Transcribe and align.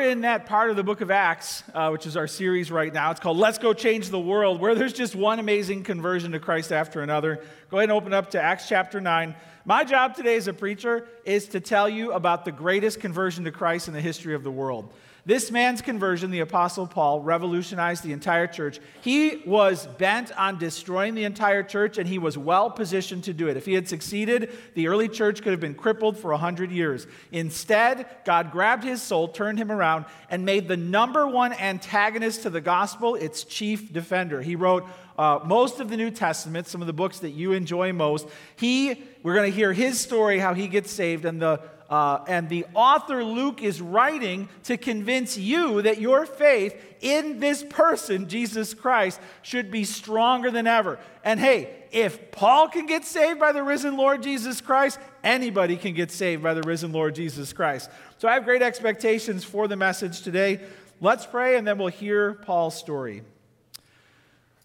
in 0.00 0.22
that 0.22 0.46
part 0.46 0.70
of 0.70 0.76
the 0.76 0.82
book 0.82 1.02
of 1.02 1.10
Acts, 1.10 1.62
uh, 1.74 1.90
which 1.90 2.06
is 2.06 2.16
our 2.16 2.26
series 2.26 2.70
right 2.70 2.92
now. 2.92 3.10
It's 3.10 3.20
called 3.20 3.36
Let's 3.36 3.58
Go 3.58 3.74
Change 3.74 4.08
the 4.08 4.18
World, 4.18 4.60
where 4.60 4.74
there's 4.74 4.94
just 4.94 5.14
one 5.14 5.38
amazing 5.38 5.84
conversion 5.84 6.32
to 6.32 6.40
Christ 6.40 6.72
after 6.72 7.02
another. 7.02 7.36
Go 7.70 7.76
ahead 7.76 7.90
and 7.90 7.92
open 7.92 8.14
up 8.14 8.30
to 8.30 8.40
Acts 8.40 8.68
chapter 8.68 9.00
9. 9.00 9.34
My 9.64 9.84
job 9.84 10.14
today 10.14 10.36
as 10.36 10.48
a 10.48 10.54
preacher 10.54 11.06
is 11.24 11.48
to 11.48 11.60
tell 11.60 11.88
you 11.88 12.12
about 12.12 12.44
the 12.44 12.52
greatest 12.52 13.00
conversion 13.00 13.44
to 13.44 13.52
Christ 13.52 13.88
in 13.88 13.94
the 13.94 14.00
history 14.00 14.34
of 14.34 14.42
the 14.42 14.50
world. 14.50 14.90
This 15.26 15.50
man's 15.50 15.82
conversion, 15.82 16.30
the 16.30 16.40
Apostle 16.40 16.86
Paul, 16.86 17.20
revolutionized 17.20 18.02
the 18.02 18.12
entire 18.12 18.46
church. 18.46 18.80
He 19.02 19.42
was 19.46 19.86
bent 19.98 20.36
on 20.38 20.58
destroying 20.58 21.14
the 21.14 21.24
entire 21.24 21.62
church, 21.62 21.98
and 21.98 22.08
he 22.08 22.18
was 22.18 22.38
well 22.38 22.70
positioned 22.70 23.24
to 23.24 23.32
do 23.32 23.48
it. 23.48 23.56
If 23.56 23.66
he 23.66 23.74
had 23.74 23.88
succeeded, 23.88 24.50
the 24.74 24.88
early 24.88 25.08
church 25.08 25.42
could 25.42 25.52
have 25.52 25.60
been 25.60 25.74
crippled 25.74 26.16
for 26.16 26.30
100 26.30 26.70
years. 26.70 27.06
Instead, 27.32 28.06
God 28.24 28.50
grabbed 28.50 28.84
his 28.84 29.02
soul, 29.02 29.28
turned 29.28 29.58
him 29.58 29.70
around, 29.70 30.06
and 30.30 30.44
made 30.44 30.68
the 30.68 30.76
number 30.76 31.26
one 31.26 31.52
antagonist 31.52 32.42
to 32.42 32.50
the 32.50 32.60
gospel 32.60 33.14
its 33.14 33.44
chief 33.44 33.92
defender. 33.92 34.40
He 34.40 34.56
wrote 34.56 34.86
uh, 35.18 35.38
most 35.44 35.80
of 35.80 35.90
the 35.90 35.98
New 35.98 36.10
Testament, 36.10 36.66
some 36.66 36.80
of 36.80 36.86
the 36.86 36.94
books 36.94 37.18
that 37.18 37.30
you 37.30 37.52
enjoy 37.52 37.92
most. 37.92 38.26
He, 38.56 39.02
we're 39.22 39.34
going 39.34 39.50
to 39.50 39.54
hear 39.54 39.74
his 39.74 40.00
story, 40.00 40.38
how 40.38 40.54
he 40.54 40.66
gets 40.66 40.90
saved, 40.90 41.26
and 41.26 41.42
the 41.42 41.60
uh, 41.90 42.24
and 42.28 42.48
the 42.48 42.64
author 42.72 43.24
Luke 43.24 43.62
is 43.62 43.82
writing 43.82 44.48
to 44.64 44.76
convince 44.76 45.36
you 45.36 45.82
that 45.82 46.00
your 46.00 46.24
faith 46.24 46.80
in 47.00 47.40
this 47.40 47.64
person, 47.68 48.28
Jesus 48.28 48.74
Christ, 48.74 49.20
should 49.42 49.72
be 49.72 49.82
stronger 49.82 50.52
than 50.52 50.68
ever. 50.68 51.00
And 51.24 51.40
hey, 51.40 51.74
if 51.90 52.30
Paul 52.30 52.68
can 52.68 52.86
get 52.86 53.04
saved 53.04 53.40
by 53.40 53.50
the 53.50 53.64
risen 53.64 53.96
Lord 53.96 54.22
Jesus 54.22 54.60
Christ, 54.60 55.00
anybody 55.24 55.76
can 55.76 55.92
get 55.94 56.12
saved 56.12 56.44
by 56.44 56.54
the 56.54 56.62
risen 56.62 56.92
Lord 56.92 57.16
Jesus 57.16 57.52
Christ. 57.52 57.90
So 58.18 58.28
I 58.28 58.34
have 58.34 58.44
great 58.44 58.62
expectations 58.62 59.42
for 59.42 59.66
the 59.66 59.76
message 59.76 60.22
today. 60.22 60.60
Let's 61.00 61.26
pray 61.26 61.56
and 61.56 61.66
then 61.66 61.76
we'll 61.76 61.88
hear 61.88 62.34
Paul's 62.34 62.76
story. 62.76 63.22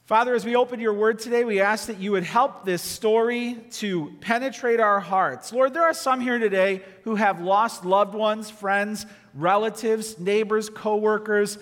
Father, 0.05 0.35
as 0.35 0.45
we 0.45 0.55
open 0.55 0.79
your 0.79 0.93
word 0.93 1.17
today, 1.17 1.43
we 1.43 1.59
ask 1.59 1.87
that 1.87 1.97
you 1.97 2.11
would 2.11 2.23
help 2.23 2.63
this 2.63 2.83
story 2.83 3.57
to 3.71 4.13
penetrate 4.21 4.79
our 4.79 4.99
hearts. 4.99 5.51
Lord, 5.51 5.73
there 5.73 5.81
are 5.81 5.95
some 5.95 6.21
here 6.21 6.37
today 6.37 6.83
who 7.05 7.15
have 7.15 7.41
lost 7.41 7.85
loved 7.85 8.13
ones, 8.13 8.51
friends, 8.51 9.07
relatives, 9.33 10.19
neighbors, 10.19 10.69
coworkers, 10.69 11.57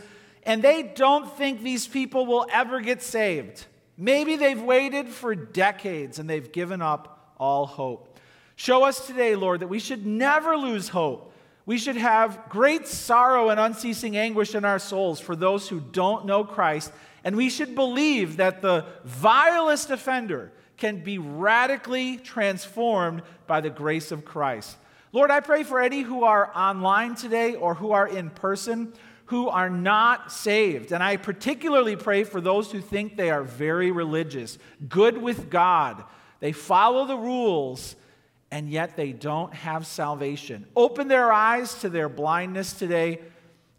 and 0.45 0.61
they 0.61 0.83
don't 0.83 1.31
think 1.37 1.61
these 1.61 1.87
people 1.87 2.25
will 2.25 2.45
ever 2.51 2.81
get 2.81 3.01
saved. 3.01 3.65
Maybe 3.97 4.35
they've 4.35 4.61
waited 4.61 5.07
for 5.07 5.35
decades 5.35 6.19
and 6.19 6.29
they've 6.29 6.51
given 6.51 6.81
up 6.81 7.35
all 7.39 7.65
hope. 7.65 8.19
Show 8.57 8.83
us 8.83 9.07
today, 9.07 9.37
Lord, 9.37 9.61
that 9.61 9.69
we 9.69 9.79
should 9.79 10.05
never 10.05 10.57
lose 10.57 10.89
hope. 10.89 11.33
We 11.65 11.77
should 11.77 11.95
have 11.95 12.49
great 12.49 12.87
sorrow 12.87 13.51
and 13.51 13.57
unceasing 13.57 14.17
anguish 14.17 14.53
in 14.53 14.65
our 14.65 14.79
souls 14.79 15.21
for 15.21 15.33
those 15.33 15.69
who 15.69 15.79
don't 15.79 16.25
know 16.25 16.43
Christ 16.43 16.91
and 17.23 17.35
we 17.35 17.49
should 17.49 17.75
believe 17.75 18.37
that 18.37 18.61
the 18.61 18.85
vilest 19.03 19.89
offender 19.89 20.51
can 20.77 21.03
be 21.03 21.17
radically 21.17 22.17
transformed 22.17 23.21
by 23.47 23.61
the 23.61 23.69
grace 23.69 24.11
of 24.11 24.25
Christ. 24.25 24.77
Lord, 25.11 25.31
I 25.31 25.39
pray 25.39 25.63
for 25.63 25.79
any 25.79 26.01
who 26.01 26.23
are 26.23 26.51
online 26.55 27.15
today 27.15 27.55
or 27.55 27.75
who 27.75 27.91
are 27.91 28.07
in 28.07 28.29
person 28.31 28.93
who 29.27 29.47
are 29.47 29.69
not 29.69 30.31
saved. 30.31 30.91
And 30.91 31.01
I 31.01 31.17
particularly 31.17 31.95
pray 31.95 32.23
for 32.23 32.41
those 32.41 32.71
who 32.71 32.81
think 32.81 33.15
they 33.15 33.31
are 33.31 33.43
very 33.43 33.91
religious, 33.91 34.57
good 34.89 35.17
with 35.17 35.49
God. 35.49 36.03
They 36.39 36.51
follow 36.51 37.05
the 37.05 37.17
rules, 37.17 37.95
and 38.51 38.69
yet 38.69 38.97
they 38.97 39.13
don't 39.13 39.53
have 39.53 39.87
salvation. 39.87 40.67
Open 40.75 41.07
their 41.07 41.31
eyes 41.31 41.75
to 41.75 41.89
their 41.89 42.09
blindness 42.09 42.73
today 42.73 43.21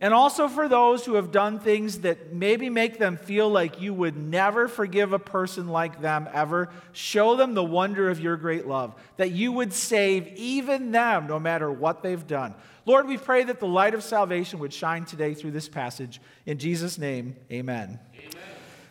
and 0.05 0.13
also 0.13 0.49
for 0.49 0.69
those 0.69 1.07
who 1.07 1.15
have 1.15 1.33
done 1.33 1.59
things 1.59 2.01
that 2.01 2.31
maybe 2.31 2.69
make 2.69 2.99
them 2.99 3.17
feel 3.17 3.49
like 3.49 3.81
you 3.81 3.95
would 3.95 4.19
never 4.19 4.69
forgive 4.69 5.15
a 5.15 5.19
person 5.19 5.69
like 5.69 6.03
them 6.03 6.29
ever, 6.35 6.69
show 6.93 7.37
them 7.37 7.55
the 7.55 7.65
wonder 7.65 8.11
of 8.11 8.21
your 8.21 8.37
great 8.37 8.67
love, 8.67 8.95
that 9.17 9.31
you 9.31 9.51
would 9.51 9.73
save 9.73 10.27
even 10.37 10.93
them 10.93 11.27
no 11.27 11.41
matter 11.41 11.73
what 11.73 12.03
they've 12.03 12.27
done. 12.27 12.55
Lord, 12.85 13.09
we 13.09 13.17
pray 13.17 13.45
that 13.45 13.61
the 13.61 13.67
light 13.67 13.95
of 13.95 14.05
salvation 14.05 14.59
would 14.59 14.75
shine 14.75 15.07
today 15.07 15.33
through 15.33 15.53
this 15.53 15.71
passage. 15.71 16.21
In 16.45 16.59
Jesus' 16.59 16.99
name, 16.99 17.35
amen. 17.51 17.99
amen. 18.15 18.43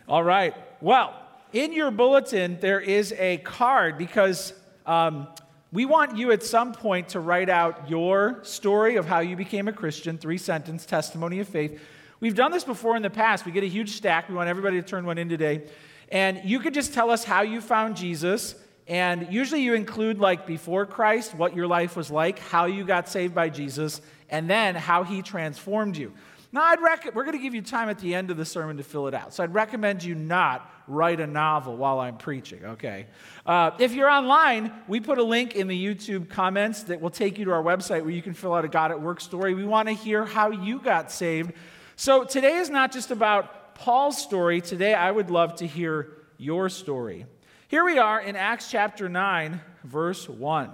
All 0.08 0.24
right. 0.24 0.52
Well, 0.80 1.14
in 1.52 1.72
your 1.72 1.92
bulletin, 1.92 2.58
there 2.60 2.80
is 2.80 3.12
a 3.12 3.36
card 3.36 3.98
because 3.98 4.52
um, 4.84 5.28
we 5.74 5.86
want 5.86 6.16
you 6.16 6.30
at 6.30 6.44
some 6.44 6.72
point 6.72 7.08
to 7.10 7.20
write 7.20 7.48
out 7.48 7.90
your 7.90 8.38
story 8.44 8.94
of 8.94 9.06
how 9.06 9.18
you 9.18 9.34
became 9.34 9.66
a 9.66 9.72
Christian, 9.72 10.16
three 10.16 10.38
sentence 10.38 10.86
testimony 10.86 11.40
of 11.40 11.48
faith. 11.48 11.80
We've 12.20 12.36
done 12.36 12.52
this 12.52 12.62
before 12.62 12.94
in 12.94 13.02
the 13.02 13.10
past. 13.10 13.44
We 13.44 13.50
get 13.50 13.64
a 13.64 13.68
huge 13.68 13.90
stack. 13.90 14.28
We 14.28 14.36
want 14.36 14.48
everybody 14.48 14.80
to 14.80 14.86
turn 14.86 15.04
one 15.04 15.18
in 15.18 15.28
today. 15.28 15.62
And 16.10 16.40
you 16.44 16.60
could 16.60 16.74
just 16.74 16.94
tell 16.94 17.10
us 17.10 17.24
how 17.24 17.42
you 17.42 17.60
found 17.60 17.96
Jesus. 17.96 18.54
And 18.86 19.32
usually 19.32 19.62
you 19.62 19.74
include, 19.74 20.20
like, 20.20 20.46
before 20.46 20.86
Christ, 20.86 21.34
what 21.34 21.56
your 21.56 21.66
life 21.66 21.96
was 21.96 22.08
like, 22.08 22.38
how 22.38 22.66
you 22.66 22.84
got 22.84 23.08
saved 23.08 23.34
by 23.34 23.48
Jesus, 23.48 24.00
and 24.30 24.48
then 24.48 24.76
how 24.76 25.02
he 25.02 25.22
transformed 25.22 25.96
you. 25.96 26.12
Now, 26.54 26.62
I'd 26.66 26.80
rec- 26.80 27.16
we're 27.16 27.24
going 27.24 27.36
to 27.36 27.42
give 27.42 27.56
you 27.56 27.62
time 27.62 27.88
at 27.88 27.98
the 27.98 28.14
end 28.14 28.30
of 28.30 28.36
the 28.36 28.44
sermon 28.44 28.76
to 28.76 28.84
fill 28.84 29.08
it 29.08 29.12
out. 29.12 29.34
So 29.34 29.42
I'd 29.42 29.52
recommend 29.52 30.04
you 30.04 30.14
not 30.14 30.70
write 30.86 31.18
a 31.18 31.26
novel 31.26 31.76
while 31.76 31.98
I'm 31.98 32.16
preaching, 32.16 32.64
okay? 32.64 33.06
Uh, 33.44 33.72
if 33.80 33.92
you're 33.92 34.08
online, 34.08 34.72
we 34.86 35.00
put 35.00 35.18
a 35.18 35.24
link 35.24 35.56
in 35.56 35.66
the 35.66 35.76
YouTube 35.76 36.28
comments 36.28 36.84
that 36.84 37.00
will 37.00 37.10
take 37.10 37.40
you 37.40 37.44
to 37.46 37.50
our 37.50 37.62
website 37.62 38.02
where 38.02 38.12
you 38.12 38.22
can 38.22 38.34
fill 38.34 38.54
out 38.54 38.64
a 38.64 38.68
God 38.68 38.92
at 38.92 39.02
Work 39.02 39.20
story. 39.20 39.52
We 39.54 39.64
want 39.64 39.88
to 39.88 39.94
hear 39.94 40.24
how 40.24 40.52
you 40.52 40.78
got 40.78 41.10
saved. 41.10 41.54
So 41.96 42.22
today 42.22 42.58
is 42.58 42.70
not 42.70 42.92
just 42.92 43.10
about 43.10 43.74
Paul's 43.74 44.22
story. 44.22 44.60
Today, 44.60 44.94
I 44.94 45.10
would 45.10 45.30
love 45.30 45.56
to 45.56 45.66
hear 45.66 46.18
your 46.38 46.68
story. 46.68 47.26
Here 47.66 47.84
we 47.84 47.98
are 47.98 48.20
in 48.20 48.36
Acts 48.36 48.70
chapter 48.70 49.08
9, 49.08 49.60
verse 49.82 50.28
1. 50.28 50.70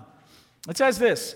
It 0.68 0.76
says 0.76 0.98
this. 0.98 1.34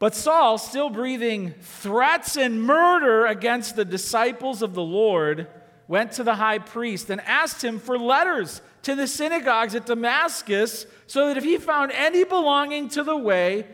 But 0.00 0.14
Saul, 0.14 0.56
still 0.56 0.88
breathing 0.88 1.54
threats 1.60 2.36
and 2.38 2.62
murder 2.62 3.26
against 3.26 3.76
the 3.76 3.84
disciples 3.84 4.62
of 4.62 4.72
the 4.72 4.82
Lord, 4.82 5.46
went 5.86 6.12
to 6.12 6.24
the 6.24 6.36
high 6.36 6.58
priest 6.58 7.10
and 7.10 7.20
asked 7.20 7.62
him 7.62 7.78
for 7.78 7.98
letters 7.98 8.62
to 8.82 8.94
the 8.94 9.06
synagogues 9.06 9.74
at 9.74 9.84
Damascus 9.84 10.86
so 11.06 11.28
that 11.28 11.36
if 11.36 11.44
he 11.44 11.58
found 11.58 11.92
any 11.92 12.24
belonging 12.24 12.88
to 12.88 13.04
the 13.04 13.16
way, 13.16 13.66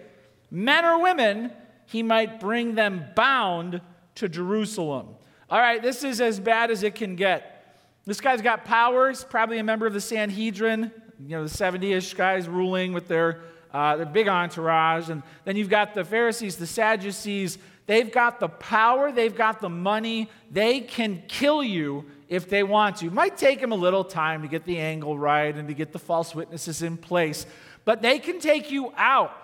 men 0.50 0.84
or 0.84 1.00
women, 1.00 1.52
he 1.86 2.02
might 2.02 2.40
bring 2.40 2.74
them 2.74 3.04
bound 3.14 3.80
to 4.16 4.28
Jerusalem. 4.28 5.06
All 5.48 5.60
right, 5.60 5.80
this 5.80 6.02
is 6.02 6.20
as 6.20 6.40
bad 6.40 6.72
as 6.72 6.82
it 6.82 6.96
can 6.96 7.14
get. 7.14 7.76
This 8.04 8.20
guy's 8.20 8.42
got 8.42 8.64
powers, 8.64 9.22
probably 9.22 9.58
a 9.58 9.64
member 9.64 9.86
of 9.86 9.92
the 9.92 10.00
Sanhedrin, 10.00 10.90
you 11.20 11.36
know, 11.36 11.44
the 11.44 11.48
70 11.48 11.92
ish 11.92 12.14
guys 12.14 12.48
ruling 12.48 12.92
with 12.92 13.06
their 13.06 13.42
uh, 13.76 13.94
the 13.94 14.06
big 14.06 14.26
entourage. 14.26 15.10
And 15.10 15.22
then 15.44 15.56
you've 15.56 15.68
got 15.68 15.94
the 15.94 16.02
Pharisees, 16.02 16.56
the 16.56 16.66
Sadducees. 16.66 17.58
They've 17.84 18.10
got 18.10 18.40
the 18.40 18.48
power, 18.48 19.12
they've 19.12 19.36
got 19.36 19.60
the 19.60 19.68
money. 19.68 20.30
They 20.50 20.80
can 20.80 21.22
kill 21.28 21.62
you 21.62 22.06
if 22.30 22.48
they 22.48 22.62
want 22.62 22.96
to. 22.96 23.06
It 23.06 23.12
might 23.12 23.36
take 23.36 23.60
them 23.60 23.72
a 23.72 23.76
little 23.76 24.02
time 24.02 24.40
to 24.42 24.48
get 24.48 24.64
the 24.64 24.78
angle 24.78 25.18
right 25.18 25.54
and 25.54 25.68
to 25.68 25.74
get 25.74 25.92
the 25.92 25.98
false 25.98 26.34
witnesses 26.34 26.80
in 26.80 26.96
place, 26.96 27.46
but 27.84 28.00
they 28.00 28.18
can 28.18 28.40
take 28.40 28.70
you 28.70 28.94
out. 28.96 29.36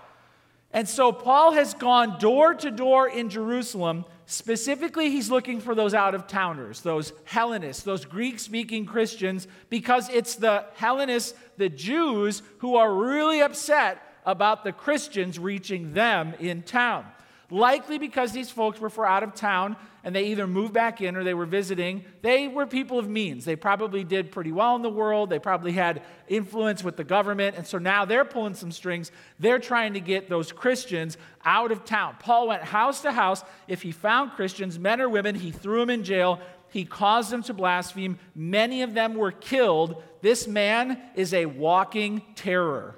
And 0.72 0.88
so 0.88 1.12
Paul 1.12 1.52
has 1.52 1.74
gone 1.74 2.18
door 2.18 2.54
to 2.54 2.70
door 2.70 3.06
in 3.06 3.28
Jerusalem. 3.28 4.06
Specifically, 4.24 5.10
he's 5.10 5.30
looking 5.30 5.60
for 5.60 5.74
those 5.74 5.92
out 5.92 6.14
of 6.14 6.26
towners, 6.26 6.80
those 6.80 7.12
Hellenists, 7.24 7.82
those 7.82 8.06
Greek 8.06 8.38
speaking 8.38 8.86
Christians, 8.86 9.46
because 9.68 10.08
it's 10.08 10.36
the 10.36 10.64
Hellenists, 10.76 11.34
the 11.58 11.68
Jews, 11.68 12.42
who 12.58 12.76
are 12.76 12.92
really 12.92 13.42
upset 13.42 14.02
about 14.24 14.64
the 14.64 14.72
Christians 14.72 15.38
reaching 15.38 15.94
them 15.94 16.34
in 16.38 16.62
town. 16.62 17.04
Likely 17.50 17.98
because 17.98 18.32
these 18.32 18.50
folks 18.50 18.80
were 18.80 18.88
for 18.88 19.04
out 19.04 19.22
of 19.22 19.34
town 19.34 19.76
and 20.04 20.16
they 20.16 20.28
either 20.28 20.46
moved 20.46 20.72
back 20.72 21.02
in 21.02 21.16
or 21.16 21.22
they 21.22 21.34
were 21.34 21.44
visiting. 21.44 22.02
They 22.22 22.48
were 22.48 22.66
people 22.66 22.98
of 22.98 23.08
means. 23.08 23.44
They 23.44 23.56
probably 23.56 24.04
did 24.04 24.32
pretty 24.32 24.52
well 24.52 24.74
in 24.74 24.80
the 24.80 24.88
world. 24.88 25.28
They 25.28 25.38
probably 25.38 25.72
had 25.72 26.02
influence 26.28 26.82
with 26.82 26.96
the 26.96 27.04
government. 27.04 27.56
And 27.56 27.66
so 27.66 27.76
now 27.76 28.06
they're 28.06 28.24
pulling 28.24 28.54
some 28.54 28.72
strings. 28.72 29.12
They're 29.38 29.58
trying 29.58 29.92
to 29.94 30.00
get 30.00 30.30
those 30.30 30.50
Christians 30.50 31.18
out 31.44 31.72
of 31.72 31.84
town. 31.84 32.16
Paul 32.20 32.48
went 32.48 32.62
house 32.62 33.02
to 33.02 33.12
house. 33.12 33.44
If 33.68 33.82
he 33.82 33.92
found 33.92 34.32
Christians, 34.32 34.78
men 34.78 35.00
or 35.00 35.10
women, 35.10 35.34
he 35.34 35.50
threw 35.50 35.80
them 35.80 35.90
in 35.90 36.04
jail. 36.04 36.40
He 36.70 36.86
caused 36.86 37.30
them 37.30 37.42
to 37.42 37.52
blaspheme. 37.52 38.18
Many 38.34 38.80
of 38.80 38.94
them 38.94 39.14
were 39.14 39.30
killed. 39.30 40.02
This 40.22 40.48
man 40.48 40.98
is 41.14 41.34
a 41.34 41.44
walking 41.44 42.22
terror. 42.34 42.96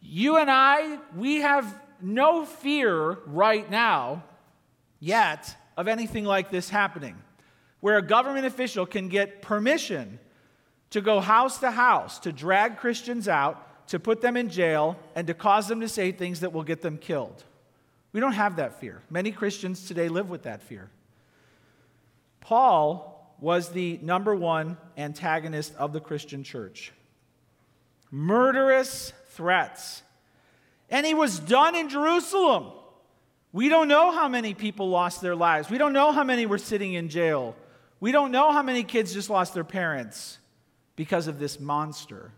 You 0.00 0.36
and 0.36 0.50
I, 0.50 0.98
we 1.16 1.36
have 1.36 1.74
no 2.00 2.44
fear 2.44 3.18
right 3.26 3.68
now, 3.70 4.22
yet, 5.00 5.56
of 5.76 5.88
anything 5.88 6.24
like 6.24 6.50
this 6.50 6.70
happening, 6.70 7.16
where 7.80 7.98
a 7.98 8.02
government 8.02 8.46
official 8.46 8.86
can 8.86 9.08
get 9.08 9.42
permission 9.42 10.18
to 10.90 11.00
go 11.00 11.20
house 11.20 11.58
to 11.58 11.70
house, 11.70 12.18
to 12.20 12.32
drag 12.32 12.78
Christians 12.78 13.28
out, 13.28 13.88
to 13.88 13.98
put 13.98 14.20
them 14.20 14.36
in 14.36 14.48
jail, 14.48 14.96
and 15.14 15.26
to 15.26 15.34
cause 15.34 15.68
them 15.68 15.80
to 15.80 15.88
say 15.88 16.12
things 16.12 16.40
that 16.40 16.52
will 16.52 16.62
get 16.62 16.82
them 16.82 16.98
killed. 16.98 17.44
We 18.12 18.20
don't 18.20 18.32
have 18.32 18.56
that 18.56 18.80
fear. 18.80 19.02
Many 19.10 19.32
Christians 19.32 19.86
today 19.86 20.08
live 20.08 20.30
with 20.30 20.44
that 20.44 20.62
fear. 20.62 20.90
Paul 22.40 23.36
was 23.40 23.70
the 23.70 23.98
number 24.02 24.34
one 24.34 24.76
antagonist 24.96 25.74
of 25.76 25.92
the 25.92 26.00
Christian 26.00 26.42
church. 26.42 26.92
Murderous 28.10 29.12
threats. 29.38 30.02
And 30.90 31.06
he 31.06 31.14
was 31.14 31.38
done 31.38 31.76
in 31.76 31.88
Jerusalem. 31.88 32.72
We 33.52 33.68
don't 33.68 33.86
know 33.86 34.10
how 34.10 34.28
many 34.28 34.52
people 34.52 34.90
lost 34.90 35.22
their 35.22 35.36
lives. 35.36 35.70
We 35.70 35.78
don't 35.78 35.92
know 35.92 36.10
how 36.10 36.24
many 36.24 36.44
were 36.44 36.58
sitting 36.58 36.94
in 36.94 37.08
jail. 37.08 37.54
We 38.00 38.10
don't 38.10 38.32
know 38.32 38.50
how 38.50 38.64
many 38.64 38.82
kids 38.82 39.14
just 39.14 39.30
lost 39.30 39.54
their 39.54 39.64
parents 39.64 40.38
because 40.96 41.28
of 41.28 41.38
this 41.38 41.60
monster. 41.60 42.32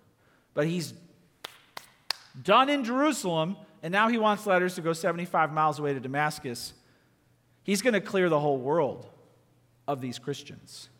But 0.52 0.66
he's 0.66 0.92
done 2.42 2.68
in 2.68 2.84
Jerusalem, 2.84 3.56
and 3.82 3.92
now 3.92 4.08
he 4.08 4.18
wants 4.18 4.46
letters 4.46 4.74
to 4.74 4.82
go 4.82 4.92
75 4.92 5.54
miles 5.54 5.78
away 5.78 5.94
to 5.94 6.00
Damascus. 6.00 6.74
He's 7.62 7.80
going 7.80 7.94
to 7.94 8.00
clear 8.02 8.28
the 8.28 8.40
whole 8.40 8.58
world 8.58 9.06
of 9.88 10.02
these 10.02 10.18
Christians. 10.18 10.90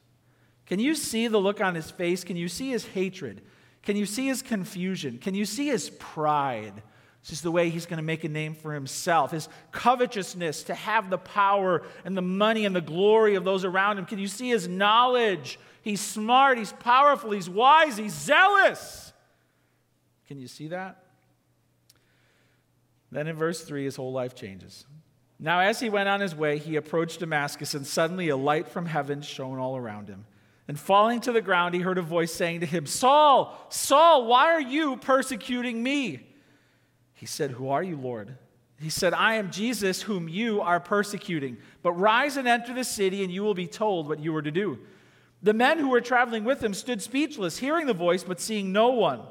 Can 0.65 0.79
you 0.79 0.95
see 0.95 1.29
the 1.29 1.39
look 1.39 1.61
on 1.61 1.75
his 1.75 1.91
face? 1.91 2.25
Can 2.25 2.39
you 2.39 2.49
see 2.49 2.71
his 2.71 2.87
hatred? 2.87 3.43
Can 3.83 3.97
you 3.97 4.07
see 4.07 4.27
his 4.27 4.43
confusion? 4.43 5.19
Can 5.19 5.35
you 5.35 5.45
see 5.45 5.67
his 5.67 5.91
pride? 5.91 6.83
This 7.23 7.33
is 7.33 7.43
the 7.43 7.51
way 7.51 7.69
he's 7.69 7.87
going 7.87 7.99
to 7.99 8.05
make 8.05 8.25
a 8.25 8.29
name 8.29 8.55
for 8.55 8.73
himself. 8.73 9.31
His 9.31 9.49
covetousness 9.73 10.65
to 10.65 10.75
have 10.75 11.11
the 11.11 11.19
power 11.19 11.83
and 12.05 12.17
the 12.17 12.23
money 12.23 12.65
and 12.65 12.75
the 12.75 12.81
glory 12.81 13.35
of 13.35 13.45
those 13.45 13.65
around 13.65 13.99
him. 13.99 14.07
Can 14.07 14.19
you 14.19 14.29
see 14.29 14.49
his 14.49 14.69
knowledge? 14.69 15.59
He's 15.83 16.01
smart, 16.01 16.59
he's 16.59 16.73
powerful, 16.73 17.31
he's 17.31 17.49
wise, 17.49 17.97
he's 17.97 18.15
zealous. 18.15 19.13
Can 20.29 20.39
you 20.39 20.49
see 20.49 20.69
that? 20.69 21.03
Then 23.11 23.27
in 23.27 23.37
verse 23.37 23.65
3, 23.65 23.85
his 23.85 23.97
whole 23.97 24.13
life 24.13 24.35
changes. 24.35 24.87
Now, 25.39 25.61
as 25.61 25.81
he 25.81 25.91
went 25.91 26.09
on 26.09 26.21
his 26.21 26.35
way, 26.35 26.59
he 26.59 26.77
approached 26.77 27.21
Damascus, 27.21 27.75
and 27.75 27.87
suddenly 27.87 28.29
a 28.29 28.37
light 28.37 28.69
from 28.69 28.87
heaven 28.87 29.23
shone 29.23 29.59
all 29.59 29.77
around 29.77 30.09
him. 30.09 30.27
And 30.71 30.79
falling 30.79 31.19
to 31.23 31.33
the 31.33 31.41
ground, 31.41 31.75
he 31.75 31.81
heard 31.81 31.99
a 31.99 32.03
voice 32.03 32.33
saying 32.33 32.61
to 32.61 32.67
him, 32.67 32.87
Saul, 32.87 33.59
Saul, 33.71 34.27
why 34.27 34.53
are 34.53 34.61
you 34.61 34.99
persecuting 34.99 35.83
me? 35.83 36.25
He 37.13 37.27
said, 37.27 37.51
Who 37.51 37.71
are 37.71 37.83
you, 37.83 37.97
Lord? 37.97 38.37
He 38.79 38.89
said, 38.89 39.13
I 39.13 39.35
am 39.35 39.51
Jesus, 39.51 40.03
whom 40.03 40.29
you 40.29 40.61
are 40.61 40.79
persecuting. 40.79 41.57
But 41.83 41.95
rise 41.95 42.37
and 42.37 42.47
enter 42.47 42.73
the 42.73 42.85
city, 42.85 43.25
and 43.25 43.33
you 43.33 43.43
will 43.43 43.53
be 43.53 43.67
told 43.67 44.07
what 44.07 44.21
you 44.21 44.33
are 44.37 44.43
to 44.43 44.53
do. 44.53 44.79
The 45.43 45.55
men 45.55 45.81
who 45.81 45.89
were 45.89 46.01
traveling 46.01 46.45
with 46.45 46.63
him 46.63 46.73
stood 46.73 47.03
speechless, 47.03 47.59
hearing 47.59 47.89
the 47.89 47.93
voice, 47.93 48.23
but 48.23 48.41
seeing 48.41 48.71
no 48.71 48.91
one. 48.91 49.23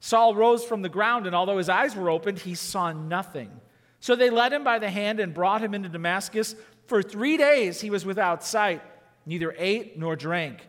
Saul 0.00 0.34
rose 0.34 0.66
from 0.66 0.82
the 0.82 0.90
ground, 0.90 1.26
and 1.26 1.34
although 1.34 1.56
his 1.56 1.70
eyes 1.70 1.96
were 1.96 2.10
opened, 2.10 2.40
he 2.40 2.54
saw 2.54 2.92
nothing. 2.92 3.50
So 4.00 4.14
they 4.14 4.28
led 4.28 4.52
him 4.52 4.64
by 4.64 4.78
the 4.78 4.90
hand 4.90 5.18
and 5.18 5.32
brought 5.32 5.62
him 5.62 5.72
into 5.72 5.88
Damascus. 5.88 6.54
For 6.88 7.02
three 7.02 7.38
days 7.38 7.80
he 7.80 7.88
was 7.88 8.04
without 8.04 8.44
sight, 8.44 8.82
neither 9.24 9.54
ate 9.56 9.98
nor 9.98 10.14
drank. 10.14 10.68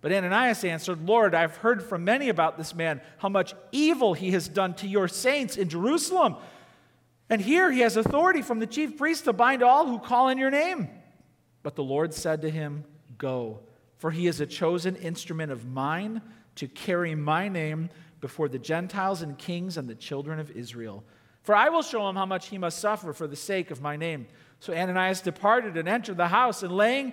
But 0.00 0.12
Ananias 0.12 0.62
answered, 0.64 1.06
Lord, 1.06 1.34
I've 1.34 1.56
heard 1.56 1.82
from 1.82 2.04
many 2.04 2.28
about 2.28 2.58
this 2.58 2.74
man, 2.74 3.00
how 3.18 3.28
much 3.28 3.54
evil 3.72 4.14
he 4.14 4.30
has 4.32 4.48
done 4.48 4.74
to 4.74 4.86
your 4.86 5.08
saints 5.08 5.56
in 5.56 5.68
Jerusalem. 5.68 6.36
And 7.28 7.40
here 7.40 7.72
he 7.72 7.80
has 7.80 7.96
authority 7.96 8.42
from 8.42 8.60
the 8.60 8.66
chief 8.66 8.96
priest 8.96 9.24
to 9.24 9.32
bind 9.32 9.62
all 9.62 9.86
who 9.86 9.98
call 9.98 10.28
in 10.28 10.38
your 10.38 10.50
name. 10.50 10.88
But 11.62 11.74
the 11.74 11.82
Lord 11.82 12.14
said 12.14 12.42
to 12.42 12.50
him, 12.50 12.84
Go, 13.18 13.60
for 13.96 14.10
he 14.10 14.26
is 14.26 14.40
a 14.40 14.46
chosen 14.46 14.94
instrument 14.96 15.50
of 15.50 15.66
mine 15.66 16.22
to 16.56 16.68
carry 16.68 17.14
my 17.14 17.48
name 17.48 17.90
before 18.20 18.48
the 18.48 18.58
Gentiles 18.58 19.22
and 19.22 19.36
kings 19.36 19.76
and 19.76 19.88
the 19.88 19.94
children 19.94 20.38
of 20.38 20.50
Israel. 20.50 21.04
For 21.42 21.54
I 21.54 21.68
will 21.68 21.82
show 21.82 22.08
him 22.08 22.16
how 22.16 22.26
much 22.26 22.48
he 22.48 22.58
must 22.58 22.78
suffer 22.78 23.12
for 23.12 23.26
the 23.26 23.36
sake 23.36 23.70
of 23.70 23.80
my 23.80 23.96
name. 23.96 24.26
So 24.60 24.74
Ananias 24.74 25.20
departed 25.20 25.76
and 25.76 25.88
entered 25.88 26.16
the 26.16 26.28
house, 26.28 26.62
and 26.62 26.76
laying 26.76 27.12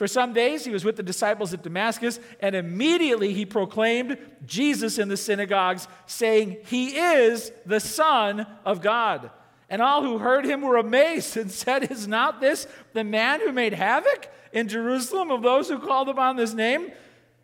For 0.00 0.08
some 0.08 0.32
days 0.32 0.64
he 0.64 0.70
was 0.70 0.82
with 0.82 0.96
the 0.96 1.02
disciples 1.02 1.52
at 1.52 1.62
Damascus, 1.62 2.20
and 2.40 2.54
immediately 2.54 3.34
he 3.34 3.44
proclaimed 3.44 4.16
Jesus 4.46 4.96
in 4.98 5.08
the 5.08 5.16
synagogues, 5.18 5.86
saying, 6.06 6.56
He 6.64 6.96
is 6.96 7.52
the 7.66 7.80
Son 7.80 8.46
of 8.64 8.80
God. 8.80 9.30
And 9.68 9.82
all 9.82 10.02
who 10.02 10.16
heard 10.16 10.46
him 10.46 10.62
were 10.62 10.78
amazed 10.78 11.36
and 11.36 11.50
said, 11.50 11.90
Is 11.90 12.08
not 12.08 12.40
this 12.40 12.66
the 12.94 13.04
man 13.04 13.40
who 13.40 13.52
made 13.52 13.74
havoc 13.74 14.32
in 14.54 14.68
Jerusalem 14.68 15.30
of 15.30 15.42
those 15.42 15.68
who 15.68 15.78
called 15.78 16.08
upon 16.08 16.36
this 16.36 16.54
name? 16.54 16.92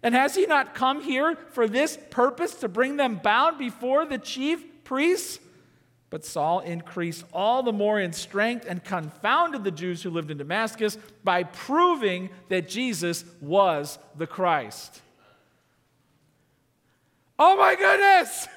And 0.02 0.14
has 0.14 0.34
he 0.34 0.46
not 0.46 0.74
come 0.74 1.02
here 1.02 1.36
for 1.50 1.68
this 1.68 1.98
purpose 2.08 2.54
to 2.54 2.68
bring 2.68 2.96
them 2.96 3.20
bound 3.22 3.58
before 3.58 4.06
the 4.06 4.16
chief 4.16 4.82
priests? 4.82 5.40
But 6.16 6.24
Saul 6.24 6.60
increased 6.60 7.26
all 7.30 7.62
the 7.62 7.74
more 7.74 8.00
in 8.00 8.14
strength 8.14 8.64
and 8.66 8.82
confounded 8.82 9.64
the 9.64 9.70
Jews 9.70 10.02
who 10.02 10.08
lived 10.08 10.30
in 10.30 10.38
Damascus 10.38 10.96
by 11.22 11.42
proving 11.42 12.30
that 12.48 12.70
Jesus 12.70 13.22
was 13.42 13.98
the 14.16 14.26
Christ. 14.26 15.02
Oh 17.38 17.54
my 17.58 17.74
goodness! 17.74 18.48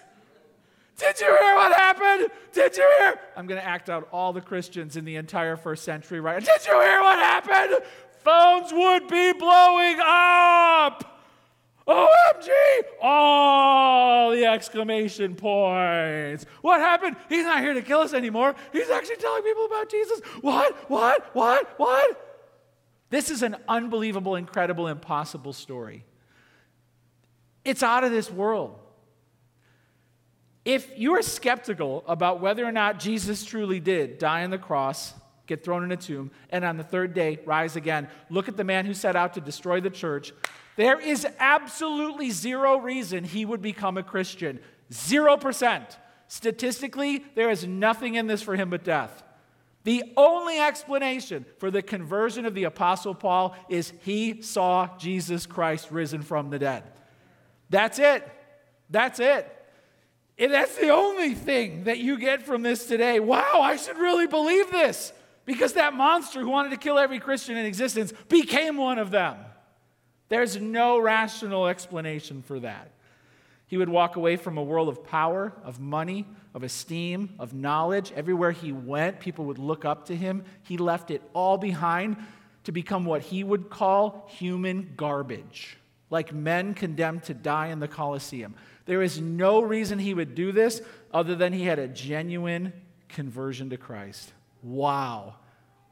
Did 0.99 1.19
you 1.19 1.27
hear 1.27 1.55
what 1.55 1.73
happened? 1.73 2.31
Did 2.53 2.77
you 2.77 2.89
hear? 2.97 3.19
I'm 3.35 3.45
going 3.45 3.59
to 3.59 3.67
act 3.67 3.89
out 3.89 4.07
all 4.13 4.31
the 4.31 4.39
Christians 4.39 4.95
in 4.95 5.03
the 5.03 5.17
entire 5.17 5.57
first 5.57 5.83
century 5.83 6.21
right. 6.21 6.39
Did 6.39 6.65
you 6.65 6.79
hear 6.79 7.01
what 7.01 7.19
happened? 7.19 7.83
Phones 8.19 8.71
would 8.71 9.09
be 9.09 9.33
blowing 9.33 9.97
up. 10.01 11.18
OMG! 11.89 12.49
All 13.01 14.31
the 14.31 14.45
exclamation 14.45 15.35
points. 15.35 16.45
What 16.61 16.79
happened? 16.79 17.15
He's 17.27 17.45
not 17.45 17.61
here 17.61 17.73
to 17.73 17.81
kill 17.81 17.99
us 17.99 18.13
anymore. 18.13 18.55
He's 18.71 18.89
actually 18.89 19.17
telling 19.17 19.43
people 19.43 19.65
about 19.65 19.89
Jesus. 19.89 20.19
What? 20.41 20.89
What? 20.89 21.33
What? 21.33 21.73
What? 21.77 22.25
This 23.09 23.31
is 23.31 23.41
an 23.41 23.55
unbelievable, 23.67 24.35
incredible, 24.35 24.87
impossible 24.87 25.53
story. 25.53 26.05
It's 27.65 27.81
out 27.81 28.03
of 28.03 28.11
this 28.11 28.31
world. 28.31 28.77
If 30.63 30.91
you 30.95 31.15
are 31.15 31.23
skeptical 31.23 32.03
about 32.07 32.39
whether 32.41 32.63
or 32.63 32.71
not 32.71 32.99
Jesus 32.99 33.43
truly 33.43 33.79
did 33.79 34.19
die 34.19 34.43
on 34.43 34.51
the 34.51 34.59
cross, 34.59 35.13
get 35.47 35.63
thrown 35.63 35.83
in 35.83 35.91
a 35.91 35.97
tomb, 35.97 36.29
and 36.51 36.63
on 36.63 36.77
the 36.77 36.83
third 36.83 37.15
day 37.15 37.39
rise 37.45 37.75
again, 37.75 38.07
look 38.29 38.47
at 38.47 38.57
the 38.57 38.63
man 38.63 38.85
who 38.85 38.93
set 38.93 39.15
out 39.15 39.33
to 39.33 39.41
destroy 39.41 39.81
the 39.81 39.89
church 39.89 40.31
there 40.79 40.97
is 40.97 41.27
absolutely 41.39 42.29
zero 42.29 42.77
reason 42.77 43.25
he 43.25 43.43
would 43.43 43.61
become 43.61 43.97
a 43.97 44.03
Christian. 44.03 44.61
Zero 44.93 45.35
percent. 45.35 45.97
Statistically, 46.29 47.25
there 47.35 47.49
is 47.49 47.67
nothing 47.67 48.15
in 48.15 48.27
this 48.27 48.41
for 48.41 48.55
him 48.55 48.69
but 48.69 48.85
death. 48.85 49.21
The 49.83 50.05
only 50.15 50.57
explanation 50.57 51.45
for 51.57 51.69
the 51.69 51.81
conversion 51.81 52.45
of 52.45 52.55
the 52.55 52.63
Apostle 52.63 53.13
Paul 53.13 53.57
is 53.67 53.91
he 54.03 54.41
saw 54.41 54.97
Jesus 54.97 55.45
Christ 55.45 55.91
risen 55.91 56.21
from 56.21 56.49
the 56.49 56.59
dead. 56.59 56.83
That's 57.69 57.99
it. 57.99 58.25
That's 58.89 59.19
it. 59.19 59.53
And 60.37 60.53
that's 60.53 60.77
the 60.77 60.91
only 60.91 61.33
thing 61.33 61.83
that 61.83 61.97
you 61.97 62.17
get 62.17 62.43
from 62.43 62.61
this 62.61 62.85
today. 62.85 63.19
Wow, 63.19 63.59
I 63.61 63.75
should 63.75 63.97
really 63.97 64.27
believe 64.27 64.71
this 64.71 65.11
because 65.45 65.73
that 65.73 65.93
monster 65.93 66.39
who 66.39 66.49
wanted 66.49 66.69
to 66.69 66.77
kill 66.77 66.97
every 66.97 67.19
Christian 67.19 67.57
in 67.57 67.65
existence 67.65 68.13
became 68.29 68.77
one 68.77 68.97
of 68.97 69.11
them. 69.11 69.35
There's 70.29 70.59
no 70.59 70.99
rational 70.99 71.67
explanation 71.67 72.43
for 72.43 72.59
that. 72.61 72.91
He 73.67 73.77
would 73.77 73.89
walk 73.89 74.15
away 74.15 74.35
from 74.35 74.57
a 74.57 74.63
world 74.63 74.89
of 74.89 75.03
power, 75.03 75.53
of 75.63 75.79
money, 75.79 76.25
of 76.55 76.63
esteem, 76.63 77.35
of 77.37 77.53
knowledge. 77.53 78.11
Everywhere 78.15 78.51
he 78.51 78.71
went, 78.71 79.19
people 79.19 79.45
would 79.45 79.59
look 79.59 79.85
up 79.85 80.05
to 80.07 80.15
him. 80.15 80.43
He 80.63 80.77
left 80.77 81.11
it 81.11 81.21
all 81.33 81.57
behind 81.57 82.17
to 82.63 82.71
become 82.71 83.05
what 83.05 83.21
he 83.21 83.43
would 83.43 83.69
call 83.69 84.27
human 84.27 84.93
garbage, 84.95 85.77
like 86.09 86.33
men 86.33 86.73
condemned 86.73 87.23
to 87.25 87.33
die 87.33 87.67
in 87.67 87.79
the 87.79 87.87
Colosseum. 87.87 88.55
There 88.85 89.03
is 89.03 89.21
no 89.21 89.61
reason 89.61 89.99
he 89.99 90.15
would 90.15 90.33
do 90.33 90.51
this 90.51 90.81
other 91.13 91.35
than 91.35 91.53
he 91.53 91.63
had 91.63 91.77
a 91.77 91.87
genuine 91.87 92.73
conversion 93.07 93.69
to 93.69 93.77
Christ. 93.77 94.33
Wow. 94.63 95.35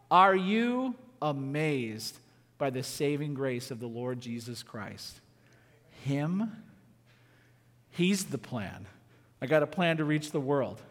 Are 0.10 0.36
you 0.36 0.96
amazed 1.22 2.18
by 2.58 2.70
the 2.70 2.84
saving 2.84 3.34
grace 3.34 3.72
of 3.72 3.80
the 3.80 3.88
Lord 3.88 4.20
Jesus 4.20 4.64
Christ? 4.64 5.22
Him? 6.04 6.52
He's 7.90 8.26
the 8.26 8.38
plan. 8.38 8.88
I 9.42 9.46
got 9.46 9.64
a 9.64 9.68
plan 9.68 9.98
to 9.98 10.06
reach 10.06 10.32
the 10.32 10.40
world. 10.40 10.82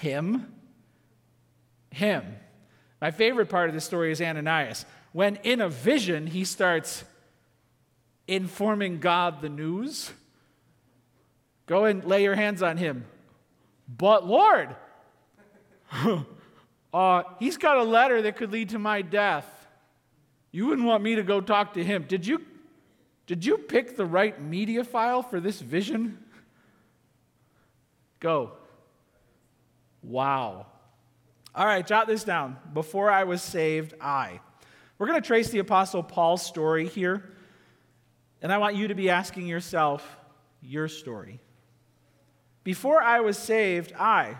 Him? 0.00 0.52
Him. 1.90 2.24
My 3.00 3.10
favorite 3.10 3.48
part 3.48 3.68
of 3.68 3.74
this 3.74 3.84
story 3.84 4.10
is 4.10 4.20
Ananias. 4.20 4.84
When 5.12 5.36
in 5.36 5.60
a 5.60 5.68
vision 5.68 6.26
he 6.26 6.44
starts 6.44 7.04
informing 8.26 8.98
God 9.00 9.40
the 9.40 9.48
news, 9.48 10.12
go 11.66 11.84
and 11.84 12.04
lay 12.04 12.22
your 12.22 12.34
hands 12.34 12.62
on 12.62 12.76
him. 12.76 13.04
But 13.88 14.26
Lord, 14.26 14.76
uh, 16.92 17.22
he's 17.38 17.56
got 17.56 17.78
a 17.78 17.84
letter 17.84 18.22
that 18.22 18.36
could 18.36 18.52
lead 18.52 18.70
to 18.70 18.78
my 18.78 19.02
death. 19.02 19.57
You 20.50 20.66
wouldn't 20.66 20.86
want 20.86 21.02
me 21.02 21.16
to 21.16 21.22
go 21.22 21.40
talk 21.40 21.74
to 21.74 21.84
him. 21.84 22.04
Did 22.08 22.26
you, 22.26 22.42
did 23.26 23.44
you 23.44 23.58
pick 23.58 23.96
the 23.96 24.06
right 24.06 24.40
media 24.40 24.84
file 24.84 25.22
for 25.22 25.40
this 25.40 25.60
vision? 25.60 26.18
Go. 28.20 28.52
Wow. 30.02 30.66
All 31.54 31.66
right, 31.66 31.86
jot 31.86 32.06
this 32.06 32.24
down. 32.24 32.56
Before 32.72 33.10
I 33.10 33.24
was 33.24 33.42
saved, 33.42 33.94
I. 34.00 34.40
We're 34.98 35.06
going 35.06 35.20
to 35.20 35.26
trace 35.26 35.50
the 35.50 35.58
Apostle 35.58 36.02
Paul's 36.02 36.44
story 36.44 36.88
here. 36.88 37.30
And 38.40 38.52
I 38.52 38.58
want 38.58 38.76
you 38.76 38.88
to 38.88 38.94
be 38.94 39.10
asking 39.10 39.46
yourself 39.46 40.16
your 40.62 40.88
story. 40.88 41.40
Before 42.64 43.02
I 43.02 43.20
was 43.20 43.38
saved, 43.38 43.92
I. 43.98 44.36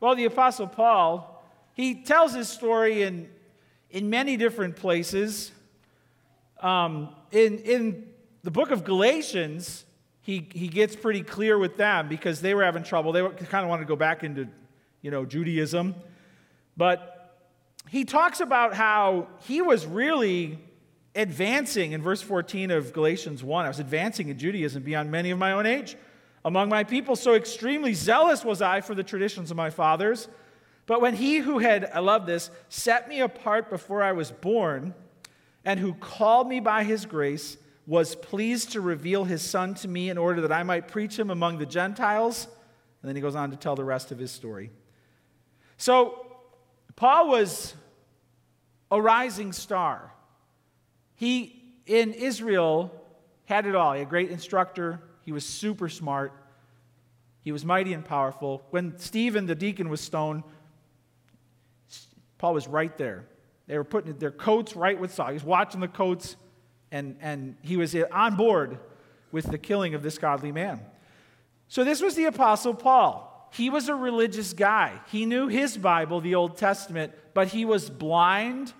Well, 0.00 0.14
the 0.14 0.24
Apostle 0.24 0.66
Paul, 0.66 1.44
he 1.74 2.02
tells 2.02 2.34
his 2.34 2.48
story 2.48 3.02
in, 3.02 3.28
in 3.90 4.10
many 4.10 4.36
different 4.36 4.76
places. 4.76 5.52
Um, 6.60 7.14
in, 7.32 7.58
in 7.58 8.06
the 8.42 8.50
book 8.50 8.70
of 8.70 8.84
Galatians, 8.84 9.84
he, 10.20 10.48
he 10.52 10.68
gets 10.68 10.94
pretty 10.94 11.22
clear 11.22 11.58
with 11.58 11.76
them 11.76 12.08
because 12.08 12.40
they 12.40 12.54
were 12.54 12.64
having 12.64 12.82
trouble. 12.82 13.12
They 13.12 13.22
were, 13.22 13.30
kind 13.30 13.64
of 13.64 13.68
wanted 13.68 13.82
to 13.82 13.88
go 13.88 13.96
back 13.96 14.22
into 14.22 14.48
you 15.02 15.10
know, 15.10 15.24
Judaism. 15.24 15.94
But 16.76 17.36
he 17.88 18.04
talks 18.04 18.40
about 18.40 18.74
how 18.74 19.28
he 19.40 19.62
was 19.62 19.86
really 19.86 20.58
advancing 21.14 21.92
in 21.92 22.02
verse 22.02 22.22
14 22.22 22.70
of 22.70 22.92
Galatians 22.92 23.42
1. 23.42 23.64
I 23.64 23.68
was 23.68 23.80
advancing 23.80 24.28
in 24.28 24.38
Judaism 24.38 24.82
beyond 24.82 25.10
many 25.10 25.30
of 25.30 25.38
my 25.38 25.52
own 25.52 25.66
age 25.66 25.96
among 26.44 26.68
my 26.68 26.84
people. 26.84 27.16
So 27.16 27.34
extremely 27.34 27.94
zealous 27.94 28.44
was 28.44 28.62
I 28.62 28.80
for 28.80 28.94
the 28.94 29.02
traditions 29.02 29.50
of 29.50 29.56
my 29.56 29.70
fathers. 29.70 30.28
But 30.90 31.00
when 31.00 31.14
he 31.14 31.38
who 31.38 31.60
had, 31.60 31.88
I 31.94 32.00
love 32.00 32.26
this, 32.26 32.50
set 32.68 33.08
me 33.08 33.20
apart 33.20 33.70
before 33.70 34.02
I 34.02 34.10
was 34.10 34.32
born, 34.32 34.92
and 35.64 35.78
who 35.78 35.94
called 35.94 36.48
me 36.48 36.58
by 36.58 36.82
his 36.82 37.06
grace, 37.06 37.56
was 37.86 38.16
pleased 38.16 38.72
to 38.72 38.80
reveal 38.80 39.22
his 39.22 39.40
son 39.40 39.74
to 39.74 39.86
me 39.86 40.10
in 40.10 40.18
order 40.18 40.40
that 40.40 40.50
I 40.50 40.64
might 40.64 40.88
preach 40.88 41.16
him 41.16 41.30
among 41.30 41.58
the 41.58 41.64
Gentiles. 41.64 42.48
And 43.02 43.08
then 43.08 43.14
he 43.14 43.22
goes 43.22 43.36
on 43.36 43.52
to 43.52 43.56
tell 43.56 43.76
the 43.76 43.84
rest 43.84 44.10
of 44.10 44.18
his 44.18 44.32
story. 44.32 44.72
So, 45.76 46.26
Paul 46.96 47.28
was 47.28 47.72
a 48.90 49.00
rising 49.00 49.52
star. 49.52 50.12
He, 51.14 51.62
in 51.86 52.14
Israel, 52.14 52.90
had 53.44 53.64
it 53.64 53.76
all. 53.76 53.92
He 53.92 54.00
had 54.00 54.08
a 54.08 54.10
great 54.10 54.32
instructor, 54.32 55.00
he 55.24 55.30
was 55.30 55.46
super 55.46 55.88
smart, 55.88 56.32
he 57.42 57.52
was 57.52 57.64
mighty 57.64 57.92
and 57.92 58.04
powerful. 58.04 58.66
When 58.70 58.98
Stephen, 58.98 59.46
the 59.46 59.54
deacon, 59.54 59.88
was 59.88 60.00
stoned, 60.00 60.42
Paul 62.40 62.54
was 62.54 62.66
right 62.66 62.96
there. 62.98 63.26
They 63.68 63.76
were 63.76 63.84
putting 63.84 64.16
their 64.18 64.32
coats 64.32 64.74
right 64.74 64.98
with 64.98 65.14
Saul. 65.14 65.28
He 65.28 65.34
was 65.34 65.44
watching 65.44 65.80
the 65.80 65.88
coats, 65.88 66.34
and, 66.90 67.16
and 67.20 67.56
he 67.62 67.76
was 67.76 67.94
on 67.94 68.34
board 68.34 68.78
with 69.30 69.44
the 69.46 69.58
killing 69.58 69.94
of 69.94 70.02
this 70.02 70.18
godly 70.18 70.50
man. 70.50 70.80
So, 71.68 71.84
this 71.84 72.02
was 72.02 72.16
the 72.16 72.24
Apostle 72.24 72.74
Paul 72.74 73.30
he 73.52 73.68
was 73.68 73.88
a 73.88 73.94
religious 73.94 74.52
guy. 74.52 75.00
He 75.10 75.26
knew 75.26 75.48
his 75.48 75.76
Bible, 75.76 76.20
the 76.20 76.36
Old 76.36 76.56
Testament, 76.56 77.12
but 77.34 77.48
he 77.48 77.64
was 77.64 77.90
blind 77.90 78.72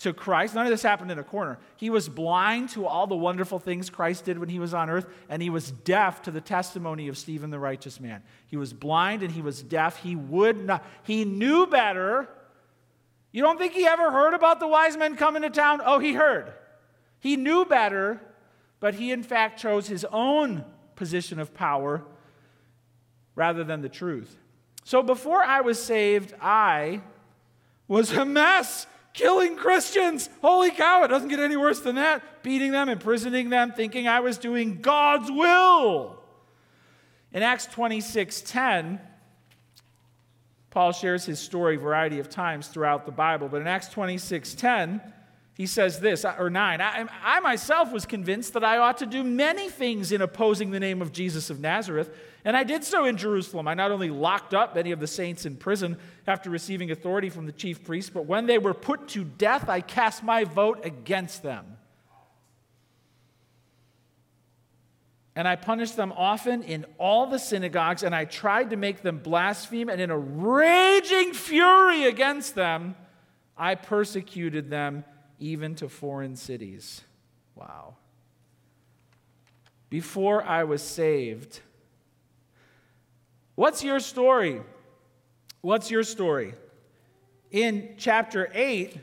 to 0.00 0.12
Christ. 0.12 0.54
None 0.54 0.66
of 0.66 0.70
this 0.70 0.82
happened 0.82 1.10
in 1.10 1.18
a 1.18 1.24
corner. 1.24 1.58
He 1.76 1.90
was 1.90 2.08
blind 2.08 2.68
to 2.70 2.86
all 2.86 3.06
the 3.06 3.16
wonderful 3.16 3.58
things 3.58 3.90
Christ 3.90 4.26
did 4.26 4.38
when 4.38 4.48
he 4.48 4.58
was 4.58 4.74
on 4.74 4.90
earth, 4.90 5.06
and 5.28 5.42
he 5.42 5.50
was 5.50 5.70
deaf 5.70 6.22
to 6.22 6.30
the 6.30 6.40
testimony 6.40 7.08
of 7.08 7.16
Stephen 7.18 7.50
the 7.50 7.58
righteous 7.58 7.98
man. 7.98 8.22
He 8.46 8.56
was 8.56 8.72
blind 8.72 9.22
and 9.22 9.32
he 9.32 9.42
was 9.42 9.62
deaf. 9.62 9.96
He 9.96 10.14
would 10.14 10.64
not, 10.64 10.84
he 11.02 11.24
knew 11.24 11.66
better. 11.66 12.28
You 13.38 13.44
don't 13.44 13.56
think 13.56 13.72
he 13.72 13.86
ever 13.86 14.10
heard 14.10 14.34
about 14.34 14.58
the 14.58 14.66
wise 14.66 14.96
men 14.96 15.14
coming 15.14 15.42
to 15.42 15.50
town? 15.50 15.80
Oh, 15.86 16.00
he 16.00 16.12
heard. 16.12 16.52
He 17.20 17.36
knew 17.36 17.64
better, 17.64 18.20
but 18.80 18.94
he 18.94 19.12
in 19.12 19.22
fact 19.22 19.60
chose 19.60 19.86
his 19.86 20.04
own 20.10 20.64
position 20.96 21.38
of 21.38 21.54
power 21.54 22.02
rather 23.36 23.62
than 23.62 23.80
the 23.80 23.88
truth. 23.88 24.36
So 24.82 25.04
before 25.04 25.40
I 25.40 25.60
was 25.60 25.80
saved, 25.80 26.34
I 26.42 27.00
was 27.86 28.10
a 28.10 28.24
mess, 28.24 28.88
killing 29.14 29.54
Christians. 29.54 30.28
Holy 30.42 30.72
cow, 30.72 31.04
it 31.04 31.06
doesn't 31.06 31.28
get 31.28 31.38
any 31.38 31.56
worse 31.56 31.78
than 31.78 31.94
that. 31.94 32.42
Beating 32.42 32.72
them, 32.72 32.88
imprisoning 32.88 33.50
them, 33.50 33.70
thinking 33.70 34.08
I 34.08 34.18
was 34.18 34.36
doing 34.36 34.80
God's 34.80 35.30
will. 35.30 36.20
In 37.32 37.44
Acts 37.44 37.66
26 37.66 38.40
10, 38.40 39.00
Paul 40.70 40.92
shares 40.92 41.24
his 41.24 41.38
story 41.38 41.76
a 41.76 41.78
variety 41.78 42.18
of 42.18 42.28
times 42.28 42.68
throughout 42.68 43.06
the 43.06 43.12
Bible, 43.12 43.48
but 43.48 43.60
in 43.60 43.66
Acts 43.66 43.88
26 43.88 44.54
10, 44.54 45.00
he 45.54 45.66
says 45.66 45.98
this, 45.98 46.24
uh, 46.24 46.36
or 46.38 46.50
9, 46.50 46.80
I, 46.80 47.06
I, 47.24 47.40
myself 47.40 47.90
was 47.90 48.06
convinced 48.06 48.52
that 48.52 48.62
I 48.62 48.76
ought 48.76 48.98
to 48.98 49.06
do 49.06 49.24
many 49.24 49.68
things 49.68 50.12
in 50.12 50.22
opposing 50.22 50.70
the 50.70 50.78
name 50.78 51.02
of 51.02 51.10
Jesus 51.10 51.50
of 51.50 51.58
Nazareth, 51.58 52.14
and 52.44 52.56
I 52.56 52.62
did 52.62 52.84
so 52.84 53.06
in 53.06 53.16
Jerusalem. 53.16 53.66
I 53.66 53.74
not 53.74 53.90
only 53.90 54.10
locked 54.10 54.54
up 54.54 54.76
many 54.76 54.92
of 54.92 55.00
the 55.00 55.08
saints 55.08 55.46
in 55.46 55.56
prison 55.56 55.98
after 56.28 56.48
receiving 56.48 56.92
authority 56.92 57.28
from 57.28 57.46
the 57.46 57.52
chief 57.52 57.82
priests, 57.82 58.08
but 58.08 58.26
when 58.26 58.46
they 58.46 58.58
were 58.58 58.74
put 58.74 59.08
to 59.08 59.24
death, 59.24 59.68
I 59.68 59.80
cast 59.80 60.22
my 60.22 60.44
vote 60.44 60.84
against 60.84 61.42
them. 61.42 61.77
And 65.38 65.46
I 65.46 65.54
punished 65.54 65.94
them 65.94 66.12
often 66.16 66.64
in 66.64 66.84
all 66.98 67.28
the 67.28 67.38
synagogues, 67.38 68.02
and 68.02 68.12
I 68.12 68.24
tried 68.24 68.70
to 68.70 68.76
make 68.76 69.02
them 69.02 69.18
blaspheme, 69.18 69.88
and 69.88 70.00
in 70.00 70.10
a 70.10 70.18
raging 70.18 71.32
fury 71.32 72.06
against 72.06 72.56
them, 72.56 72.96
I 73.56 73.76
persecuted 73.76 74.68
them 74.68 75.04
even 75.38 75.76
to 75.76 75.88
foreign 75.88 76.34
cities. 76.34 77.02
Wow. 77.54 77.94
Before 79.88 80.42
I 80.42 80.64
was 80.64 80.82
saved, 80.82 81.60
what's 83.54 83.84
your 83.84 84.00
story? 84.00 84.60
What's 85.60 85.88
your 85.88 86.02
story? 86.02 86.54
In 87.52 87.94
chapter 87.96 88.50
8, 88.52 88.98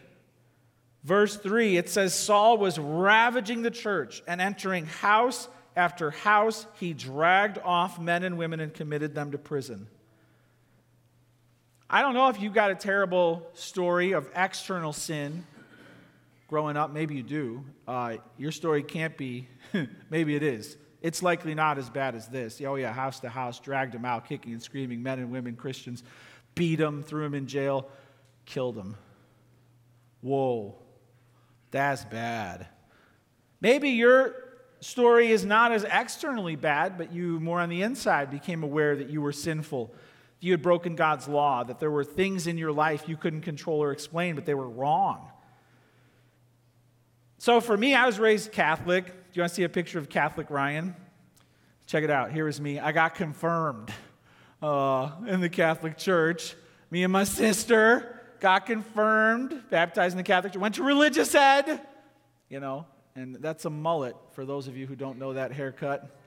verse 1.05 1.37
3, 1.37 1.77
it 1.77 1.87
says 1.87 2.13
Saul 2.13 2.57
was 2.57 2.77
ravaging 2.77 3.61
the 3.61 3.71
church 3.71 4.21
and 4.27 4.41
entering 4.41 4.85
house 4.85 5.47
after 5.75 6.11
house, 6.11 6.65
he 6.79 6.93
dragged 6.93 7.57
off 7.63 7.99
men 7.99 8.23
and 8.23 8.37
women 8.37 8.59
and 8.59 8.73
committed 8.73 9.13
them 9.13 9.31
to 9.31 9.37
prison. 9.37 9.87
I 11.89 12.01
don't 12.01 12.13
know 12.13 12.29
if 12.29 12.39
you've 12.39 12.53
got 12.53 12.71
a 12.71 12.75
terrible 12.75 13.47
story 13.53 14.13
of 14.13 14.27
external 14.35 14.93
sin 14.93 15.45
growing 16.47 16.77
up, 16.77 16.91
maybe 16.91 17.15
you 17.15 17.23
do. 17.23 17.63
Uh, 17.87 18.17
your 18.37 18.51
story 18.51 18.83
can't 18.83 19.17
be, 19.17 19.47
maybe 20.09 20.35
it 20.35 20.43
is. 20.43 20.77
It's 21.01 21.21
likely 21.21 21.53
not 21.53 21.77
as 21.77 21.89
bad 21.89 22.15
as 22.15 22.27
this. 22.27 22.61
Oh, 22.65 22.75
yeah, 22.75 22.91
house 22.91 23.19
to 23.19 23.29
house, 23.29 23.59
dragged 23.59 23.93
them 23.93 24.05
out, 24.05 24.27
kicking 24.27 24.53
and 24.53 24.61
screaming, 24.61 25.03
men 25.03 25.19
and 25.19 25.31
women, 25.31 25.55
Christians, 25.55 26.03
beat 26.55 26.77
them, 26.77 27.03
threw 27.03 27.23
them 27.23 27.35
in 27.35 27.47
jail, 27.47 27.87
killed 28.45 28.75
them. 28.75 28.95
Whoa, 30.21 30.75
that's 31.71 32.05
bad. 32.05 32.67
Maybe 33.61 33.89
your 33.89 34.44
story 34.79 35.31
is 35.31 35.45
not 35.45 35.71
as 35.71 35.83
externally 35.83 36.55
bad, 36.55 36.97
but 36.97 37.11
you 37.11 37.39
more 37.39 37.59
on 37.59 37.69
the 37.69 37.81
inside 37.81 38.31
became 38.31 38.63
aware 38.63 38.95
that 38.95 39.09
you 39.09 39.21
were 39.21 39.31
sinful, 39.31 39.87
that 39.87 40.45
you 40.45 40.51
had 40.51 40.61
broken 40.61 40.95
God's 40.95 41.27
law, 41.27 41.63
that 41.63 41.79
there 41.79 41.91
were 41.91 42.03
things 42.03 42.47
in 42.47 42.57
your 42.57 42.71
life 42.71 43.07
you 43.07 43.17
couldn't 43.17 43.41
control 43.41 43.81
or 43.81 43.91
explain, 43.91 44.35
but 44.35 44.45
they 44.45 44.53
were 44.53 44.69
wrong. 44.69 45.29
So 47.37 47.61
for 47.61 47.75
me, 47.75 47.93
I 47.93 48.05
was 48.05 48.19
raised 48.19 48.51
Catholic. 48.51 49.05
Do 49.05 49.11
you 49.33 49.41
want 49.41 49.51
to 49.51 49.55
see 49.55 49.63
a 49.63 49.69
picture 49.69 49.99
of 49.99 50.09
Catholic 50.09 50.49
Ryan? 50.49 50.95
Check 51.85 52.03
it 52.03 52.09
out. 52.09 52.31
Here 52.31 52.47
is 52.47 52.59
me. 52.59 52.79
I 52.79 52.91
got 52.91 53.15
confirmed 53.15 53.91
uh, 54.61 55.11
in 55.27 55.41
the 55.41 55.49
Catholic 55.49 55.97
Church. 55.97 56.55
Me 56.89 57.03
and 57.03 57.13
my 57.13 57.23
sister 57.23 58.19
got 58.39 58.65
confirmed, 58.65 59.61
baptized 59.69 60.13
in 60.13 60.17
the 60.17 60.23
Catholic 60.23 60.53
Church, 60.53 60.61
went 60.61 60.75
to 60.75 60.83
religious 60.83 61.33
ed, 61.35 61.81
you 62.49 62.59
know, 62.59 62.85
and 63.15 63.35
that's 63.35 63.63
a 63.63 63.69
mullet 63.69 64.15
for 64.33 64.45
those 64.45 64.67
of 64.67 64.75
you 64.75 64.85
who 64.85 64.95
don't 64.95 65.17
know 65.17 65.33
that 65.33 65.53
haircut. 65.53 66.19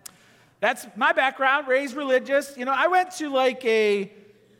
That's 0.60 0.86
my 0.96 1.12
background, 1.12 1.68
raised 1.68 1.94
religious. 1.94 2.56
You 2.56 2.64
know, 2.64 2.72
I 2.74 2.88
went 2.88 3.12
to 3.16 3.28
like 3.28 3.64
a 3.64 4.10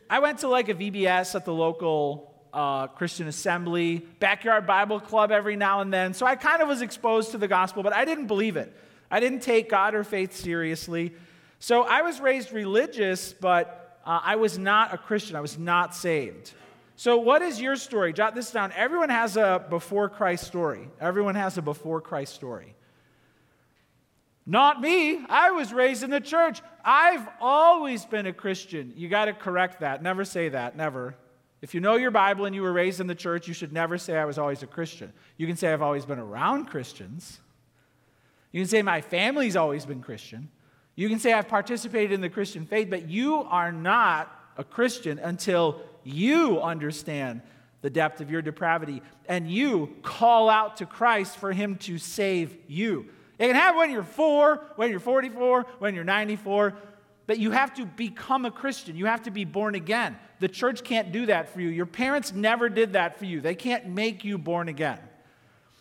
I 0.09 0.19
went 0.19 0.39
to 0.39 0.47
like 0.47 0.69
a 0.69 0.75
VBS 0.75 1.35
at 1.35 1.45
the 1.45 1.53
local 1.53 2.33
uh, 2.53 2.87
Christian 2.87 3.27
assembly, 3.27 3.99
backyard 4.19 4.65
Bible 4.65 4.99
club 4.99 5.31
every 5.31 5.55
now 5.55 5.81
and 5.81 5.91
then. 5.91 6.13
So 6.13 6.25
I 6.25 6.35
kind 6.35 6.61
of 6.61 6.67
was 6.67 6.81
exposed 6.81 7.31
to 7.31 7.37
the 7.37 7.47
gospel, 7.47 7.83
but 7.83 7.93
I 7.93 8.05
didn't 8.05 8.27
believe 8.27 8.57
it. 8.57 8.75
I 9.11 9.19
didn't 9.19 9.41
take 9.41 9.69
God 9.69 9.93
or 9.93 10.03
faith 10.03 10.35
seriously. 10.35 11.13
So 11.59 11.83
I 11.83 12.01
was 12.01 12.19
raised 12.19 12.51
religious, 12.51 13.33
but 13.33 13.99
uh, 14.05 14.19
I 14.23 14.35
was 14.37 14.57
not 14.57 14.93
a 14.93 14.97
Christian. 14.97 15.35
I 15.35 15.41
was 15.41 15.57
not 15.57 15.95
saved. 15.95 16.53
So, 16.99 17.17
what 17.17 17.41
is 17.41 17.61
your 17.61 17.77
story? 17.77 18.11
Jot 18.11 18.35
this 18.35 18.51
down. 18.51 18.73
Everyone 18.75 19.07
has 19.07 19.37
a 19.37 19.65
before 19.69 20.09
Christ 20.09 20.45
story. 20.45 20.89
Everyone 20.99 21.35
has 21.35 21.57
a 21.57 21.61
before 21.61 22.01
Christ 22.01 22.35
story. 22.35 22.75
Not 24.45 24.81
me. 24.81 25.23
I 25.29 25.51
was 25.51 25.71
raised 25.71 26.03
in 26.03 26.09
the 26.09 26.19
church. 26.19 26.61
I've 26.83 27.25
always 27.39 28.03
been 28.03 28.25
a 28.25 28.33
Christian. 28.33 28.91
You 28.97 29.07
got 29.07 29.25
to 29.25 29.33
correct 29.33 29.79
that. 29.79 30.03
Never 30.03 30.25
say 30.25 30.49
that. 30.49 30.75
Never. 30.75 31.15
If 31.61 31.73
you 31.73 31.79
know 31.79 31.95
your 31.95 32.11
Bible 32.11 32.43
and 32.43 32.53
you 32.53 32.63
were 32.63 32.73
raised 32.73 32.99
in 32.99 33.07
the 33.07 33.15
church, 33.15 33.47
you 33.47 33.53
should 33.53 33.71
never 33.71 33.97
say 33.97 34.17
I 34.17 34.25
was 34.25 34.37
always 34.37 34.61
a 34.61 34.67
Christian. 34.67 35.13
You 35.37 35.47
can 35.47 35.55
say 35.55 35.71
I've 35.71 35.81
always 35.81 36.03
been 36.03 36.19
around 36.19 36.65
Christians. 36.65 37.39
You 38.51 38.59
can 38.59 38.67
say 38.67 38.81
my 38.81 38.99
family's 38.99 39.55
always 39.55 39.85
been 39.85 40.01
Christian. 40.01 40.49
You 40.97 41.07
can 41.07 41.19
say 41.19 41.31
I've 41.31 41.47
participated 41.47 42.11
in 42.11 42.19
the 42.19 42.27
Christian 42.27 42.65
faith, 42.65 42.89
but 42.89 43.07
you 43.07 43.35
are 43.43 43.71
not 43.71 44.35
a 44.59 44.63
Christian 44.63 45.17
until 45.19 45.81
you 46.03 46.61
understand 46.61 47.41
the 47.81 47.89
depth 47.89 48.19
of 48.19 48.29
your 48.29 48.41
depravity 48.41 49.01
and 49.27 49.49
you 49.49 49.95
call 50.03 50.49
out 50.49 50.77
to 50.77 50.85
Christ 50.85 51.37
for 51.37 51.53
him 51.53 51.77
to 51.77 51.97
save 51.97 52.55
you. 52.67 53.07
It 53.39 53.47
can 53.47 53.55
happen 53.55 53.77
when 53.77 53.89
you're 53.89 54.03
four, 54.03 54.61
when 54.75 54.91
you're 54.91 54.99
44, 54.99 55.65
when 55.79 55.95
you're 55.95 56.03
94, 56.03 56.73
but 57.25 57.39
you 57.39 57.51
have 57.51 57.73
to 57.75 57.85
become 57.85 58.43
a 58.43 58.51
Christian. 58.51 58.97
You 58.97 59.05
have 59.05 59.23
to 59.23 59.31
be 59.31 59.45
born 59.45 59.75
again. 59.75 60.17
The 60.39 60.49
church 60.49 60.83
can't 60.83 61.13
do 61.13 61.27
that 61.27 61.53
for 61.53 61.61
you. 61.61 61.69
Your 61.69 61.85
parents 61.85 62.33
never 62.33 62.67
did 62.67 62.93
that 62.93 63.17
for 63.17 63.25
you. 63.25 63.39
They 63.39 63.55
can't 63.55 63.87
make 63.87 64.25
you 64.25 64.37
born 64.37 64.67
again. 64.67 64.99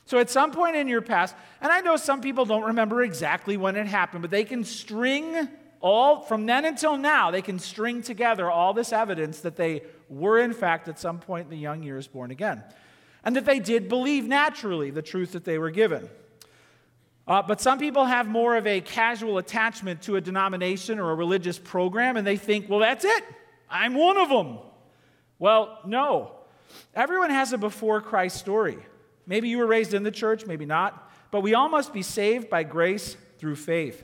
So, 0.05 0.19
at 0.19 0.31
some 0.31 0.53
point 0.53 0.77
in 0.77 0.89
your 0.89 1.03
past, 1.03 1.35
and 1.61 1.71
I 1.71 1.81
know 1.81 1.97
some 1.97 2.21
people 2.21 2.45
don't 2.45 2.65
remember 2.65 3.03
exactly 3.03 3.57
when 3.57 3.77
it 3.77 3.87
happened, 3.87 4.23
but 4.23 4.31
they 4.31 4.45
can 4.45 4.65
string 4.65 5.49
all, 5.81 6.21
from 6.21 6.47
then 6.47 6.65
until 6.65 6.97
now, 6.97 7.31
they 7.31 7.43
can 7.43 7.59
string 7.59 8.03
together 8.03 8.51
all 8.51 8.73
this 8.73 8.93
evidence 8.93 9.41
that 9.41 9.57
they 9.57 9.83
were, 10.09 10.39
in 10.39 10.53
fact, 10.53 10.89
at 10.89 10.99
some 10.99 11.19
point 11.19 11.45
in 11.45 11.51
the 11.51 11.57
young 11.57 11.83
years 11.83 12.09
born 12.09 12.31
again. 12.31 12.65
And 13.25 13.37
that 13.37 13.45
they 13.45 13.59
did 13.59 13.89
believe 13.89 14.27
naturally 14.27 14.91
the 14.91 15.03
truth 15.03 15.33
that 15.33 15.45
they 15.45 15.59
were 15.59 15.71
given. 15.71 16.09
Uh, 17.27 17.43
but 17.43 17.61
some 17.61 17.79
people 17.79 18.07
have 18.07 18.27
more 18.27 18.57
of 18.57 18.67
a 18.67 18.81
casual 18.81 19.39
attachment 19.39 20.01
to 20.03 20.17
a 20.17 20.21
denomination 20.21 20.99
or 20.99 21.11
a 21.11 21.15
religious 21.15 21.59
program, 21.59 22.17
and 22.17 22.27
they 22.27 22.37
think, 22.39 22.69
well, 22.69 22.81
that's 22.81 23.05
it. 23.05 23.25
I'm 23.69 23.95
one 23.95 24.17
of 24.17 24.31
them. 24.31 24.59
Well, 25.39 25.79
no. 25.85 26.33
Everyone 26.95 27.31
has 27.31 27.53
a 27.53 27.59
before 27.59 28.01
Christ 28.01 28.39
story. 28.39 28.79
Maybe 29.27 29.51
you 29.51 29.59
were 29.59 29.67
raised 29.67 29.93
in 29.93 30.05
the 30.05 30.11
church, 30.11 30.47
maybe 30.47 30.65
not, 30.65 31.13
but 31.31 31.43
we 31.43 31.53
all 31.55 31.69
must 31.69 31.93
be 31.93 32.03
saved 32.03 32.49
by 32.49 32.63
grace 32.63 33.17
through 33.39 33.57
faith. 33.57 34.03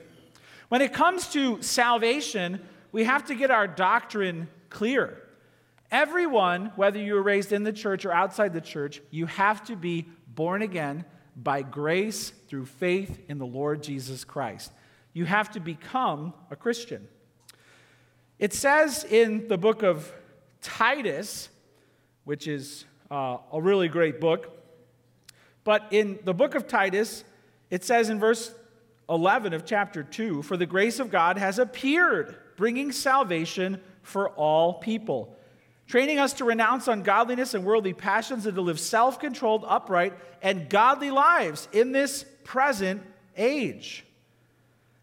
When 0.69 0.81
it 0.81 0.93
comes 0.93 1.27
to 1.29 1.61
salvation, 1.61 2.61
we 2.91 3.03
have 3.03 3.25
to 3.25 3.35
get 3.35 3.51
our 3.51 3.67
doctrine 3.67 4.47
clear. 4.69 5.21
Everyone, 5.91 6.71
whether 6.75 6.99
you 6.99 7.13
were 7.13 7.21
raised 7.21 7.51
in 7.51 7.63
the 7.63 7.73
church 7.73 8.05
or 8.05 8.11
outside 8.11 8.53
the 8.53 8.61
church, 8.61 9.01
you 9.11 9.27
have 9.27 9.63
to 9.65 9.75
be 9.75 10.07
born 10.27 10.61
again 10.61 11.05
by 11.35 11.61
grace 11.61 12.31
through 12.47 12.65
faith 12.65 13.19
in 13.27 13.37
the 13.37 13.45
Lord 13.45 13.83
Jesus 13.83 14.23
Christ. 14.23 14.71
You 15.13 15.25
have 15.25 15.51
to 15.51 15.59
become 15.59 16.33
a 16.49 16.55
Christian. 16.55 17.07
It 18.39 18.53
says 18.53 19.03
in 19.03 19.47
the 19.47 19.57
book 19.57 19.83
of 19.83 20.11
Titus, 20.61 21.49
which 22.23 22.47
is 22.47 22.85
uh, 23.11 23.37
a 23.51 23.61
really 23.61 23.87
great 23.87 24.19
book, 24.19 24.51
but 25.63 25.87
in 25.91 26.19
the 26.23 26.33
book 26.33 26.55
of 26.55 26.67
Titus, 26.67 27.23
it 27.69 27.83
says 27.83 28.09
in 28.09 28.19
verse 28.19 28.53
11 29.09 29.53
of 29.53 29.65
chapter 29.65 30.03
2 30.03 30.41
For 30.41 30.57
the 30.57 30.65
grace 30.65 30.99
of 30.99 31.11
God 31.11 31.37
has 31.37 31.59
appeared, 31.59 32.35
bringing 32.55 32.91
salvation 32.91 33.81
for 34.01 34.29
all 34.29 34.75
people 34.75 35.35
training 35.87 36.19
us 36.19 36.33
to 36.33 36.45
renounce 36.45 36.87
ungodliness 36.87 37.53
and 37.53 37.63
worldly 37.63 37.93
passions 37.93 38.45
and 38.45 38.55
to 38.55 38.61
live 38.61 38.79
self 38.79 39.19
controlled, 39.19 39.65
upright, 39.67 40.13
and 40.41 40.69
godly 40.69 41.11
lives 41.11 41.67
in 41.71 41.91
this 41.91 42.25
present 42.43 43.01
age. 43.37 44.05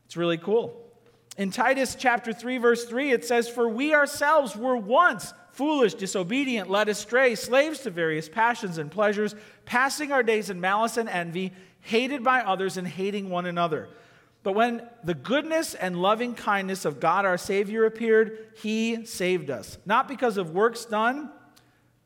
It's 0.07 0.17
really 0.17 0.39
cool. 0.39 0.79
In 1.39 1.51
Titus 1.51 1.95
chapter 1.95 2.33
3, 2.33 2.59
verse 2.59 2.85
3, 2.85 3.13
it 3.13 3.25
says, 3.25 3.49
For 3.49 3.69
we 3.69 3.95
ourselves 3.95 4.55
were 4.55 4.77
once 4.77 5.33
foolish, 5.53 5.95
disobedient, 5.95 6.71
led 6.71 6.89
astray, 6.89 7.35
slaves 7.35 7.81
to 7.81 7.91
various 7.91 8.29
passions 8.29 8.79
and 8.79 8.91
pleasures, 8.91 9.35
passing 9.65 10.13
our 10.13 10.23
days 10.23 10.51
in 10.51 10.61
malice 10.61 10.99
and 10.99 11.09
envy, 11.09 11.53
hated 11.83 12.25
by 12.25 12.41
others 12.41 12.77
and 12.77 12.89
hating 12.89 13.29
one 13.29 13.47
another. 13.47 13.89
But 14.43 14.55
when 14.55 14.89
the 15.05 15.15
goodness 15.15 15.75
and 15.75 16.01
loving 16.01 16.35
kindness 16.35 16.85
of 16.85 16.99
God 16.99 17.25
our 17.25 17.39
Savior 17.39 17.85
appeared, 17.85 18.53
He 18.61 19.05
saved 19.05 19.51
us. 19.51 19.79
Not 19.85 20.09
because 20.09 20.37
of 20.37 20.51
works 20.51 20.85
done 20.85 21.31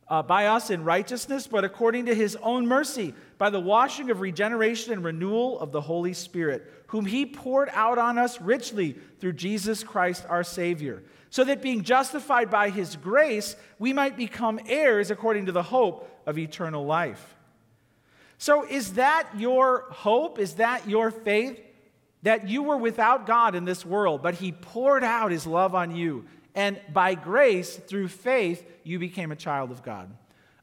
uh, 0.08 0.22
by 0.22 0.46
us 0.46 0.70
in 0.70 0.84
righteousness, 0.84 1.46
but 1.46 1.64
according 1.64 2.06
to 2.06 2.14
His 2.14 2.36
own 2.36 2.66
mercy, 2.66 3.14
by 3.38 3.50
the 3.50 3.60
washing 3.60 4.10
of 4.10 4.20
regeneration 4.20 4.92
and 4.92 5.04
renewal 5.04 5.58
of 5.60 5.72
the 5.72 5.80
Holy 5.80 6.12
Spirit, 6.12 6.70
whom 6.88 7.06
He 7.06 7.26
poured 7.26 7.70
out 7.72 7.98
on 7.98 8.18
us 8.18 8.40
richly 8.40 8.96
through 9.18 9.34
Jesus 9.34 9.82
Christ 9.82 10.24
our 10.28 10.44
Savior, 10.44 11.02
so 11.30 11.42
that 11.44 11.62
being 11.62 11.82
justified 11.82 12.50
by 12.50 12.70
His 12.70 12.96
grace, 12.96 13.56
we 13.78 13.92
might 13.92 14.16
become 14.16 14.60
heirs 14.66 15.10
according 15.10 15.46
to 15.46 15.52
the 15.52 15.62
hope 15.62 16.10
of 16.26 16.38
eternal 16.38 16.84
life. 16.84 17.35
So, 18.38 18.66
is 18.66 18.94
that 18.94 19.28
your 19.36 19.86
hope? 19.90 20.38
Is 20.38 20.54
that 20.54 20.88
your 20.88 21.10
faith? 21.10 21.60
that 22.26 22.48
you 22.48 22.64
were 22.64 22.76
without 22.76 23.24
God 23.24 23.54
in 23.54 23.64
this 23.64 23.86
world, 23.86 24.20
but 24.20 24.34
He 24.34 24.50
poured 24.50 25.04
out 25.04 25.30
His 25.30 25.46
love 25.46 25.76
on 25.76 25.94
you. 25.94 26.24
And 26.56 26.80
by 26.92 27.14
grace, 27.14 27.76
through 27.76 28.08
faith, 28.08 28.66
you 28.82 28.98
became 28.98 29.30
a 29.30 29.36
child 29.36 29.70
of 29.70 29.84
God. 29.84 30.10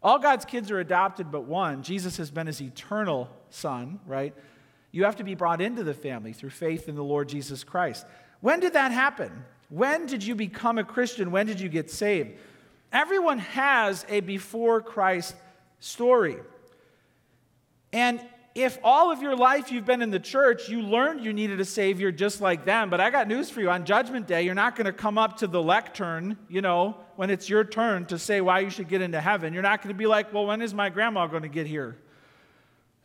All 0.01 0.19
God's 0.19 0.43
kids 0.43 0.71
are 0.71 0.79
adopted 0.81 1.31
but 1.31 1.45
one. 1.45 1.81
Jesus 1.81 2.17
has 2.17 2.31
been 2.31 2.47
His 2.47 2.61
eternal 2.61 3.29
Son, 3.49 4.01
right? 4.05 4.35
You 4.91 5.05
have 5.05 5.15
to 5.15 5.23
be 5.23 5.35
brought 5.35 5.61
into 5.61 5.85
the 5.85 5.93
family 5.93 6.33
through 6.33 6.49
faith 6.49 6.89
in 6.89 6.95
the 6.95 7.03
Lord 7.03 7.29
Jesus 7.29 7.63
Christ. 7.63 8.05
When 8.41 8.59
did 8.59 8.73
that 8.73 8.91
happen? 8.91 9.31
When 9.69 10.05
did 10.05 10.21
you 10.21 10.35
become 10.35 10.77
a 10.77 10.83
Christian? 10.83 11.31
When 11.31 11.47
did 11.47 11.61
you 11.61 11.69
get 11.69 11.89
saved? 11.89 12.31
Everyone 12.91 13.39
has 13.39 14.05
a 14.09 14.19
before 14.19 14.81
Christ 14.81 15.33
story. 15.79 16.35
And 17.93 18.19
if 18.55 18.77
all 18.83 19.11
of 19.11 19.21
your 19.21 19.35
life 19.35 19.71
you've 19.71 19.85
been 19.85 20.01
in 20.01 20.11
the 20.11 20.19
church, 20.19 20.69
you 20.69 20.81
learned 20.81 21.23
you 21.23 21.33
needed 21.33 21.59
a 21.59 21.65
Savior 21.65 22.11
just 22.11 22.41
like 22.41 22.65
them. 22.65 22.89
But 22.89 23.01
I 23.01 23.09
got 23.09 23.27
news 23.27 23.49
for 23.49 23.61
you. 23.61 23.69
On 23.69 23.85
Judgment 23.85 24.27
Day, 24.27 24.43
you're 24.43 24.53
not 24.53 24.75
going 24.75 24.85
to 24.85 24.93
come 24.93 25.17
up 25.17 25.37
to 25.37 25.47
the 25.47 25.61
lectern, 25.61 26.37
you 26.49 26.61
know, 26.61 26.97
when 27.15 27.29
it's 27.29 27.49
your 27.49 27.63
turn 27.63 28.05
to 28.07 28.19
say 28.19 28.41
why 28.41 28.59
you 28.59 28.69
should 28.69 28.89
get 28.89 29.01
into 29.01 29.21
heaven. 29.21 29.53
You're 29.53 29.63
not 29.63 29.81
going 29.81 29.93
to 29.93 29.97
be 29.97 30.05
like, 30.05 30.33
well, 30.33 30.45
when 30.45 30.61
is 30.61 30.73
my 30.73 30.89
grandma 30.89 31.25
going 31.27 31.43
to 31.43 31.49
get 31.49 31.65
here? 31.65 31.97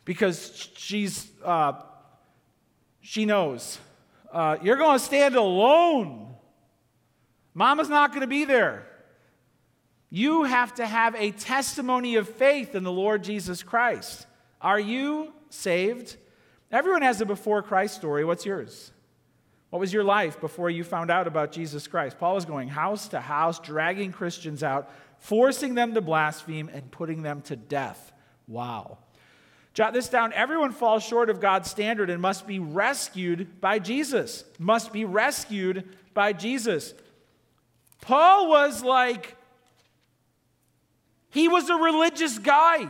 Because 0.05 0.69
she's, 0.75 1.27
uh, 1.43 1.73
she 3.01 3.25
knows. 3.25 3.79
Uh, 4.31 4.57
you're 4.61 4.77
going 4.77 4.99
to 4.99 5.03
stand 5.03 5.35
alone. 5.35 6.35
Mama's 7.55 7.89
not 7.89 8.11
going 8.11 8.21
to 8.21 8.27
be 8.27 8.45
there. 8.45 8.85
You 10.11 10.43
have 10.43 10.75
to 10.75 10.85
have 10.85 11.15
a 11.15 11.31
testimony 11.31 12.15
of 12.15 12.29
faith 12.29 12.75
in 12.75 12.83
the 12.83 12.91
Lord 12.91 13.23
Jesus 13.23 13.63
Christ. 13.63 14.27
Are 14.61 14.79
you 14.79 15.33
saved? 15.49 16.17
Everyone 16.71 17.01
has 17.01 17.21
a 17.21 17.25
before 17.25 17.61
Christ 17.61 17.95
story. 17.95 18.23
What's 18.23 18.45
yours? 18.45 18.91
What 19.69 19.79
was 19.79 19.93
your 19.93 20.03
life 20.03 20.39
before 20.39 20.69
you 20.69 20.83
found 20.83 21.11
out 21.11 21.27
about 21.27 21.51
Jesus 21.51 21.87
Christ? 21.87 22.17
Paul 22.17 22.35
was 22.35 22.45
going 22.45 22.69
house 22.69 23.07
to 23.09 23.19
house, 23.19 23.59
dragging 23.59 24.11
Christians 24.11 24.63
out, 24.63 24.91
forcing 25.19 25.75
them 25.75 25.93
to 25.93 26.01
blaspheme, 26.01 26.69
and 26.73 26.89
putting 26.91 27.21
them 27.21 27.41
to 27.43 27.55
death. 27.55 28.11
Wow. 28.47 28.97
Jot 29.73 29.93
this 29.93 30.09
down. 30.09 30.33
Everyone 30.33 30.71
falls 30.71 31.03
short 31.03 31.29
of 31.29 31.39
God's 31.39 31.69
standard 31.69 32.09
and 32.09 32.21
must 32.21 32.47
be 32.47 32.59
rescued 32.59 33.61
by 33.61 33.79
Jesus. 33.79 34.43
Must 34.57 34.91
be 34.91 35.05
rescued 35.05 35.87
by 36.13 36.33
Jesus. 36.33 36.93
Paul 38.01 38.49
was 38.49 38.83
like, 38.83 39.35
he 41.29 41.47
was 41.47 41.69
a 41.69 41.75
religious 41.75 42.39
guy. 42.39 42.89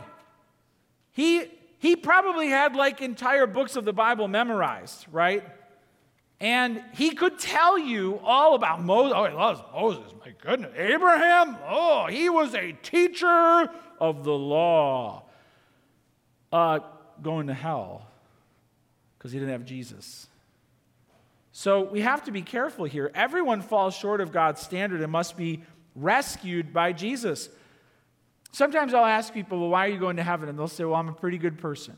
He 1.12 1.44
he 1.80 1.96
probably 1.96 2.48
had 2.48 2.76
like 2.76 3.00
entire 3.00 3.46
books 3.46 3.74
of 3.74 3.84
the 3.84 3.92
Bible 3.92 4.28
memorized, 4.28 5.06
right? 5.10 5.42
And 6.38 6.84
he 6.92 7.10
could 7.10 7.38
tell 7.38 7.78
you 7.78 8.20
all 8.22 8.54
about 8.54 8.82
Moses. 8.82 9.14
Oh, 9.16 9.24
he 9.24 9.34
loves 9.34 9.62
Moses. 9.72 10.14
My 10.24 10.32
goodness. 10.42 10.72
Abraham, 10.76 11.56
oh, 11.66 12.06
he 12.06 12.28
was 12.28 12.54
a 12.54 12.72
teacher 12.72 13.70
of 13.98 14.24
the 14.24 14.32
law. 14.32 15.24
Uh, 16.52 16.80
going 17.22 17.46
to 17.46 17.54
hell 17.54 18.06
because 19.16 19.32
he 19.32 19.38
didn't 19.38 19.52
have 19.52 19.64
Jesus. 19.64 20.26
So 21.52 21.82
we 21.82 22.02
have 22.02 22.24
to 22.24 22.30
be 22.30 22.42
careful 22.42 22.84
here. 22.84 23.10
Everyone 23.14 23.62
falls 23.62 23.94
short 23.94 24.20
of 24.20 24.32
God's 24.32 24.60
standard 24.60 25.00
and 25.00 25.10
must 25.10 25.36
be 25.36 25.62
rescued 25.94 26.72
by 26.72 26.92
Jesus. 26.92 27.48
Sometimes 28.52 28.94
I'll 28.94 29.04
ask 29.04 29.32
people, 29.32 29.60
well, 29.60 29.68
why 29.68 29.86
are 29.86 29.90
you 29.90 29.98
going 29.98 30.16
to 30.16 30.22
heaven? 30.22 30.48
And 30.48 30.58
they'll 30.58 30.68
say, 30.68 30.84
well, 30.84 30.96
I'm 30.96 31.08
a 31.08 31.12
pretty 31.12 31.38
good 31.38 31.58
person. 31.58 31.96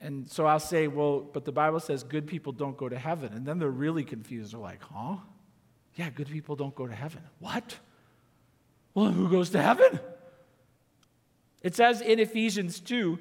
And 0.00 0.30
so 0.30 0.46
I'll 0.46 0.60
say, 0.60 0.88
well, 0.88 1.20
but 1.20 1.44
the 1.44 1.52
Bible 1.52 1.80
says 1.80 2.02
good 2.02 2.26
people 2.26 2.52
don't 2.52 2.76
go 2.76 2.88
to 2.88 2.98
heaven. 2.98 3.32
And 3.32 3.46
then 3.46 3.58
they're 3.58 3.70
really 3.70 4.04
confused. 4.04 4.52
They're 4.52 4.60
like, 4.60 4.82
huh? 4.82 5.16
Yeah, 5.94 6.10
good 6.10 6.28
people 6.28 6.56
don't 6.56 6.74
go 6.74 6.86
to 6.86 6.94
heaven. 6.94 7.22
What? 7.38 7.78
Well, 8.94 9.10
who 9.10 9.28
goes 9.28 9.50
to 9.50 9.62
heaven? 9.62 10.00
It 11.62 11.74
says 11.74 12.00
in 12.00 12.18
Ephesians 12.18 12.80
2 12.80 13.18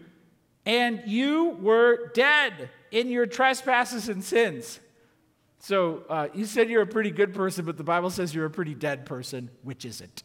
and 0.65 1.03
you 1.05 1.57
were 1.61 2.11
dead 2.13 2.69
in 2.91 3.09
your 3.09 3.27
trespasses 3.27 4.09
and 4.09 4.23
sins. 4.23 4.79
So 5.59 6.03
uh, 6.09 6.27
you 6.33 6.45
said 6.45 6.69
you're 6.69 6.81
a 6.81 6.87
pretty 6.87 7.11
good 7.11 7.33
person, 7.33 7.65
but 7.65 7.77
the 7.77 7.83
Bible 7.83 8.09
says 8.09 8.33
you're 8.33 8.45
a 8.45 8.51
pretty 8.51 8.75
dead 8.75 9.05
person. 9.05 9.49
Which 9.63 9.85
is 9.85 10.01
it? 10.01 10.23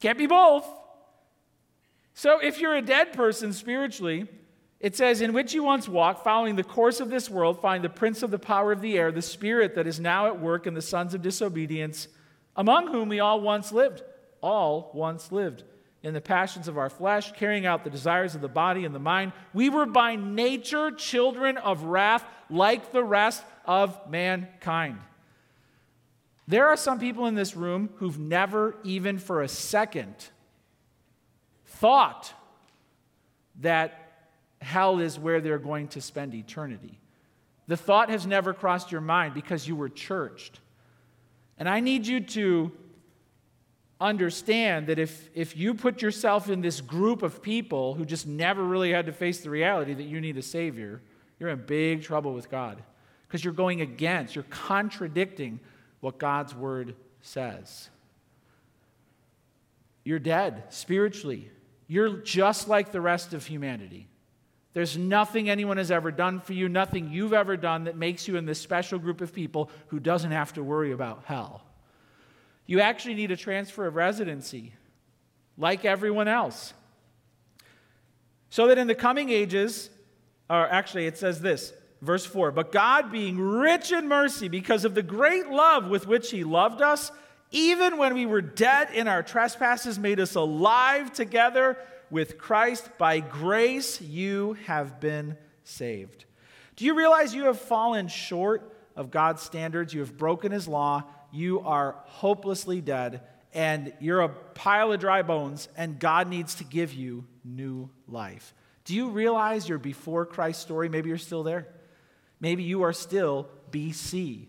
Can't 0.00 0.18
be 0.18 0.26
both. 0.26 0.66
So 2.14 2.38
if 2.40 2.60
you're 2.60 2.74
a 2.74 2.82
dead 2.82 3.12
person 3.12 3.52
spiritually, 3.52 4.26
it 4.80 4.96
says, 4.96 5.20
In 5.20 5.32
which 5.32 5.54
you 5.54 5.62
once 5.62 5.88
walked, 5.88 6.24
following 6.24 6.56
the 6.56 6.64
course 6.64 7.00
of 7.00 7.10
this 7.10 7.28
world, 7.28 7.60
find 7.60 7.82
the 7.82 7.88
prince 7.88 8.22
of 8.22 8.30
the 8.30 8.38
power 8.38 8.72
of 8.72 8.80
the 8.80 8.96
air, 8.96 9.10
the 9.10 9.22
spirit 9.22 9.74
that 9.74 9.86
is 9.86 9.98
now 9.98 10.26
at 10.26 10.40
work 10.40 10.66
in 10.66 10.74
the 10.74 10.82
sons 10.82 11.14
of 11.14 11.22
disobedience, 11.22 12.08
among 12.56 12.88
whom 12.88 13.08
we 13.08 13.20
all 13.20 13.40
once 13.40 13.72
lived. 13.72 14.02
All 14.40 14.90
once 14.94 15.32
lived 15.32 15.64
in 16.04 16.14
the 16.14 16.20
passions 16.20 16.68
of 16.68 16.78
our 16.78 16.90
flesh, 16.90 17.32
carrying 17.32 17.66
out 17.66 17.82
the 17.82 17.90
desires 17.90 18.36
of 18.36 18.40
the 18.40 18.48
body 18.48 18.84
and 18.84 18.94
the 18.94 19.00
mind. 19.00 19.32
We 19.52 19.68
were 19.68 19.86
by 19.86 20.14
nature 20.14 20.92
children 20.92 21.56
of 21.56 21.82
wrath, 21.82 22.24
like 22.48 22.92
the 22.92 23.02
rest 23.02 23.42
of 23.64 24.08
mankind. 24.08 24.98
There 26.48 26.66
are 26.68 26.78
some 26.78 26.98
people 26.98 27.26
in 27.26 27.34
this 27.34 27.54
room 27.54 27.90
who've 27.96 28.18
never, 28.18 28.74
even 28.82 29.18
for 29.18 29.42
a 29.42 29.48
second, 29.48 30.14
thought 31.66 32.32
that 33.60 34.30
hell 34.62 34.98
is 34.98 35.18
where 35.18 35.42
they're 35.42 35.58
going 35.58 35.88
to 35.88 36.00
spend 36.00 36.34
eternity. 36.34 36.98
The 37.66 37.76
thought 37.76 38.08
has 38.08 38.26
never 38.26 38.54
crossed 38.54 38.90
your 38.90 39.02
mind 39.02 39.34
because 39.34 39.68
you 39.68 39.76
were 39.76 39.90
churched. 39.90 40.58
And 41.58 41.68
I 41.68 41.80
need 41.80 42.06
you 42.06 42.20
to 42.20 42.72
understand 44.00 44.86
that 44.86 44.98
if, 44.98 45.28
if 45.34 45.54
you 45.54 45.74
put 45.74 46.00
yourself 46.00 46.48
in 46.48 46.62
this 46.62 46.80
group 46.80 47.22
of 47.22 47.42
people 47.42 47.92
who 47.92 48.06
just 48.06 48.26
never 48.26 48.64
really 48.64 48.90
had 48.90 49.04
to 49.04 49.12
face 49.12 49.40
the 49.40 49.50
reality 49.50 49.92
that 49.92 50.04
you 50.04 50.18
need 50.18 50.38
a 50.38 50.42
Savior, 50.42 51.02
you're 51.38 51.50
in 51.50 51.62
big 51.66 52.02
trouble 52.02 52.32
with 52.32 52.50
God 52.50 52.82
because 53.26 53.44
you're 53.44 53.52
going 53.52 53.82
against, 53.82 54.34
you're 54.34 54.44
contradicting 54.44 55.60
what 56.00 56.18
God's 56.18 56.54
Word 56.54 56.94
says. 57.20 57.90
You're 60.04 60.18
dead 60.18 60.64
spiritually. 60.70 61.50
You're 61.86 62.18
just 62.18 62.68
like 62.68 62.92
the 62.92 63.00
rest 63.00 63.34
of 63.34 63.46
humanity. 63.46 64.08
There's 64.74 64.96
nothing 64.96 65.50
anyone 65.50 65.76
has 65.76 65.90
ever 65.90 66.10
done 66.10 66.40
for 66.40 66.52
you, 66.52 66.68
nothing 66.68 67.10
you've 67.10 67.32
ever 67.32 67.56
done 67.56 67.84
that 67.84 67.96
makes 67.96 68.28
you 68.28 68.36
in 68.36 68.46
this 68.46 68.60
special 68.60 68.98
group 68.98 69.20
of 69.20 69.32
people 69.32 69.70
who 69.88 69.98
doesn't 69.98 70.30
have 70.30 70.52
to 70.54 70.62
worry 70.62 70.92
about 70.92 71.24
hell. 71.24 71.62
You 72.66 72.80
actually 72.80 73.14
need 73.14 73.30
a 73.30 73.36
transfer 73.36 73.86
of 73.86 73.96
residency, 73.96 74.74
like 75.56 75.84
everyone 75.84 76.28
else. 76.28 76.74
So 78.50 78.68
that 78.68 78.78
in 78.78 78.86
the 78.86 78.94
coming 78.94 79.30
ages, 79.30 79.90
or 80.48 80.68
actually 80.68 81.06
it 81.06 81.18
says 81.18 81.40
this, 81.40 81.72
verse 82.00 82.24
4 82.24 82.50
But 82.52 82.72
God, 82.72 83.10
being 83.10 83.38
rich 83.38 83.92
in 83.92 84.08
mercy, 84.08 84.48
because 84.48 84.84
of 84.84 84.94
the 84.94 85.02
great 85.02 85.48
love 85.48 85.88
with 85.88 86.06
which 86.06 86.30
He 86.30 86.44
loved 86.44 86.82
us, 86.82 87.12
even 87.50 87.96
when 87.96 88.14
we 88.14 88.26
were 88.26 88.42
dead 88.42 88.90
in 88.92 89.08
our 89.08 89.22
trespasses, 89.22 89.98
made 89.98 90.20
us 90.20 90.34
alive 90.34 91.12
together 91.12 91.78
with 92.10 92.38
Christ. 92.38 92.88
By 92.98 93.20
grace 93.20 94.00
you 94.00 94.56
have 94.66 95.00
been 95.00 95.36
saved. 95.64 96.24
Do 96.76 96.84
you 96.84 96.94
realize 96.94 97.34
you 97.34 97.44
have 97.44 97.58
fallen 97.58 98.08
short 98.08 98.74
of 98.96 99.10
God's 99.10 99.42
standards? 99.42 99.92
You 99.92 100.00
have 100.00 100.16
broken 100.16 100.52
His 100.52 100.68
law 100.68 101.04
you 101.30 101.60
are 101.60 101.96
hopelessly 102.04 102.80
dead 102.80 103.22
and 103.54 103.92
you're 104.00 104.20
a 104.20 104.28
pile 104.28 104.92
of 104.92 105.00
dry 105.00 105.22
bones, 105.22 105.68
and 105.76 105.98
God 105.98 106.28
needs 106.28 106.56
to 106.56 106.64
give 106.64 106.92
you 106.92 107.24
new 107.44 107.88
life. 108.06 108.54
Do 108.84 108.94
you 108.94 109.08
realize 109.08 109.68
you're 109.68 109.78
before 109.78 110.26
Christ 110.26 110.60
story? 110.60 110.90
Maybe 110.90 111.08
you're 111.08 111.18
still 111.18 111.42
there. 111.42 111.66
Maybe 112.40 112.62
you 112.62 112.82
are 112.82 112.92
still 112.92 113.48
BC 113.70 114.46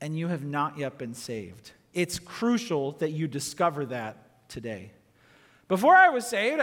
and 0.00 0.18
you 0.18 0.28
have 0.28 0.44
not 0.44 0.78
yet 0.78 0.98
been 0.98 1.14
saved. 1.14 1.72
It's 1.92 2.18
crucial 2.18 2.92
that 2.92 3.10
you 3.10 3.28
discover 3.28 3.86
that 3.86 4.48
today. 4.48 4.92
Before 5.68 5.94
I 5.94 6.10
was 6.10 6.26
saved, 6.26 6.62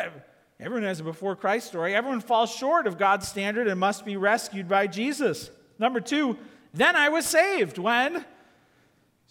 everyone 0.60 0.84
has 0.84 0.99
a 0.99 1.03
before 1.03 1.36
Christ 1.36 1.67
story. 1.67 1.95
Everyone 1.95 2.21
falls 2.21 2.51
short 2.53 2.88
of 2.88 2.97
God's 2.97 3.27
standard 3.27 3.67
and 3.67 3.79
must 3.79 4.05
be 4.05 4.17
rescued 4.17 4.67
by 4.67 4.88
Jesus. 4.88 5.49
Number 5.79 5.99
two, 5.99 6.38
then 6.73 6.95
I 6.95 7.10
was 7.10 7.25
saved 7.25 7.77
when 7.77 8.25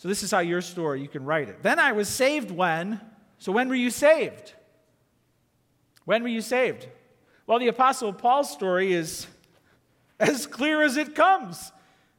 so, 0.00 0.08
this 0.08 0.22
is 0.22 0.30
how 0.30 0.38
your 0.38 0.62
story, 0.62 1.02
you 1.02 1.08
can 1.08 1.26
write 1.26 1.50
it. 1.50 1.62
Then 1.62 1.78
I 1.78 1.92
was 1.92 2.08
saved 2.08 2.50
when? 2.50 3.02
So, 3.36 3.52
when 3.52 3.68
were 3.68 3.74
you 3.74 3.90
saved? 3.90 4.54
When 6.06 6.22
were 6.22 6.30
you 6.30 6.40
saved? 6.40 6.88
Well, 7.46 7.58
the 7.58 7.68
Apostle 7.68 8.14
Paul's 8.14 8.50
story 8.50 8.94
is 8.94 9.26
as 10.20 10.46
clear 10.46 10.82
as 10.82 10.96
it 10.96 11.14
comes. 11.14 11.72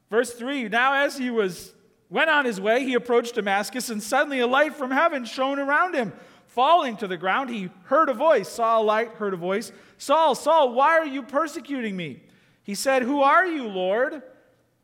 Verse 0.10 0.34
3 0.34 0.68
Now, 0.70 0.94
as 0.94 1.18
he 1.18 1.30
was 1.30 1.74
went 2.10 2.30
on 2.30 2.44
his 2.46 2.60
way, 2.60 2.84
he 2.84 2.94
approached 2.94 3.36
Damascus, 3.36 3.90
and 3.90 4.04
suddenly 4.04 4.42
a 4.42 4.48
light 4.48 4.76
from 4.76 4.92
heaven 4.92 5.24
shone 5.24 5.60
around 5.60 5.96
him. 5.96 6.12
Falling 6.48 6.98
to 6.98 7.08
the 7.08 7.16
ground, 7.16 7.50
he 7.50 7.70
heard 7.86 8.10
a 8.10 8.14
voice, 8.14 8.50
saw 8.50 8.82
a 8.82 8.84
light, 8.84 9.12
heard 9.12 9.34
a 9.34 9.38
voice 9.38 9.72
Saul, 9.98 10.36
Saul, 10.36 10.74
why 10.74 10.98
are 10.98 11.06
you 11.06 11.22
persecuting 11.22 11.96
me? 11.96 12.22
He 12.64 12.76
said, 12.76 13.04
Who 13.04 13.22
are 13.22 13.46
you, 13.46 13.68
Lord? 13.68 14.22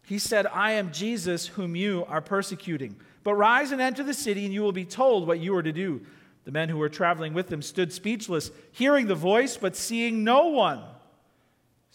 He 0.04 0.20
said, 0.20 0.48
I 0.48 0.74
am 0.74 0.94
Jesus 0.94 1.48
whom 1.48 1.76
you 1.76 2.06
are 2.08 2.22
persecuting. 2.22 2.96
But 3.24 3.34
rise 3.34 3.72
and 3.74 3.82
enter 3.82 4.04
the 4.04 4.14
city, 4.14 4.46
and 4.46 4.54
you 4.54 4.62
will 4.62 4.72
be 4.72 4.86
told 4.86 5.28
what 5.28 5.40
you 5.40 5.54
are 5.56 5.64
to 5.64 5.74
do. 5.74 6.02
The 6.46 6.52
men 6.52 6.70
who 6.70 6.78
were 6.78 6.88
traveling 6.88 7.34
with 7.34 7.52
him 7.52 7.62
stood 7.62 7.92
speechless, 7.92 8.52
hearing 8.72 9.08
the 9.08 9.16
voice, 9.16 9.58
but 9.58 9.76
seeing 9.76 10.24
no 10.24 10.48
one. 10.48 10.82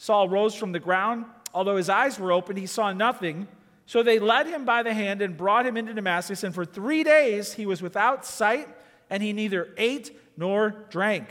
Saul 0.03 0.29
rose 0.29 0.57
from 0.57 0.73
the 0.73 0.81
ground. 0.81 1.27
Although 1.55 1.77
his 1.77 1.89
eyes 1.89 2.19
were 2.19 2.33
open, 2.33 2.57
he 2.57 2.67
saw 2.67 2.93
nothing. 2.93 3.47
So 3.87 4.03
they 4.03 4.19
led 4.19 4.49
him 4.49 4.65
by 4.65 4.83
the 4.83 4.93
hand 4.93 5.23
and 5.23 5.37
brought 5.37 5.65
him 5.65 5.77
into 5.77 5.95
Damascus. 5.95 6.43
And 6.43 6.53
for 6.53 6.65
three 6.65 7.05
days 7.05 7.53
he 7.53 7.67
was 7.67 7.81
without 7.81 8.27
sight, 8.27 8.69
and 9.11 9.23
he 9.23 9.33
neither 9.33 9.69
ate 9.77 10.11
nor 10.37 10.71
drank. 10.91 11.29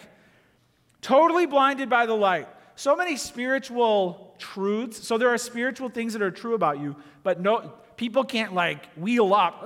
Totally 1.02 1.46
blinded 1.46 1.90
by 1.90 2.06
the 2.06 2.14
light 2.14 2.48
so 2.78 2.96
many 2.96 3.18
spiritual 3.18 4.34
truths. 4.40 5.06
So 5.06 5.18
there 5.18 5.34
are 5.34 5.38
spiritual 5.38 5.90
things 5.90 6.14
that 6.14 6.22
are 6.22 6.32
true 6.32 6.54
about 6.54 6.80
you, 6.80 6.96
but 7.24 7.42
no 7.42 7.74
people 7.98 8.24
can't 8.24 8.54
like 8.54 8.86
wheel 8.94 9.34
up 9.34 9.62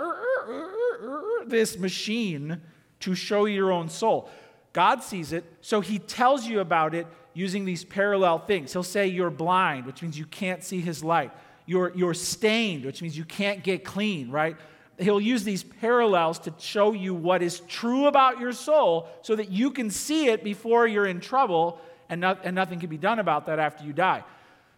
this 1.46 1.78
machine 1.78 2.60
to 3.02 3.14
show 3.14 3.46
your 3.46 3.72
own 3.72 3.88
soul. 3.88 4.32
God 4.74 5.04
sees 5.04 5.32
it, 5.32 5.46
so 5.62 5.80
he 5.80 6.00
tells 6.00 6.48
you 6.48 6.60
about 6.60 6.96
it 6.96 7.06
using 7.36 7.66
these 7.66 7.84
parallel 7.84 8.40
things. 8.40 8.74
He'll 8.74 8.82
say 8.82 9.08
you're 9.08 9.30
blind, 9.30 9.86
which 9.86 10.02
means 10.02 10.18
you 10.18 10.26
can't 10.26 10.64
see 10.64 10.82
his 10.82 11.04
light. 11.04 11.32
You're, 11.68 11.92
you're 11.94 12.14
stained, 12.16 12.86
which 12.86 13.02
means 13.02 13.16
you 13.16 13.26
can't 13.26 13.64
get 13.64 13.84
clean, 13.84 14.32
right? 14.32 14.56
He'll 14.98 15.22
use 15.22 15.44
these 15.44 15.64
parallels 15.64 16.40
to 16.40 16.54
show 16.58 16.94
you 16.94 17.14
what 17.14 17.44
is 17.44 17.60
true 17.62 18.08
about 18.08 18.40
your 18.40 18.54
soul 18.54 19.10
so 19.22 19.36
that 19.36 19.52
you 19.52 19.70
can 19.72 19.92
see 19.92 20.28
it 20.28 20.44
before 20.44 20.88
you're 20.88 21.06
in 21.06 21.20
trouble 21.20 21.80
and, 22.10 22.22
not, 22.22 22.42
and 22.46 22.56
nothing 22.56 22.80
can 22.80 22.90
be 22.90 22.98
done 22.98 23.20
about 23.20 23.48
that 23.48 23.60
after 23.60 23.84
you 23.84 23.92
die. 23.92 24.24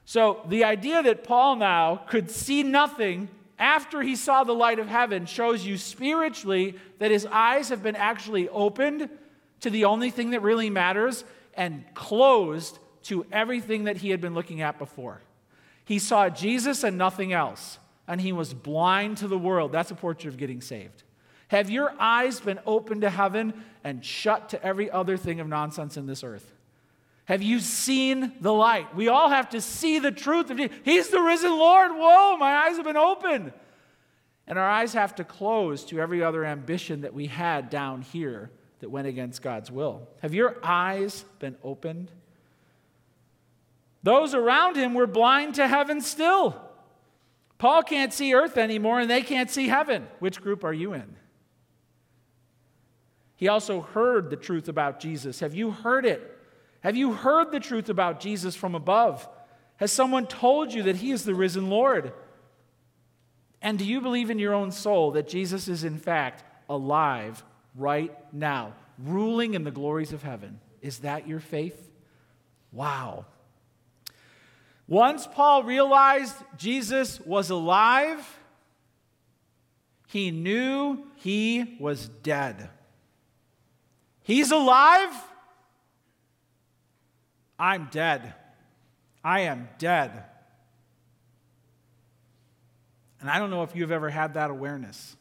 So 0.06 0.42
the 0.48 0.64
idea 0.64 1.04
that 1.04 1.24
Paul 1.24 1.58
now 1.58 1.98
could 2.08 2.32
see 2.32 2.64
nothing 2.64 3.30
after 3.60 4.02
he 4.02 4.16
saw 4.16 4.44
the 4.44 4.54
light 4.54 4.80
of 4.80 4.88
heaven 4.88 5.26
shows 5.26 5.66
you 5.66 5.78
spiritually 5.78 6.76
that 7.00 7.12
his 7.12 7.28
eyes 7.28 7.70
have 7.70 7.84
been 7.84 7.96
actually 7.96 8.50
opened 8.50 9.10
to 9.60 9.70
the 9.70 9.86
only 9.86 10.10
thing 10.10 10.32
that 10.32 10.42
really 10.42 10.70
matters 10.70 11.24
and 11.58 11.84
closed 11.94 12.80
to 13.04 13.26
everything 13.32 13.86
that 13.86 13.98
he 13.98 14.12
had 14.12 14.22
been 14.22 14.34
looking 14.34 14.62
at 14.62 14.78
before. 14.78 15.22
He 15.84 16.00
saw 16.00 16.30
Jesus 16.30 16.84
and 16.84 16.98
nothing 16.98 17.34
else, 17.34 17.80
and 18.08 18.22
he 18.22 18.32
was 18.32 18.54
blind 18.54 19.18
to 19.18 19.28
the 19.28 19.38
world. 19.38 19.72
That's 19.72 19.92
a 19.92 19.96
portrait 19.96 20.30
of 20.30 20.38
getting 20.38 20.62
saved. 20.62 21.04
Have 21.50 21.70
your 21.70 21.94
eyes 21.98 22.40
been 22.40 22.60
open 22.66 23.02
to 23.02 23.10
heaven 23.10 23.54
and 23.84 24.04
shut 24.04 24.50
to 24.50 24.64
every 24.64 24.92
other 24.92 25.18
thing 25.18 25.40
of 25.40 25.48
nonsense 25.48 25.98
in 25.98 26.06
this 26.06 26.24
earth? 26.24 26.54
Have 27.26 27.42
you 27.42 27.60
seen 27.60 28.34
the 28.40 28.54
light? 28.54 28.94
We 28.96 29.08
all 29.08 29.30
have 29.30 29.50
to 29.50 29.62
see 29.62 30.00
the 30.00 30.12
truth 30.12 30.50
of 30.50 30.58
Jesus. 30.58 30.76
He's 30.84 31.10
the 31.10 31.22
risen 31.22 31.52
Lord. 31.52 31.92
Whoa, 31.92 32.38
my 32.38 32.54
eyes 32.54 32.76
have 32.76 32.86
been 32.86 32.98
opened. 32.98 33.52
And 34.46 34.58
our 34.58 34.70
eyes 34.70 34.94
have 34.94 35.16
to 35.16 35.26
close 35.26 35.84
to 35.86 36.00
every 36.00 36.24
other 36.24 36.46
ambition 36.46 37.02
that 37.02 37.14
we 37.14 37.28
had 37.28 37.70
down 37.70 38.02
here 38.02 38.50
that 38.80 38.90
went 38.90 39.08
against 39.08 39.42
God's 39.42 39.72
will. 39.72 40.08
Have 40.22 40.34
your 40.34 40.58
eyes 40.64 41.26
been 41.40 41.56
opened? 41.64 42.12
Those 44.04 44.34
around 44.34 44.76
him 44.76 44.94
were 44.94 45.08
blind 45.08 45.56
to 45.56 45.68
heaven 45.68 46.02
still. 46.02 46.62
Paul 47.58 47.82
can't 47.84 48.14
see 48.14 48.34
earth 48.34 48.58
anymore 48.58 49.00
and 49.00 49.10
they 49.10 49.22
can't 49.22 49.50
see 49.50 49.68
heaven. 49.68 50.08
Which 50.20 50.42
group 50.42 50.64
are 50.64 50.74
you 50.74 50.94
in? 50.94 51.16
He 53.36 53.48
also 53.48 53.82
heard 53.82 54.30
the 54.30 54.36
truth 54.36 54.68
about 54.68 55.00
Jesus. 55.00 55.40
Have 55.40 55.56
you 55.56 55.72
heard 55.72 56.06
it? 56.06 56.38
Have 56.82 56.96
you 56.96 57.14
heard 57.14 57.52
the 57.52 57.60
truth 57.60 57.90
about 57.90 58.20
Jesus 58.20 58.56
from 58.56 58.76
above? 58.76 59.28
Has 59.78 59.92
someone 59.92 60.28
told 60.28 60.74
you 60.74 60.84
that 60.84 60.98
he 60.98 61.12
is 61.12 61.24
the 61.24 61.36
risen 61.36 61.70
Lord? 61.70 62.14
And 63.62 63.78
do 63.78 63.86
you 63.86 64.02
believe 64.02 64.30
in 64.30 64.40
your 64.40 64.54
own 64.54 64.72
soul 64.72 65.12
that 65.12 65.28
Jesus 65.28 65.68
is, 65.68 65.84
in 65.84 65.98
fact, 65.98 66.44
alive 66.70 67.44
right 67.78 68.14
now, 68.34 68.74
ruling 68.98 69.54
in 69.54 69.64
the 69.64 69.72
glories 69.72 70.12
of 70.12 70.24
heaven? 70.24 70.60
Is 70.82 71.00
that 71.00 71.28
your 71.28 71.40
faith? 71.40 71.90
Wow. 72.72 73.26
Once 74.88 75.28
Paul 75.28 75.64
realized 75.64 76.36
Jesus 76.58 77.20
was 77.22 77.50
alive, 77.50 78.40
he 80.08 80.32
knew 80.32 81.04
he 81.16 81.78
was 81.80 82.08
dead. 82.08 82.70
He's 84.24 84.52
alive. 84.52 85.14
I'm 87.60 87.90
dead. 87.92 88.34
I 89.24 89.42
am 89.42 89.68
dead. 89.78 90.24
And 93.20 93.30
I 93.30 93.40
don't 93.40 93.50
know 93.50 93.64
if 93.64 93.76
you've 93.76 93.92
ever 93.92 94.10
had 94.10 94.36
that 94.36 94.50
awareness. 94.50 95.18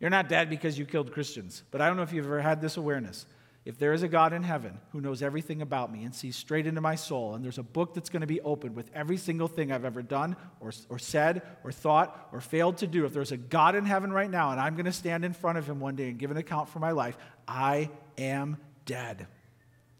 You're 0.00 0.10
not 0.10 0.28
dead 0.28 0.50
because 0.50 0.78
you 0.78 0.84
killed 0.84 1.12
Christians, 1.12 1.62
but 1.70 1.80
I 1.80 1.86
don't 1.86 1.96
know 1.96 2.02
if 2.02 2.12
you've 2.12 2.26
ever 2.26 2.40
had 2.40 2.60
this 2.60 2.76
awareness. 2.76 3.26
If 3.64 3.78
there 3.78 3.94
is 3.94 4.02
a 4.02 4.08
God 4.08 4.34
in 4.34 4.42
heaven 4.42 4.78
who 4.90 5.00
knows 5.00 5.22
everything 5.22 5.62
about 5.62 5.90
me 5.90 6.04
and 6.04 6.14
sees 6.14 6.36
straight 6.36 6.66
into 6.66 6.82
my 6.82 6.96
soul, 6.96 7.34
and 7.34 7.42
there's 7.42 7.56
a 7.56 7.62
book 7.62 7.94
that's 7.94 8.10
going 8.10 8.20
to 8.20 8.26
be 8.26 8.42
opened 8.42 8.76
with 8.76 8.90
every 8.94 9.16
single 9.16 9.48
thing 9.48 9.72
I've 9.72 9.86
ever 9.86 10.02
done 10.02 10.36
or, 10.60 10.70
or 10.90 10.98
said 10.98 11.40
or 11.64 11.72
thought 11.72 12.28
or 12.32 12.42
failed 12.42 12.76
to 12.78 12.86
do, 12.86 13.06
if 13.06 13.14
there's 13.14 13.32
a 13.32 13.38
God 13.38 13.74
in 13.74 13.86
heaven 13.86 14.12
right 14.12 14.30
now 14.30 14.50
and 14.50 14.60
I'm 14.60 14.74
going 14.74 14.84
to 14.84 14.92
stand 14.92 15.24
in 15.24 15.32
front 15.32 15.56
of 15.56 15.66
him 15.66 15.80
one 15.80 15.96
day 15.96 16.10
and 16.10 16.18
give 16.18 16.30
an 16.30 16.36
account 16.36 16.68
for 16.68 16.78
my 16.78 16.90
life, 16.90 17.16
I 17.48 17.88
am 18.18 18.58
dead. 18.84 19.26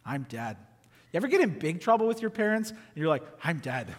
I'm 0.05 0.25
dead. 0.29 0.59
You 1.13 1.17
ever 1.19 1.29
get 1.29 1.41
in 1.41 1.59
big 1.59 1.81
trouble 1.81 2.07
with 2.07 2.21
your 2.21 2.31
parents 2.31 2.69
and 2.71 2.79
you're 2.97 3.09
like, 3.09 3.23
I'm 3.43 3.61
dead? 3.61 3.95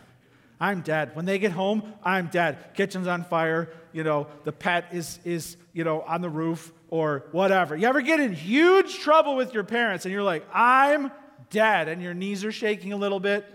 I'm 0.59 0.81
dead. 0.81 1.15
When 1.15 1.25
they 1.25 1.39
get 1.39 1.51
home, 1.51 1.93
I'm 2.03 2.27
dead. 2.27 2.73
Kitchen's 2.75 3.07
on 3.07 3.23
fire, 3.23 3.71
you 3.91 4.03
know, 4.03 4.27
the 4.43 4.51
pet 4.51 4.89
is, 4.91 5.19
is 5.25 5.57
you 5.73 5.83
know, 5.83 6.01
on 6.01 6.21
the 6.21 6.29
roof 6.29 6.71
or 6.89 7.25
whatever. 7.31 7.75
You 7.75 7.87
ever 7.87 8.01
get 8.01 8.19
in 8.19 8.33
huge 8.33 8.99
trouble 8.99 9.35
with 9.35 9.53
your 9.53 9.63
parents 9.63 10.05
and 10.05 10.13
you're 10.13 10.23
like, 10.23 10.45
I'm 10.53 11.11
dead, 11.49 11.87
and 11.87 12.01
your 12.01 12.13
knees 12.13 12.43
are 12.43 12.51
shaking 12.51 12.93
a 12.93 12.97
little 12.97 13.19
bit? 13.19 13.45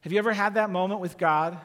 Have 0.00 0.12
you 0.12 0.18
ever 0.18 0.32
had 0.32 0.54
that 0.54 0.70
moment 0.70 1.00
with 1.00 1.18
God? 1.18 1.58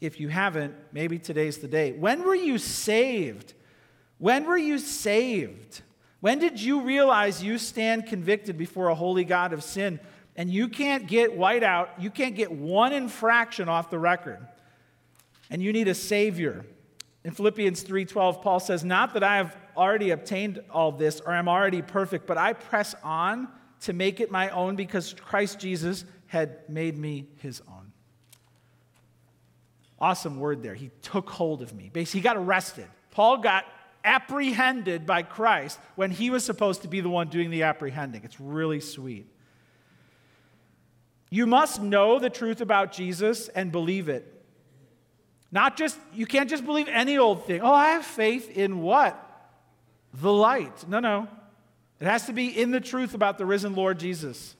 If 0.00 0.20
you 0.20 0.28
haven't, 0.28 0.74
maybe 0.92 1.18
today's 1.18 1.58
the 1.58 1.68
day. 1.68 1.92
When 1.92 2.22
were 2.22 2.34
you 2.34 2.58
saved? 2.58 3.54
When 4.18 4.44
were 4.44 4.56
you 4.56 4.78
saved? 4.78 5.82
When 6.20 6.38
did 6.38 6.60
you 6.60 6.82
realize 6.82 7.42
you 7.42 7.58
stand 7.58 8.06
convicted 8.06 8.56
before 8.56 8.88
a 8.88 8.94
holy 8.94 9.24
God 9.24 9.52
of 9.52 9.62
sin? 9.62 10.00
And 10.38 10.48
you 10.48 10.68
can't 10.68 11.08
get 11.08 11.36
white 11.36 11.64
out, 11.64 11.90
you 11.98 12.10
can't 12.10 12.36
get 12.36 12.52
one 12.52 12.92
infraction 12.92 13.68
off 13.68 13.90
the 13.90 13.98
record. 13.98 14.38
And 15.50 15.60
you 15.60 15.72
need 15.72 15.88
a 15.88 15.94
savior. 15.94 16.64
In 17.24 17.32
Philippians 17.32 17.82
3:12, 17.82 18.40
Paul 18.40 18.60
says, 18.60 18.84
"Not 18.84 19.14
that 19.14 19.24
I 19.24 19.36
have 19.38 19.56
already 19.76 20.10
obtained 20.10 20.62
all 20.70 20.92
this 20.92 21.20
or 21.20 21.32
I'm 21.32 21.48
already 21.48 21.82
perfect, 21.82 22.26
but 22.26 22.38
I 22.38 22.52
press 22.52 22.94
on 23.02 23.48
to 23.80 23.92
make 23.92 24.20
it 24.20 24.30
my 24.30 24.48
own 24.50 24.76
because 24.76 25.12
Christ 25.12 25.58
Jesus 25.58 26.04
had 26.28 26.68
made 26.68 26.96
me 26.96 27.26
his 27.38 27.60
own." 27.62 27.92
Awesome 30.00 30.38
word 30.38 30.62
there. 30.62 30.74
He 30.74 30.92
took 31.02 31.30
hold 31.30 31.62
of 31.62 31.74
me. 31.74 31.90
Basically, 31.92 32.20
he 32.20 32.22
got 32.22 32.36
arrested. 32.36 32.86
Paul 33.10 33.38
got 33.38 33.64
apprehended 34.04 35.04
by 35.04 35.24
Christ 35.24 35.80
when 35.96 36.12
he 36.12 36.30
was 36.30 36.44
supposed 36.44 36.82
to 36.82 36.88
be 36.88 37.00
the 37.00 37.10
one 37.10 37.28
doing 37.28 37.50
the 37.50 37.64
apprehending. 37.64 38.22
It's 38.22 38.38
really 38.38 38.78
sweet. 38.78 39.26
You 41.30 41.46
must 41.46 41.82
know 41.82 42.18
the 42.18 42.30
truth 42.30 42.60
about 42.60 42.92
Jesus 42.92 43.48
and 43.48 43.70
believe 43.70 44.08
it. 44.08 44.34
Not 45.50 45.76
just, 45.76 45.98
you 46.12 46.26
can't 46.26 46.48
just 46.48 46.64
believe 46.64 46.88
any 46.88 47.18
old 47.18 47.44
thing. 47.46 47.60
Oh, 47.62 47.72
I 47.72 47.90
have 47.90 48.04
faith 48.04 48.50
in 48.56 48.80
what? 48.82 49.24
The 50.14 50.32
light. 50.32 50.88
No, 50.88 51.00
no. 51.00 51.28
It 52.00 52.06
has 52.06 52.26
to 52.26 52.32
be 52.32 52.48
in 52.48 52.70
the 52.70 52.80
truth 52.80 53.14
about 53.14 53.38
the 53.38 53.46
risen 53.46 53.74
Lord 53.74 53.98
Jesus. 53.98 54.54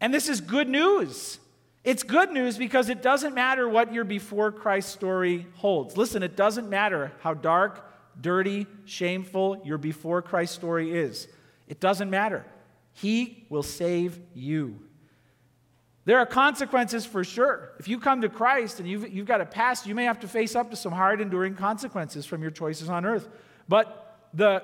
And 0.00 0.12
this 0.12 0.28
is 0.28 0.40
good 0.40 0.68
news. 0.68 1.38
It's 1.82 2.02
good 2.02 2.32
news 2.32 2.58
because 2.58 2.88
it 2.88 3.00
doesn't 3.00 3.34
matter 3.34 3.68
what 3.68 3.92
your 3.92 4.04
before 4.04 4.50
Christ 4.50 4.90
story 4.90 5.46
holds. 5.54 5.96
Listen, 5.96 6.22
it 6.22 6.36
doesn't 6.36 6.68
matter 6.68 7.12
how 7.20 7.32
dark, 7.32 7.88
dirty, 8.20 8.66
shameful 8.84 9.62
your 9.64 9.78
before 9.78 10.20
Christ 10.20 10.54
story 10.54 10.92
is. 10.92 11.28
It 11.68 11.78
doesn't 11.78 12.10
matter. 12.10 12.44
He 12.96 13.44
will 13.50 13.62
save 13.62 14.18
you. 14.34 14.78
There 16.06 16.18
are 16.18 16.24
consequences 16.24 17.04
for 17.04 17.24
sure. 17.24 17.72
If 17.78 17.88
you 17.88 17.98
come 18.00 18.22
to 18.22 18.30
Christ 18.30 18.80
and 18.80 18.88
you've, 18.88 19.12
you've 19.12 19.26
got 19.26 19.42
a 19.42 19.44
past, 19.44 19.86
you 19.86 19.94
may 19.94 20.04
have 20.04 20.20
to 20.20 20.28
face 20.28 20.56
up 20.56 20.70
to 20.70 20.76
some 20.76 20.92
hard, 20.92 21.20
enduring 21.20 21.56
consequences 21.56 22.24
from 22.24 22.40
your 22.40 22.50
choices 22.50 22.88
on 22.88 23.04
earth. 23.04 23.28
But 23.68 24.28
the, 24.32 24.62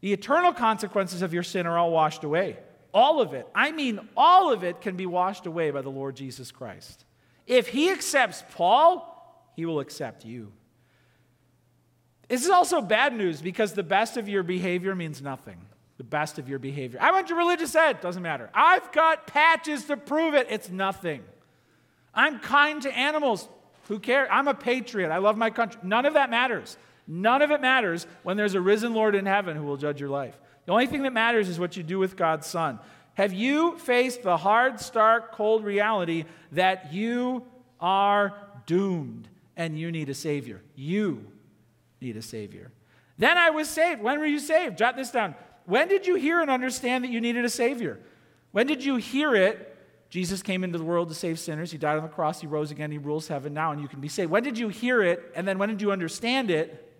the 0.00 0.12
eternal 0.12 0.52
consequences 0.52 1.22
of 1.22 1.34
your 1.34 1.42
sin 1.42 1.66
are 1.66 1.76
all 1.76 1.90
washed 1.90 2.22
away. 2.22 2.56
All 2.94 3.20
of 3.20 3.34
it. 3.34 3.48
I 3.52 3.72
mean, 3.72 3.98
all 4.16 4.52
of 4.52 4.62
it 4.62 4.80
can 4.80 4.96
be 4.96 5.06
washed 5.06 5.46
away 5.46 5.72
by 5.72 5.82
the 5.82 5.90
Lord 5.90 6.14
Jesus 6.14 6.52
Christ. 6.52 7.04
If 7.48 7.66
He 7.66 7.90
accepts 7.90 8.44
Paul, 8.52 9.50
He 9.56 9.66
will 9.66 9.80
accept 9.80 10.24
you. 10.24 10.52
This 12.28 12.44
is 12.44 12.50
also 12.50 12.80
bad 12.80 13.12
news 13.12 13.42
because 13.42 13.72
the 13.72 13.82
best 13.82 14.16
of 14.16 14.28
your 14.28 14.44
behavior 14.44 14.94
means 14.94 15.20
nothing 15.20 15.58
the 16.00 16.04
best 16.04 16.38
of 16.38 16.48
your 16.48 16.58
behavior. 16.58 16.98
I 16.98 17.12
went 17.12 17.28
to 17.28 17.34
religious 17.34 17.74
ed, 17.74 18.00
doesn't 18.00 18.22
matter. 18.22 18.48
I've 18.54 18.90
got 18.90 19.26
patches 19.26 19.84
to 19.84 19.98
prove 19.98 20.32
it, 20.32 20.46
it's 20.48 20.70
nothing. 20.70 21.22
I'm 22.14 22.38
kind 22.38 22.80
to 22.80 22.90
animals, 22.96 23.46
who 23.88 23.98
cares? 23.98 24.26
I'm 24.32 24.48
a 24.48 24.54
patriot, 24.54 25.10
I 25.10 25.18
love 25.18 25.36
my 25.36 25.50
country. 25.50 25.78
None 25.84 26.06
of 26.06 26.14
that 26.14 26.30
matters. 26.30 26.78
None 27.06 27.42
of 27.42 27.50
it 27.50 27.60
matters 27.60 28.06
when 28.22 28.38
there's 28.38 28.54
a 28.54 28.62
risen 28.62 28.94
Lord 28.94 29.14
in 29.14 29.26
heaven 29.26 29.58
who 29.58 29.64
will 29.64 29.76
judge 29.76 30.00
your 30.00 30.08
life. 30.08 30.40
The 30.64 30.72
only 30.72 30.86
thing 30.86 31.02
that 31.02 31.12
matters 31.12 31.50
is 31.50 31.58
what 31.58 31.76
you 31.76 31.82
do 31.82 31.98
with 31.98 32.16
God's 32.16 32.46
Son. 32.46 32.78
Have 33.12 33.34
you 33.34 33.76
faced 33.76 34.22
the 34.22 34.38
hard, 34.38 34.80
stark, 34.80 35.32
cold 35.32 35.66
reality 35.66 36.24
that 36.52 36.94
you 36.94 37.44
are 37.78 38.32
doomed 38.64 39.28
and 39.54 39.78
you 39.78 39.92
need 39.92 40.08
a 40.08 40.14
Savior? 40.14 40.62
You 40.74 41.26
need 42.00 42.16
a 42.16 42.22
Savior. 42.22 42.70
Then 43.18 43.36
I 43.36 43.50
was 43.50 43.68
saved. 43.68 44.00
When 44.00 44.18
were 44.18 44.24
you 44.24 44.38
saved? 44.38 44.78
Jot 44.78 44.96
this 44.96 45.10
down. 45.10 45.34
When 45.70 45.86
did 45.86 46.04
you 46.04 46.16
hear 46.16 46.40
and 46.40 46.50
understand 46.50 47.04
that 47.04 47.10
you 47.10 47.20
needed 47.20 47.44
a 47.44 47.48
Savior? 47.48 48.00
When 48.50 48.66
did 48.66 48.84
you 48.84 48.96
hear 48.96 49.36
it? 49.36 49.68
Jesus 50.10 50.42
came 50.42 50.64
into 50.64 50.76
the 50.76 50.84
world 50.84 51.08
to 51.10 51.14
save 51.14 51.38
sinners. 51.38 51.70
He 51.70 51.78
died 51.78 51.96
on 51.96 52.02
the 52.02 52.08
cross. 52.08 52.40
He 52.40 52.48
rose 52.48 52.72
again. 52.72 52.90
He 52.90 52.98
rules 52.98 53.28
heaven 53.28 53.54
now, 53.54 53.70
and 53.70 53.80
you 53.80 53.86
can 53.86 54.00
be 54.00 54.08
saved. 54.08 54.32
When 54.32 54.42
did 54.42 54.58
you 54.58 54.68
hear 54.68 55.00
it? 55.00 55.32
And 55.36 55.46
then 55.46 55.58
when 55.58 55.68
did 55.68 55.80
you 55.80 55.92
understand 55.92 56.50
it 56.50 56.92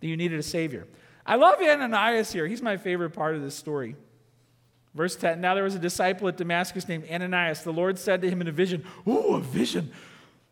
that 0.00 0.06
you 0.08 0.16
needed 0.16 0.40
a 0.40 0.42
Savior? 0.42 0.88
I 1.24 1.36
love 1.36 1.60
Ananias 1.62 2.32
here. 2.32 2.48
He's 2.48 2.60
my 2.60 2.76
favorite 2.76 3.10
part 3.10 3.36
of 3.36 3.42
this 3.42 3.54
story. 3.54 3.94
Verse 4.92 5.14
10 5.14 5.40
Now 5.40 5.54
there 5.54 5.62
was 5.62 5.76
a 5.76 5.78
disciple 5.78 6.26
at 6.26 6.36
Damascus 6.36 6.88
named 6.88 7.04
Ananias. 7.08 7.62
The 7.62 7.72
Lord 7.72 8.00
said 8.00 8.20
to 8.22 8.28
him 8.28 8.40
in 8.40 8.48
a 8.48 8.52
vision, 8.52 8.84
Ooh, 9.06 9.36
a 9.36 9.40
vision 9.40 9.92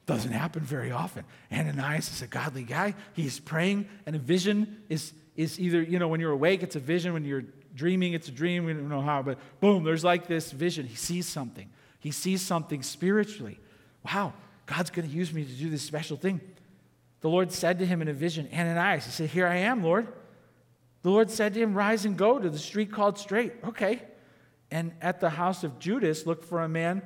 doesn't 0.07 0.31
happen 0.31 0.63
very 0.63 0.93
often. 0.93 1.25
Ananias 1.53 2.13
is 2.13 2.23
a 2.23 2.29
godly 2.29 2.63
guy. 2.63 2.95
He's 3.13 3.41
praying, 3.41 3.89
and 4.07 4.15
a 4.15 4.21
vision 4.21 4.83
is 4.89 5.13
is 5.39 5.61
either, 5.61 5.81
you 5.81 6.01
know, 6.01 6.09
when 6.09 6.19
you're 6.19 6.33
awake, 6.33 6.65
it's 6.65 6.75
a 6.75 6.81
vision. 6.81 7.13
When 7.13 7.25
you're 7.25 7.45
dreaming, 7.73 8.13
it's 8.13 8.27
a 8.27 8.33
dream. 8.33 8.65
We 8.65 8.73
don't 8.73 8.89
know 8.89 9.01
how, 9.01 9.23
but 9.23 9.39
boom, 9.61 9.85
there's 9.85 10.03
like 10.03 10.27
this 10.27 10.51
vision. 10.51 10.85
He 10.85 10.97
sees 10.97 11.27
something. 11.27 11.71
He 12.01 12.11
sees 12.11 12.43
something 12.43 12.83
spiritually. 12.83 13.61
Wow, 14.05 14.33
God's 14.67 14.91
going 14.91 15.09
to 15.09 15.15
use 15.15 15.33
me 15.33 15.45
to 15.45 15.53
do 15.53 15.71
this 15.71 15.83
special 15.83 16.17
thing. 16.17 16.41
The 17.21 17.29
Lord 17.29 17.53
said 17.53 17.79
to 17.79 17.87
him 17.87 18.03
in 18.03 18.09
a 18.09 18.13
vision, 18.13 18.49
Ananias, 18.53 19.05
he 19.05 19.13
said, 19.13 19.31
Here 19.31 19.47
I 19.47 19.57
am, 19.59 19.85
Lord. 19.85 20.09
The 21.03 21.11
Lord 21.11 21.31
said 21.31 21.55
to 21.55 21.61
him, 21.61 21.73
Rise 21.73 22.05
and 22.05 22.19
go 22.19 22.41
to 22.41 22.51
the 22.51 22.59
street 22.59 22.91
called 22.91 23.17
Straight. 23.17 23.53
Okay. 23.65 24.03
And 24.73 24.93
at 25.01 25.21
the 25.21 25.31
house 25.31 25.63
of 25.63 25.79
Judas, 25.79 26.27
look 26.27 26.45
for 26.45 26.63
a 26.63 26.69
man 26.69 27.03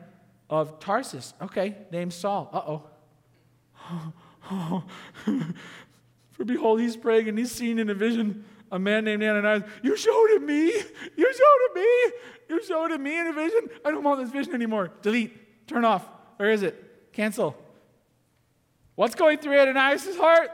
of 0.48 0.80
Tarsus. 0.80 1.34
Okay, 1.42 1.76
named 1.90 2.14
Saul. 2.14 2.48
Uh 2.50 2.78
oh. 4.50 4.84
For 6.32 6.44
behold, 6.44 6.80
he's 6.80 6.96
praying 6.96 7.28
and 7.28 7.38
he's 7.38 7.52
seen 7.52 7.78
in 7.78 7.90
a 7.90 7.94
vision 7.94 8.44
a 8.70 8.78
man 8.78 9.04
named 9.04 9.22
Ananias. 9.22 9.62
You 9.82 9.96
showed 9.96 10.30
it 10.30 10.42
me. 10.42 10.66
You 11.16 11.32
showed 11.32 11.58
it 11.60 11.74
me. 11.74 12.18
You 12.48 12.64
showed 12.64 12.90
it 12.90 13.00
me 13.00 13.18
in 13.18 13.26
a 13.26 13.32
vision. 13.32 13.68
I 13.84 13.90
don't 13.90 14.02
want 14.02 14.20
this 14.20 14.30
vision 14.30 14.54
anymore. 14.54 14.90
Delete. 15.02 15.66
Turn 15.66 15.84
off. 15.84 16.08
Where 16.38 16.50
is 16.50 16.62
it? 16.62 17.12
Cancel. 17.12 17.54
What's 18.94 19.14
going 19.14 19.38
through 19.38 19.58
Ananias' 19.58 20.16
heart? 20.16 20.50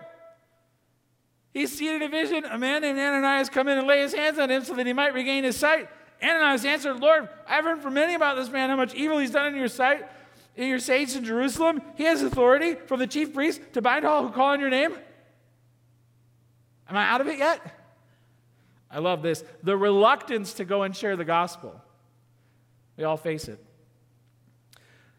He's 1.52 1.76
seen 1.76 1.94
in 1.94 2.02
a 2.02 2.08
vision 2.08 2.44
a 2.44 2.58
man 2.58 2.82
named 2.82 2.98
Ananias 2.98 3.48
come 3.48 3.68
in 3.68 3.78
and 3.78 3.86
lay 3.86 4.00
his 4.00 4.12
hands 4.12 4.38
on 4.38 4.50
him 4.50 4.64
so 4.64 4.74
that 4.74 4.86
he 4.86 4.92
might 4.92 5.14
regain 5.14 5.44
his 5.44 5.56
sight. 5.56 5.88
Ananias 6.22 6.64
answered, 6.64 7.00
Lord, 7.00 7.28
I've 7.46 7.64
heard 7.64 7.80
from 7.80 7.94
many 7.94 8.14
about 8.14 8.36
this 8.36 8.50
man, 8.50 8.68
how 8.70 8.76
much 8.76 8.94
evil 8.94 9.18
he's 9.18 9.30
done 9.30 9.46
in 9.46 9.54
your 9.54 9.68
sight, 9.68 10.04
in 10.56 10.68
your 10.68 10.80
saints 10.80 11.14
in 11.14 11.24
Jerusalem. 11.24 11.80
He 11.96 12.04
has 12.04 12.22
authority 12.22 12.74
from 12.74 12.98
the 12.98 13.06
chief 13.06 13.32
priest 13.32 13.60
to 13.74 13.82
bind 13.82 14.04
all 14.04 14.26
who 14.26 14.32
call 14.32 14.48
on 14.48 14.60
your 14.60 14.70
name. 14.70 14.94
Am 16.88 16.96
I 16.96 17.08
out 17.08 17.20
of 17.20 17.28
it 17.28 17.38
yet? 17.38 17.60
I 18.90 19.00
love 19.00 19.22
this. 19.22 19.44
The 19.62 19.76
reluctance 19.76 20.54
to 20.54 20.64
go 20.64 20.82
and 20.82 20.96
share 20.96 21.16
the 21.16 21.24
gospel. 21.24 21.80
We 22.96 23.04
all 23.04 23.16
face 23.16 23.48
it. 23.48 23.62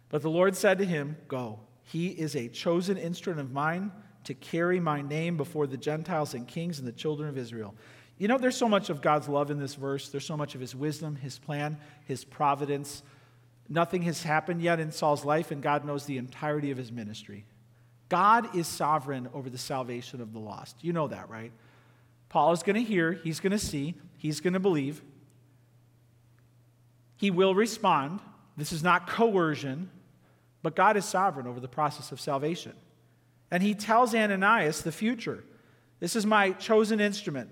But 0.10 0.22
the 0.22 0.30
Lord 0.30 0.56
said 0.56 0.80
to 0.80 0.86
him, 0.86 1.18
Go. 1.28 1.60
He 1.84 2.08
is 2.10 2.36
a 2.36 2.48
chosen 2.48 2.98
instrument 2.98 3.42
of 3.42 3.52
mine 3.52 3.92
to 4.26 4.34
carry 4.34 4.80
my 4.80 5.02
name 5.02 5.38
before 5.38 5.66
the 5.66 5.78
Gentiles 5.78 6.34
and 6.34 6.48
kings 6.48 6.78
and 6.78 6.88
the 6.88 6.92
children 6.92 7.30
of 7.30 7.38
Israel. 7.38 7.74
You 8.18 8.28
know, 8.28 8.38
there's 8.38 8.58
so 8.58 8.70
much 8.70 8.90
of 8.90 9.02
God's 9.02 9.30
love 9.30 9.50
in 9.50 9.60
this 9.60 9.76
verse. 9.76 10.10
There's 10.10 10.26
so 10.26 10.38
much 10.38 10.54
of 10.54 10.62
his 10.62 10.76
wisdom, 10.76 11.16
his 11.16 11.40
plan, 11.40 11.78
his 12.06 12.26
providence. 12.26 13.02
Nothing 13.70 14.02
has 14.04 14.24
happened 14.24 14.62
yet 14.62 14.80
in 14.80 14.92
Saul's 14.92 15.24
life, 15.24 15.52
and 15.52 15.64
God 15.64 15.86
knows 15.86 16.06
the 16.06 16.18
entirety 16.18 16.70
of 16.70 16.78
his 16.78 16.92
ministry. 16.92 17.46
God 18.10 18.56
is 18.56 18.68
sovereign 18.68 19.30
over 19.34 19.50
the 19.50 19.58
salvation 19.58 20.20
of 20.20 20.34
the 20.34 20.40
lost. 20.40 20.84
You 20.84 20.94
know 20.94 21.08
that, 21.08 21.30
right? 21.30 21.52
Paul 22.28 22.52
is 22.52 22.64
going 22.64 22.76
to 22.76 22.84
hear, 22.84 23.14
he's 23.14 23.40
going 23.40 23.52
to 23.52 23.60
see, 23.60 23.96
he's 24.18 24.42
going 24.42 24.54
to 24.54 24.60
believe. 24.60 25.02
He 27.18 27.32
will 27.32 27.54
respond. 27.54 28.20
This 28.58 28.72
is 28.72 28.84
not 28.84 29.08
coercion, 29.08 29.90
but 30.62 30.76
God 30.76 30.98
is 30.98 31.06
sovereign 31.06 31.48
over 31.48 31.60
the 31.60 31.68
process 31.68 32.12
of 32.12 32.20
salvation. 32.20 32.74
And 33.52 33.64
he 33.64 33.74
tells 33.74 34.14
Ananias 34.14 34.82
the 34.82 34.92
future. 34.92 35.44
This 36.00 36.16
is 36.16 36.26
my 36.26 36.52
chosen 36.52 37.00
instrument. 37.00 37.50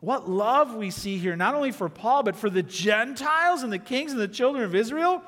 What 0.00 0.28
love 0.28 0.74
we 0.74 0.90
see 0.90 1.18
here, 1.18 1.36
not 1.36 1.54
only 1.54 1.72
for 1.72 1.88
Paul, 1.88 2.22
but 2.22 2.36
for 2.36 2.48
the 2.48 2.62
Gentiles 2.62 3.62
and 3.62 3.72
the 3.72 3.78
kings 3.78 4.12
and 4.12 4.20
the 4.20 4.28
children 4.28 4.64
of 4.64 4.74
Israel. 4.74 5.22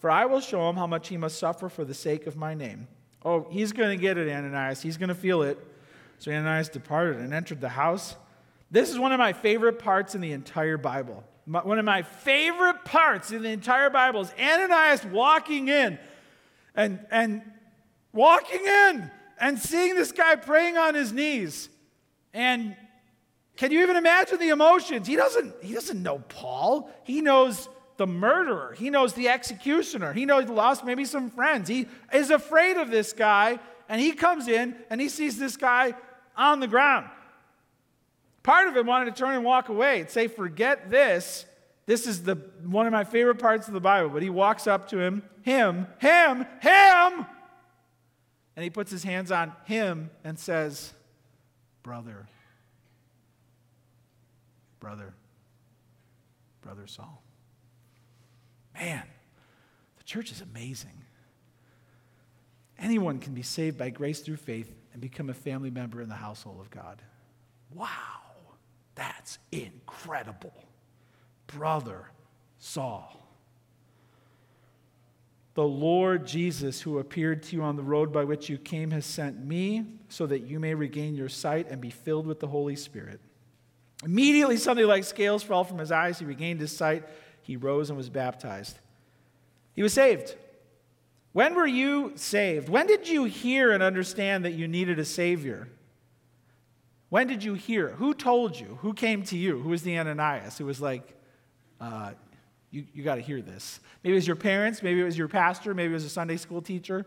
For 0.00 0.10
I 0.10 0.26
will 0.26 0.40
show 0.40 0.68
him 0.68 0.76
how 0.76 0.86
much 0.86 1.08
he 1.08 1.16
must 1.16 1.38
suffer 1.38 1.68
for 1.68 1.84
the 1.84 1.94
sake 1.94 2.26
of 2.26 2.36
my 2.36 2.54
name. 2.54 2.88
Oh, 3.24 3.46
he's 3.50 3.72
going 3.72 3.90
to 3.90 4.00
get 4.00 4.18
it, 4.18 4.30
Ananias. 4.30 4.82
He's 4.82 4.96
going 4.96 5.08
to 5.08 5.14
feel 5.14 5.42
it. 5.42 5.58
So 6.18 6.30
Ananias 6.30 6.68
departed 6.68 7.16
and 7.16 7.32
entered 7.32 7.60
the 7.60 7.68
house. 7.70 8.16
This 8.70 8.90
is 8.90 8.98
one 8.98 9.12
of 9.12 9.18
my 9.18 9.32
favorite 9.32 9.78
parts 9.78 10.14
in 10.14 10.20
the 10.20 10.32
entire 10.32 10.76
Bible. 10.76 11.24
One 11.46 11.78
of 11.78 11.84
my 11.84 12.02
favorite 12.02 12.84
parts 12.84 13.30
in 13.30 13.42
the 13.42 13.50
entire 13.50 13.90
Bible 13.90 14.22
is 14.22 14.32
Ananias 14.40 15.04
walking 15.04 15.68
in 15.68 15.98
and, 16.74 17.00
and 17.10 17.42
walking 18.12 18.64
in 18.64 19.10
and 19.38 19.58
seeing 19.58 19.94
this 19.94 20.12
guy 20.12 20.36
praying 20.36 20.78
on 20.78 20.94
his 20.94 21.12
knees. 21.12 21.68
And 22.32 22.76
can 23.56 23.70
you 23.70 23.82
even 23.82 23.96
imagine 23.96 24.38
the 24.38 24.48
emotions? 24.48 25.06
He 25.06 25.16
doesn't, 25.16 25.54
he 25.62 25.74
doesn't 25.74 26.02
know 26.02 26.18
Paul. 26.28 26.90
He 27.04 27.20
knows 27.20 27.68
the 27.96 28.06
murderer. 28.06 28.74
He 28.76 28.90
knows 28.90 29.12
the 29.14 29.28
executioner. 29.28 30.12
He 30.12 30.24
knows 30.24 30.44
he 30.44 30.50
lost 30.50 30.84
maybe 30.84 31.04
some 31.04 31.30
friends. 31.30 31.68
He 31.68 31.86
is 32.12 32.30
afraid 32.30 32.76
of 32.76 32.90
this 32.90 33.12
guy, 33.12 33.58
and 33.88 34.00
he 34.00 34.12
comes 34.12 34.48
in 34.48 34.74
and 34.90 35.00
he 35.00 35.08
sees 35.08 35.38
this 35.38 35.56
guy 35.56 35.94
on 36.36 36.60
the 36.60 36.66
ground. 36.66 37.06
Part 38.42 38.68
of 38.68 38.76
him 38.76 38.86
wanted 38.86 39.14
to 39.14 39.22
turn 39.22 39.34
and 39.36 39.44
walk 39.44 39.68
away 39.68 40.00
and 40.00 40.10
say, 40.10 40.28
Forget 40.28 40.90
this. 40.90 41.46
This 41.86 42.06
is 42.06 42.22
the, 42.22 42.36
one 42.64 42.86
of 42.86 42.92
my 42.92 43.04
favorite 43.04 43.38
parts 43.38 43.68
of 43.68 43.74
the 43.74 43.80
Bible. 43.80 44.08
But 44.08 44.22
he 44.22 44.30
walks 44.30 44.66
up 44.66 44.88
to 44.90 44.98
him, 44.98 45.22
him, 45.42 45.86
him, 45.98 46.46
him, 46.60 47.26
and 48.56 48.62
he 48.62 48.70
puts 48.70 48.90
his 48.90 49.02
hands 49.02 49.30
on 49.30 49.52
him 49.64 50.10
and 50.22 50.38
says, 50.38 50.92
Brother, 51.82 52.26
brother, 54.80 55.14
brother 56.62 56.86
Saul. 56.86 57.23
Man, 58.74 59.02
the 59.96 60.04
church 60.04 60.30
is 60.32 60.40
amazing. 60.40 61.04
Anyone 62.78 63.18
can 63.18 63.34
be 63.34 63.42
saved 63.42 63.78
by 63.78 63.90
grace 63.90 64.20
through 64.20 64.36
faith 64.36 64.74
and 64.92 65.00
become 65.00 65.30
a 65.30 65.34
family 65.34 65.70
member 65.70 66.00
in 66.00 66.08
the 66.08 66.14
household 66.14 66.60
of 66.60 66.70
God. 66.70 67.00
Wow, 67.72 67.88
that's 68.94 69.38
incredible. 69.52 70.54
Brother 71.46 72.10
Saul. 72.58 73.20
The 75.54 75.62
Lord 75.62 76.26
Jesus, 76.26 76.80
who 76.80 76.98
appeared 76.98 77.44
to 77.44 77.56
you 77.56 77.62
on 77.62 77.76
the 77.76 77.82
road 77.82 78.12
by 78.12 78.24
which 78.24 78.48
you 78.48 78.58
came, 78.58 78.90
has 78.90 79.06
sent 79.06 79.44
me 79.44 79.84
so 80.08 80.26
that 80.26 80.40
you 80.40 80.58
may 80.58 80.74
regain 80.74 81.14
your 81.14 81.28
sight 81.28 81.70
and 81.70 81.80
be 81.80 81.90
filled 81.90 82.26
with 82.26 82.40
the 82.40 82.48
Holy 82.48 82.74
Spirit. 82.74 83.20
Immediately, 84.04 84.56
something 84.56 84.86
like 84.86 85.04
scales 85.04 85.44
fell 85.44 85.62
from 85.62 85.78
his 85.78 85.92
eyes. 85.92 86.18
He 86.18 86.24
regained 86.24 86.60
his 86.60 86.76
sight 86.76 87.04
he 87.44 87.56
rose 87.56 87.90
and 87.90 87.96
was 87.96 88.08
baptized. 88.08 88.78
He 89.74 89.82
was 89.82 89.92
saved. 89.92 90.34
When 91.32 91.54
were 91.54 91.66
you 91.66 92.12
saved? 92.16 92.68
When 92.68 92.86
did 92.86 93.06
you 93.08 93.24
hear 93.24 93.72
and 93.72 93.82
understand 93.82 94.44
that 94.44 94.52
you 94.52 94.66
needed 94.66 94.98
a 94.98 95.04
Savior? 95.04 95.68
When 97.10 97.26
did 97.26 97.44
you 97.44 97.54
hear? 97.54 97.90
Who 97.90 98.14
told 98.14 98.58
you? 98.58 98.78
Who 98.80 98.94
came 98.94 99.22
to 99.24 99.36
you? 99.36 99.60
Who 99.60 99.68
was 99.68 99.82
the 99.82 99.98
Ananias? 99.98 100.58
Who 100.58 100.64
was 100.64 100.80
like, 100.80 101.16
uh, 101.80 102.12
you, 102.70 102.86
you 102.94 103.04
got 103.04 103.16
to 103.16 103.20
hear 103.20 103.42
this. 103.42 103.78
Maybe 104.02 104.14
it 104.14 104.16
was 104.16 104.26
your 104.26 104.36
parents, 104.36 104.82
maybe 104.82 105.00
it 105.00 105.04
was 105.04 105.18
your 105.18 105.28
pastor, 105.28 105.74
maybe 105.74 105.92
it 105.92 105.94
was 105.94 106.04
a 106.04 106.08
Sunday 106.08 106.36
school 106.36 106.62
teacher. 106.62 107.06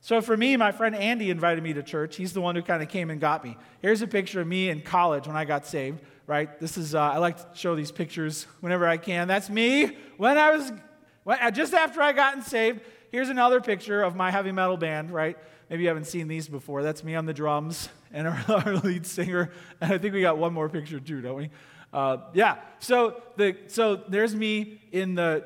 So 0.00 0.20
for 0.20 0.36
me, 0.36 0.56
my 0.56 0.72
friend 0.72 0.94
Andy 0.94 1.30
invited 1.30 1.64
me 1.64 1.72
to 1.72 1.82
church. 1.82 2.16
He's 2.16 2.32
the 2.32 2.40
one 2.40 2.54
who 2.54 2.62
kind 2.62 2.82
of 2.82 2.88
came 2.88 3.10
and 3.10 3.20
got 3.20 3.42
me. 3.42 3.56
Here's 3.82 4.02
a 4.02 4.06
picture 4.06 4.40
of 4.40 4.46
me 4.46 4.70
in 4.70 4.82
college 4.82 5.26
when 5.26 5.36
I 5.36 5.44
got 5.44 5.66
saved 5.66 6.00
right? 6.26 6.58
This 6.60 6.76
is, 6.76 6.94
uh, 6.94 7.00
I 7.00 7.18
like 7.18 7.36
to 7.36 7.58
show 7.58 7.74
these 7.74 7.92
pictures 7.92 8.46
whenever 8.60 8.86
I 8.86 8.96
can. 8.96 9.28
That's 9.28 9.48
me 9.48 9.96
when 10.16 10.38
I 10.38 10.50
was, 10.50 10.72
when, 11.24 11.38
uh, 11.40 11.50
just 11.50 11.74
after 11.74 12.02
I 12.02 12.12
gotten 12.12 12.42
saved. 12.42 12.80
Here's 13.10 13.28
another 13.28 13.60
picture 13.60 14.02
of 14.02 14.16
my 14.16 14.30
heavy 14.30 14.52
metal 14.52 14.76
band, 14.76 15.10
right? 15.10 15.38
Maybe 15.70 15.84
you 15.84 15.88
haven't 15.88 16.06
seen 16.06 16.28
these 16.28 16.48
before. 16.48 16.82
That's 16.82 17.04
me 17.04 17.14
on 17.14 17.26
the 17.26 17.32
drums 17.32 17.88
and 18.12 18.26
our, 18.26 18.44
our 18.48 18.76
lead 18.76 19.06
singer. 19.06 19.52
And 19.80 19.92
I 19.92 19.98
think 19.98 20.14
we 20.14 20.20
got 20.20 20.38
one 20.38 20.52
more 20.52 20.68
picture 20.68 21.00
too, 21.00 21.20
don't 21.20 21.36
we? 21.36 21.50
Uh, 21.92 22.18
yeah. 22.34 22.56
So 22.80 23.22
the 23.36 23.56
so 23.68 23.96
there's 23.96 24.34
me 24.34 24.80
in 24.92 25.14
the 25.14 25.44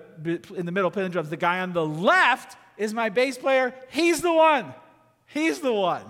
in 0.57 0.67
the 0.67 0.73
middle 0.73 0.91
playing 0.91 1.11
drums. 1.11 1.29
The 1.29 1.37
guy 1.37 1.61
on 1.61 1.73
the 1.75 1.87
left 1.87 2.57
is 2.81 2.95
my 2.95 3.11
bass 3.11 3.37
player. 3.37 3.75
He's 3.91 4.23
the 4.23 4.33
one. 4.33 4.73
He's 5.27 5.61
the 5.61 5.73
one. 5.73 6.07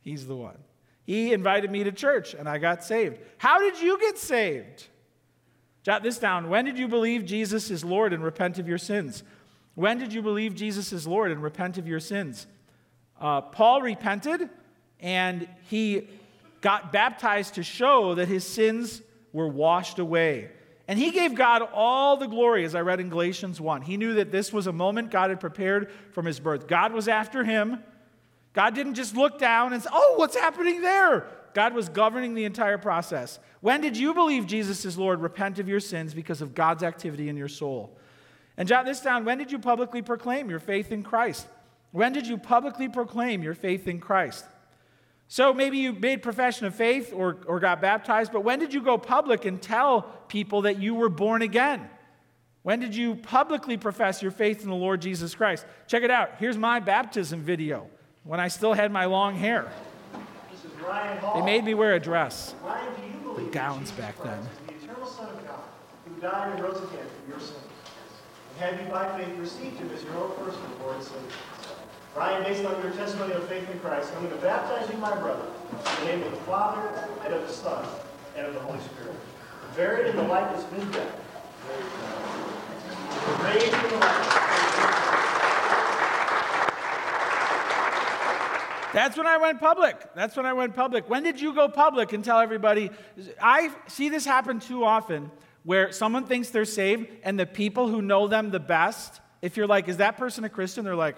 He's 0.00 0.26
the 0.26 0.34
one. 0.34 0.58
He 1.04 1.32
invited 1.32 1.70
me 1.70 1.84
to 1.84 1.92
church 1.92 2.34
and 2.34 2.48
I 2.48 2.58
got 2.58 2.82
saved. 2.82 3.18
How 3.38 3.60
did 3.60 3.80
you 3.80 3.98
get 4.00 4.18
saved? 4.18 4.88
Jot 5.84 6.02
this 6.02 6.18
down. 6.18 6.48
When 6.48 6.64
did 6.64 6.80
you 6.80 6.88
believe 6.88 7.24
Jesus 7.24 7.70
is 7.70 7.84
Lord 7.84 8.12
and 8.12 8.24
repent 8.24 8.58
of 8.58 8.66
your 8.66 8.76
sins? 8.76 9.22
When 9.76 9.98
did 9.98 10.12
you 10.12 10.20
believe 10.20 10.56
Jesus 10.56 10.92
is 10.92 11.06
Lord 11.06 11.30
and 11.30 11.40
repent 11.40 11.78
of 11.78 11.86
your 11.86 12.00
sins? 12.00 12.48
Uh, 13.20 13.42
Paul 13.42 13.80
repented 13.80 14.50
and 14.98 15.46
he 15.70 16.08
got 16.60 16.90
baptized 16.90 17.54
to 17.54 17.62
show 17.62 18.16
that 18.16 18.26
his 18.26 18.44
sins 18.44 19.00
were 19.32 19.48
washed 19.48 20.00
away. 20.00 20.50
And 20.86 20.98
he 20.98 21.10
gave 21.10 21.34
God 21.34 21.62
all 21.72 22.16
the 22.16 22.26
glory, 22.26 22.64
as 22.64 22.74
I 22.74 22.80
read 22.80 23.00
in 23.00 23.08
Galatians 23.08 23.60
1. 23.60 23.82
He 23.82 23.96
knew 23.96 24.14
that 24.14 24.30
this 24.30 24.52
was 24.52 24.66
a 24.66 24.72
moment 24.72 25.10
God 25.10 25.30
had 25.30 25.40
prepared 25.40 25.90
from 26.12 26.26
his 26.26 26.38
birth. 26.38 26.66
God 26.66 26.92
was 26.92 27.08
after 27.08 27.42
him, 27.44 27.82
God 28.52 28.74
didn't 28.74 28.94
just 28.94 29.16
look 29.16 29.38
down 29.38 29.72
and 29.72 29.82
say, 29.82 29.88
Oh, 29.92 30.14
what's 30.16 30.36
happening 30.36 30.80
there? 30.80 31.26
God 31.54 31.74
was 31.74 31.88
governing 31.88 32.34
the 32.34 32.44
entire 32.44 32.78
process. 32.78 33.38
When 33.60 33.80
did 33.80 33.96
you 33.96 34.12
believe 34.12 34.46
Jesus 34.46 34.84
is 34.84 34.98
Lord? 34.98 35.20
Repent 35.20 35.58
of 35.58 35.68
your 35.68 35.80
sins 35.80 36.12
because 36.12 36.40
of 36.42 36.54
God's 36.54 36.82
activity 36.82 37.28
in 37.28 37.36
your 37.36 37.48
soul. 37.48 37.96
And 38.56 38.68
jot 38.68 38.84
this 38.84 39.00
down. 39.00 39.24
When 39.24 39.38
did 39.38 39.50
you 39.50 39.58
publicly 39.58 40.02
proclaim 40.02 40.50
your 40.50 40.60
faith 40.60 40.92
in 40.92 41.02
Christ? 41.02 41.46
When 41.92 42.12
did 42.12 42.26
you 42.26 42.36
publicly 42.36 42.88
proclaim 42.88 43.42
your 43.42 43.54
faith 43.54 43.88
in 43.88 44.00
Christ? 44.00 44.44
So 45.28 45.52
maybe 45.54 45.78
you 45.78 45.92
made 45.92 46.22
profession 46.22 46.66
of 46.66 46.74
faith 46.74 47.12
or, 47.14 47.38
or 47.46 47.60
got 47.60 47.80
baptized, 47.80 48.32
but 48.32 48.42
when 48.42 48.58
did 48.58 48.74
you 48.74 48.82
go 48.82 48.98
public 48.98 49.44
and 49.44 49.60
tell 49.60 50.02
people 50.28 50.62
that 50.62 50.78
you 50.78 50.94
were 50.94 51.08
born 51.08 51.42
again? 51.42 51.88
When 52.62 52.80
did 52.80 52.94
you 52.94 53.16
publicly 53.16 53.76
profess 53.76 54.22
your 54.22 54.30
faith 54.30 54.62
in 54.62 54.70
the 54.70 54.76
Lord 54.76 55.02
Jesus 55.02 55.34
Christ? 55.34 55.66
Check 55.86 56.02
it 56.02 56.10
out. 56.10 56.30
Here's 56.38 56.56
my 56.56 56.80
baptism 56.80 57.42
video 57.42 57.88
when 58.22 58.40
I 58.40 58.48
still 58.48 58.72
had 58.72 58.90
my 58.90 59.04
long 59.04 59.34
hair. 59.36 59.70
They 61.34 61.42
made 61.42 61.64
me 61.64 61.74
wear 61.74 61.94
a 61.94 62.00
dress. 62.00 62.54
The 63.36 63.42
gowns 63.50 63.90
back 63.92 64.22
then. 64.22 64.38
The 64.66 64.74
eternal 64.74 65.06
Son 65.06 65.28
of 65.28 65.46
God, 65.46 65.60
who 66.06 66.20
died 66.20 66.52
and 66.52 66.62
rose 66.62 66.76
again 66.76 67.06
for 67.24 67.30
your 67.30 67.40
sins. 67.40 67.58
And 68.60 68.80
you 68.80 68.86
by 68.92 69.18
faith 69.18 69.36
received 69.38 69.78
him 69.78 69.90
as 69.92 70.04
your 70.04 70.14
own 70.14 70.30
personal 70.36 70.70
Lord 70.80 70.96
and 70.96 71.04
Savior? 71.04 71.20
Ryan, 72.16 72.44
based 72.44 72.64
on 72.64 72.80
your 72.80 72.92
testimony 72.92 73.32
of 73.34 73.48
faith 73.48 73.68
in 73.68 73.80
Christ, 73.80 74.12
I'm 74.14 74.24
going 74.24 74.36
to 74.36 74.40
baptize 74.40 74.88
you, 74.88 74.96
my 74.98 75.16
brother, 75.16 75.46
in 75.98 76.06
the 76.06 76.12
name 76.12 76.22
of 76.22 76.30
the 76.30 76.36
Father, 76.38 77.08
and 77.24 77.34
of 77.34 77.46
the 77.46 77.52
Son, 77.52 77.84
and 78.36 78.46
of 78.46 78.54
the 78.54 78.60
Holy 78.60 78.78
Spirit. 78.80 79.16
Buried 79.76 80.06
in 80.10 80.16
the 80.16 80.22
likeness 80.22 80.62
of 80.62 80.72
his 80.72 80.84
death. 80.94 81.20
Raised 83.42 83.74
from 83.74 83.90
the 83.90 83.96
likeness 83.96 84.34
That's 88.92 89.16
when 89.16 89.26
I 89.26 89.36
went 89.38 89.58
public. 89.58 90.14
That's 90.14 90.36
when 90.36 90.46
I 90.46 90.52
went 90.52 90.76
public. 90.76 91.10
When 91.10 91.24
did 91.24 91.40
you 91.40 91.52
go 91.52 91.68
public 91.68 92.12
and 92.12 92.24
tell 92.24 92.38
everybody? 92.38 92.92
I 93.42 93.72
see 93.88 94.08
this 94.08 94.24
happen 94.24 94.60
too 94.60 94.84
often 94.84 95.32
where 95.64 95.90
someone 95.90 96.26
thinks 96.26 96.50
they're 96.50 96.64
saved 96.64 97.08
and 97.24 97.40
the 97.40 97.46
people 97.46 97.88
who 97.88 98.02
know 98.02 98.28
them 98.28 98.52
the 98.52 98.60
best, 98.60 99.20
if 99.42 99.56
you're 99.56 99.66
like, 99.66 99.88
is 99.88 99.96
that 99.96 100.16
person 100.16 100.44
a 100.44 100.48
Christian? 100.48 100.84
They're 100.84 100.94
like, 100.94 101.16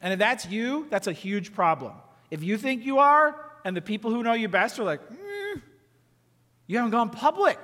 and 0.00 0.12
if 0.12 0.18
that's 0.18 0.46
you, 0.46 0.86
that's 0.90 1.06
a 1.06 1.12
huge 1.12 1.52
problem. 1.54 1.92
If 2.30 2.42
you 2.42 2.58
think 2.58 2.84
you 2.84 2.98
are, 2.98 3.34
and 3.64 3.76
the 3.76 3.82
people 3.82 4.10
who 4.10 4.22
know 4.22 4.34
you 4.34 4.48
best 4.48 4.78
are 4.78 4.84
like, 4.84 5.00
mm, 5.08 5.62
you 6.66 6.76
haven't 6.76 6.92
gone 6.92 7.10
public. 7.10 7.58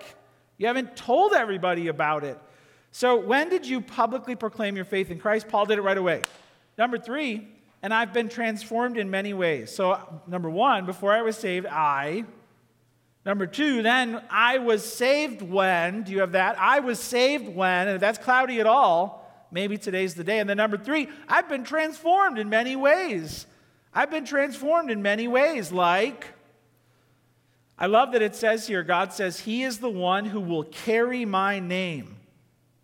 You 0.59 0.66
haven't 0.66 0.97
told 0.97 1.33
everybody 1.33 1.89
about 1.89 2.24
it. 2.24 2.39
So, 2.91 3.18
when 3.18 3.49
did 3.49 3.66
you 3.66 3.80
publicly 3.80 4.37
proclaim 4.37 4.76
your 4.76 4.85
faith 4.85 5.11
in 5.11 5.18
Christ? 5.18 5.49
Paul 5.49 5.66
did 5.66 5.78
it 5.78 5.83
right 5.83 5.97
away. 5.97 6.22
Number 6.76 6.99
three, 6.99 7.49
and 7.83 7.93
I've 7.93 8.12
been 8.12 8.28
transformed 8.28 8.97
in 8.97 9.11
many 9.11 9.35
ways. 9.35 9.74
So, 9.74 9.99
number 10.26 10.51
one, 10.51 10.87
before 10.87 11.12
I 11.12 11.22
was 11.22 11.37
saved, 11.37 11.66
I. 11.66 12.24
Number 13.24 13.47
two, 13.47 13.83
then 13.83 14.22
I 14.30 14.59
was 14.59 14.85
saved 14.85 15.43
when. 15.43 16.03
Do 16.03 16.12
you 16.12 16.20
have 16.20 16.33
that? 16.33 16.59
I 16.59 16.80
was 16.80 16.99
saved 16.99 17.49
when, 17.49 17.89
and 17.89 17.95
if 17.95 18.01
that's 18.01 18.18
cloudy 18.18 18.61
at 18.61 18.66
all, 18.66 19.22
maybe 19.53 19.76
today's 19.76 20.14
the 20.14 20.24
day. 20.24 20.40
And 20.40 20.48
then 20.48 20.57
number 20.57 20.76
three, 20.76 21.09
I've 21.28 21.48
been 21.48 21.64
transformed 21.64 22.38
in 22.38 22.48
many 22.48 22.74
ways. 22.74 23.46
I've 23.94 24.11
been 24.11 24.24
transformed 24.24 24.90
in 24.90 25.03
many 25.03 25.28
ways, 25.28 25.70
like, 25.70 26.26
I 27.78 27.86
love 27.86 28.12
that 28.12 28.22
it 28.22 28.34
says 28.34 28.66
here, 28.66 28.82
God 28.82 29.12
says, 29.12 29.40
He 29.40 29.64
is 29.64 29.78
the 29.78 29.90
one 29.90 30.24
who 30.24 30.40
will 30.40 30.64
carry 30.64 31.24
my 31.24 31.59
name. 31.59 32.16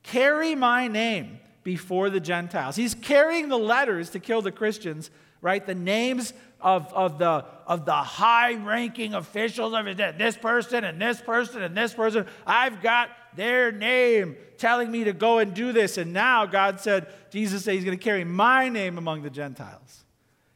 Carry 0.03 0.55
my 0.55 0.89
name 0.89 1.39
before 1.63 2.11
the 2.11 2.21
Gentiles. 2.21 2.77
He's 2.77 2.95
carrying 2.95 3.49
the 3.49 3.59
letters 3.59 4.11
to 4.11 4.21
kill 4.21 4.43
the 4.43 4.51
Christians, 4.51 5.11
right? 5.41 5.65
The 5.65 5.75
names 5.75 6.33
of, 6.61 6.93
of 6.93 7.19
the, 7.19 7.45
of 7.67 7.85
the 7.85 7.93
high 7.93 8.55
ranking 8.55 9.15
officials 9.15 9.73
of 9.75 9.97
this 10.19 10.37
person 10.37 10.85
and 10.85 11.01
this 11.01 11.21
person 11.21 11.63
and 11.63 11.77
this 11.77 11.95
person. 11.95 12.27
I've 12.47 12.83
got 12.83 13.11
their 13.37 13.73
name 13.73 14.37
telling 14.59 14.91
me 14.91 15.05
to 15.05 15.13
go 15.13 15.39
and 15.39 15.55
do 15.55 15.73
this. 15.73 15.99
And 15.99 16.13
now 16.13 16.47
God 16.47 16.81
said, 16.81 17.07
Jesus 17.31 17.65
said 17.65 17.75
he's 17.75 17.85
going 17.85 17.97
to 17.97 18.03
carry 18.03 18.25
my 18.25 18.69
name 18.69 18.99
among 18.99 19.23
the 19.23 19.31
Gentiles. 19.31 20.05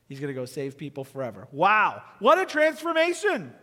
He's 0.08 0.20
going 0.20 0.34
to 0.34 0.38
go 0.38 0.44
save 0.44 0.76
people 0.76 1.04
forever. 1.04 1.48
Wow, 1.52 2.02
what 2.18 2.38
a 2.38 2.44
transformation! 2.44 3.54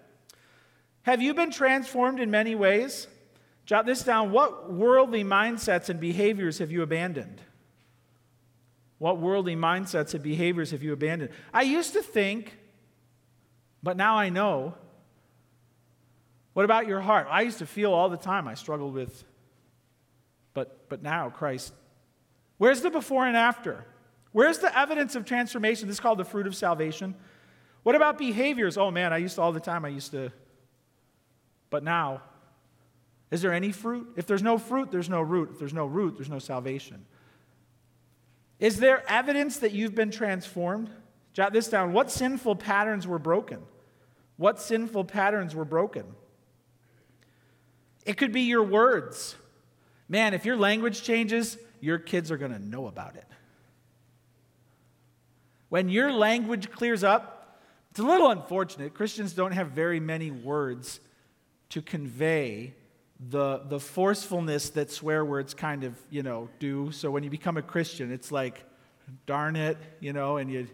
Have 1.04 1.22
you 1.22 1.34
been 1.34 1.52
transformed 1.52 2.20
in 2.20 2.32
many 2.32 2.56
ways? 2.56 3.08
Jot 3.66 3.86
this 3.86 4.04
down. 4.04 4.32
What 4.32 4.72
worldly 4.72 5.24
mindsets 5.24 5.90
and 5.90 6.00
behaviors 6.00 6.58
have 6.58 6.72
you 6.72 6.82
abandoned? 6.82 7.42
What 8.98 9.20
worldly 9.20 9.56
mindsets 9.56 10.14
and 10.14 10.24
behaviors 10.24 10.72
have 10.72 10.84
you 10.84 10.92
abandoned? 10.92 11.32
I 11.54 11.62
used 11.62 11.94
to 11.94 12.02
think, 12.02 12.58
but 13.82 13.96
now 13.96 14.16
I 14.16 14.30
know. 14.30 14.76
What 16.60 16.66
about 16.66 16.88
your 16.88 17.00
heart? 17.00 17.26
I 17.32 17.44
used 17.44 17.60
to 17.60 17.66
feel 17.66 17.94
all 17.94 18.10
the 18.10 18.18
time 18.18 18.46
I 18.46 18.54
struggled 18.54 18.94
with, 18.94 19.24
but, 20.54 20.90
but 20.90 21.02
now 21.02 21.30
Christ. 21.30 21.74
Where's 22.58 22.82
the 22.82 22.90
before 22.90 23.26
and 23.26 23.38
after? 23.38 23.86
Where's 24.34 24.60
the 24.60 24.78
evidence 24.78 25.16
of 25.16 25.24
transformation? 25.24 25.88
This 25.88 25.96
is 25.96 26.00
called 26.02 26.18
the 26.18 26.26
fruit 26.26 26.48
of 26.48 26.54
salvation. 26.58 27.16
What 27.84 27.96
about 27.96 28.18
behaviors? 28.18 28.78
Oh 28.78 28.92
man, 28.92 29.14
I 29.14 29.20
used 29.20 29.36
to 29.36 29.42
all 29.42 29.54
the 29.54 29.62
time, 29.62 29.86
I 29.86 29.88
used 29.88 30.12
to, 30.12 30.34
but 31.70 31.82
now. 31.82 32.24
Is 33.32 33.42
there 33.42 33.54
any 33.54 33.72
fruit? 33.72 34.10
If 34.18 34.28
there's 34.28 34.44
no 34.44 34.58
fruit, 34.58 34.92
there's 34.92 35.08
no 35.08 35.22
root. 35.22 35.52
If 35.54 35.60
there's 35.60 35.74
no 35.74 35.86
root, 35.86 36.18
there's 36.18 36.30
no 36.30 36.40
salvation. 36.40 37.06
Is 38.60 38.82
there 38.82 39.10
evidence 39.10 39.60
that 39.60 39.72
you've 39.72 39.96
been 39.96 40.12
transformed? 40.12 40.90
Jot 41.32 41.54
this 41.54 41.70
down. 41.70 41.94
What 41.94 42.12
sinful 42.12 42.58
patterns 42.58 43.08
were 43.08 43.18
broken? 43.18 43.60
What 44.36 44.60
sinful 44.60 45.06
patterns 45.06 45.56
were 45.56 45.64
broken? 45.64 46.04
It 48.10 48.18
could 48.18 48.32
be 48.32 48.42
your 48.42 48.64
words. 48.64 49.36
Man, 50.08 50.34
if 50.34 50.44
your 50.44 50.58
language 50.58 51.04
changes, 51.04 51.60
your 51.80 52.00
kids 52.00 52.32
are 52.32 52.38
going 52.38 52.52
to 52.52 52.58
know 52.58 52.88
about 52.88 53.16
it. 53.16 53.28
When 55.70 55.90
your 55.90 56.12
language 56.12 56.72
clears 56.72 57.04
up, 57.04 57.60
it's 57.92 58.00
a 58.00 58.04
little 58.04 58.32
unfortunate. 58.32 58.96
Christians 58.96 59.34
don't 59.34 59.52
have 59.52 59.68
very 59.68 60.00
many 60.00 60.32
words 60.32 61.00
to 61.70 61.84
convey 61.84 62.74
the, 63.20 63.60
the 63.70 63.80
forcefulness 63.80 64.72
that 64.72 64.90
swear 64.90 65.24
words 65.24 65.54
kind 65.54 65.84
of, 65.84 65.96
you 66.10 66.24
know, 66.24 66.50
do. 66.58 66.92
So 66.92 67.12
when 67.12 67.22
you 67.22 67.30
become 67.30 67.58
a 67.58 67.62
Christian, 67.62 68.12
it's 68.12 68.32
like, 68.32 68.64
darn 69.28 69.56
it, 69.56 69.78
you 70.00 70.14
know, 70.14 70.38
and 70.38 70.52
you, 70.52 70.68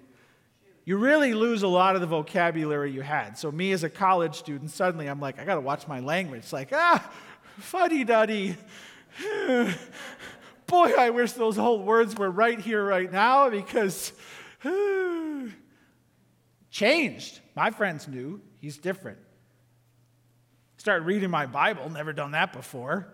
you 0.85 0.97
really 0.97 1.33
lose 1.33 1.63
a 1.63 1.67
lot 1.67 1.95
of 1.95 2.01
the 2.01 2.07
vocabulary 2.07 2.91
you 2.91 3.01
had. 3.01 3.39
So 3.39 3.51
me 3.51 3.71
as 3.71 3.83
a 3.83 3.89
college 3.89 4.35
student, 4.35 4.69
suddenly 4.69 5.07
I'm 5.07 5.19
like, 5.19 5.39
I 5.39 5.45
got 5.45 5.55
to 5.55 5.61
watch 5.61 5.87
my 5.87 5.99
language. 5.99 6.41
It's 6.41 6.53
like, 6.53 6.69
ah, 6.73 7.11
fuddy 7.57 8.03
duddy. 8.03 8.55
Boy, 10.67 10.91
I 10.97 11.09
wish 11.09 11.31
those 11.31 11.57
old 11.57 11.85
words 11.85 12.15
were 12.15 12.29
right 12.29 12.59
here, 12.59 12.83
right 12.83 13.11
now, 13.11 13.49
because 13.49 14.13
changed. 16.69 17.39
My 17.55 17.71
friends 17.71 18.07
knew 18.07 18.41
he's 18.61 18.77
different. 18.77 19.17
Started 20.77 21.05
reading 21.05 21.31
my 21.31 21.47
Bible, 21.47 21.89
never 21.89 22.13
done 22.13 22.31
that 22.31 22.53
before. 22.53 23.07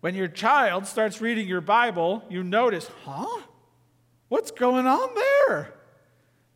When 0.00 0.14
your 0.14 0.28
child 0.28 0.86
starts 0.86 1.22
reading 1.22 1.48
your 1.48 1.62
Bible, 1.62 2.22
you 2.28 2.42
notice, 2.42 2.90
huh? 3.04 3.42
What's 4.28 4.50
going 4.50 4.86
on 4.86 5.08
there? 5.14 5.77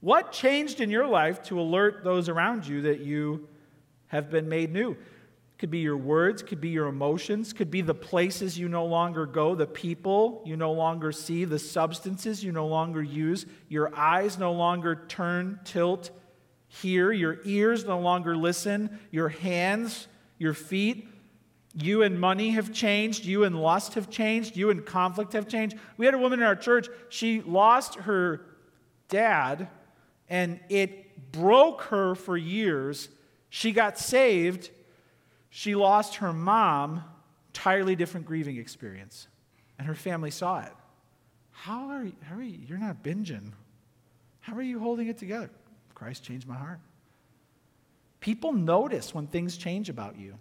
What 0.03 0.33
changed 0.33 0.81
in 0.81 0.91
your 0.91 1.07
life 1.07 1.45
to 1.45 1.61
alert 1.61 2.03
those 2.03 2.29
around 2.29 2.67
you 2.67 2.83
that 2.83 3.03
you 3.03 3.49
have 4.09 4.31
been 4.31 4.49
made 4.49 4.73
new? 4.73 4.97
Could 5.59 5.71
be 5.71 5.79
your 5.79 5.97
words, 5.97 6.43
could 6.43 6.61
be 6.61 6.71
your 6.71 6.89
emotions, 6.89 7.53
could 7.53 7.71
be 7.71 7.83
the 7.83 7.95
places 7.95 8.59
you 8.59 8.69
no 8.69 8.85
longer 8.85 9.27
go, 9.27 9.55
the 9.55 9.65
people 9.65 10.43
you 10.45 10.57
no 10.57 10.73
longer 10.73 11.13
see, 11.13 11.45
the 11.45 11.61
substances 11.61 12.43
you 12.43 12.51
no 12.51 12.67
longer 12.67 13.01
use. 13.01 13.47
Your 13.69 13.97
eyes 13.97 14.39
no 14.39 14.51
longer 14.53 15.05
turn, 15.07 15.61
tilt, 15.63 16.11
hear. 16.67 17.13
Your 17.13 17.39
ears 17.45 17.85
no 17.85 18.01
longer 18.01 18.37
listen. 18.37 18.99
Your 19.13 19.29
hands, 19.29 20.09
your 20.37 20.53
feet. 20.53 21.09
You 21.75 22.03
and 22.03 22.19
money 22.19 22.51
have 22.51 22.73
changed. 22.73 23.25
You 23.25 23.45
and 23.45 23.63
lust 23.63 23.95
have 23.95 24.11
changed. 24.11 24.57
You 24.57 24.71
and 24.71 24.85
conflict 24.85 25.33
have 25.35 25.47
changed. 25.47 25.77
We 25.97 26.07
had 26.07 26.15
a 26.17 26.19
woman 26.19 26.41
in 26.41 26.45
our 26.45 26.57
church, 26.57 26.89
she 27.09 27.41
lost 27.41 27.95
her 28.01 28.41
dad, 29.09 29.69
and 30.33 30.59
it 30.69 31.31
broke 31.31 31.83
her 31.83 32.17
for 32.17 32.37
years. 32.37 33.09
She 33.51 33.71
got 33.71 33.99
saved 33.99 34.71
she 35.55 35.75
lost 35.75 36.17
her 36.17 36.33
mom, 36.33 37.05
entirely 37.49 37.95
different 37.95 38.25
grieving 38.25 38.57
experience. 38.57 39.29
And 39.79 39.87
her 39.87 39.95
family 39.95 40.31
saw 40.31 40.61
it. 40.61 40.73
How 41.51 41.91
are 41.91 42.05
you, 42.05 42.15
how 42.23 42.37
are 42.37 42.43
you? 42.43 42.59
You're 42.67 42.79
not 42.79 43.03
binging. 43.03 43.53
How 44.41 44.57
are 44.57 44.63
you 44.63 44.79
holding 44.79 45.09
it 45.09 45.19
together? 45.19 45.51
Christ 45.95 46.25
changed 46.25 46.49
my 46.49 46.55
heart. 46.55 46.81
People 48.21 48.55
notice 48.55 49.15
when 49.15 49.27
things 49.27 49.59
change 49.59 49.91
about 49.91 50.19
you. 50.19 50.39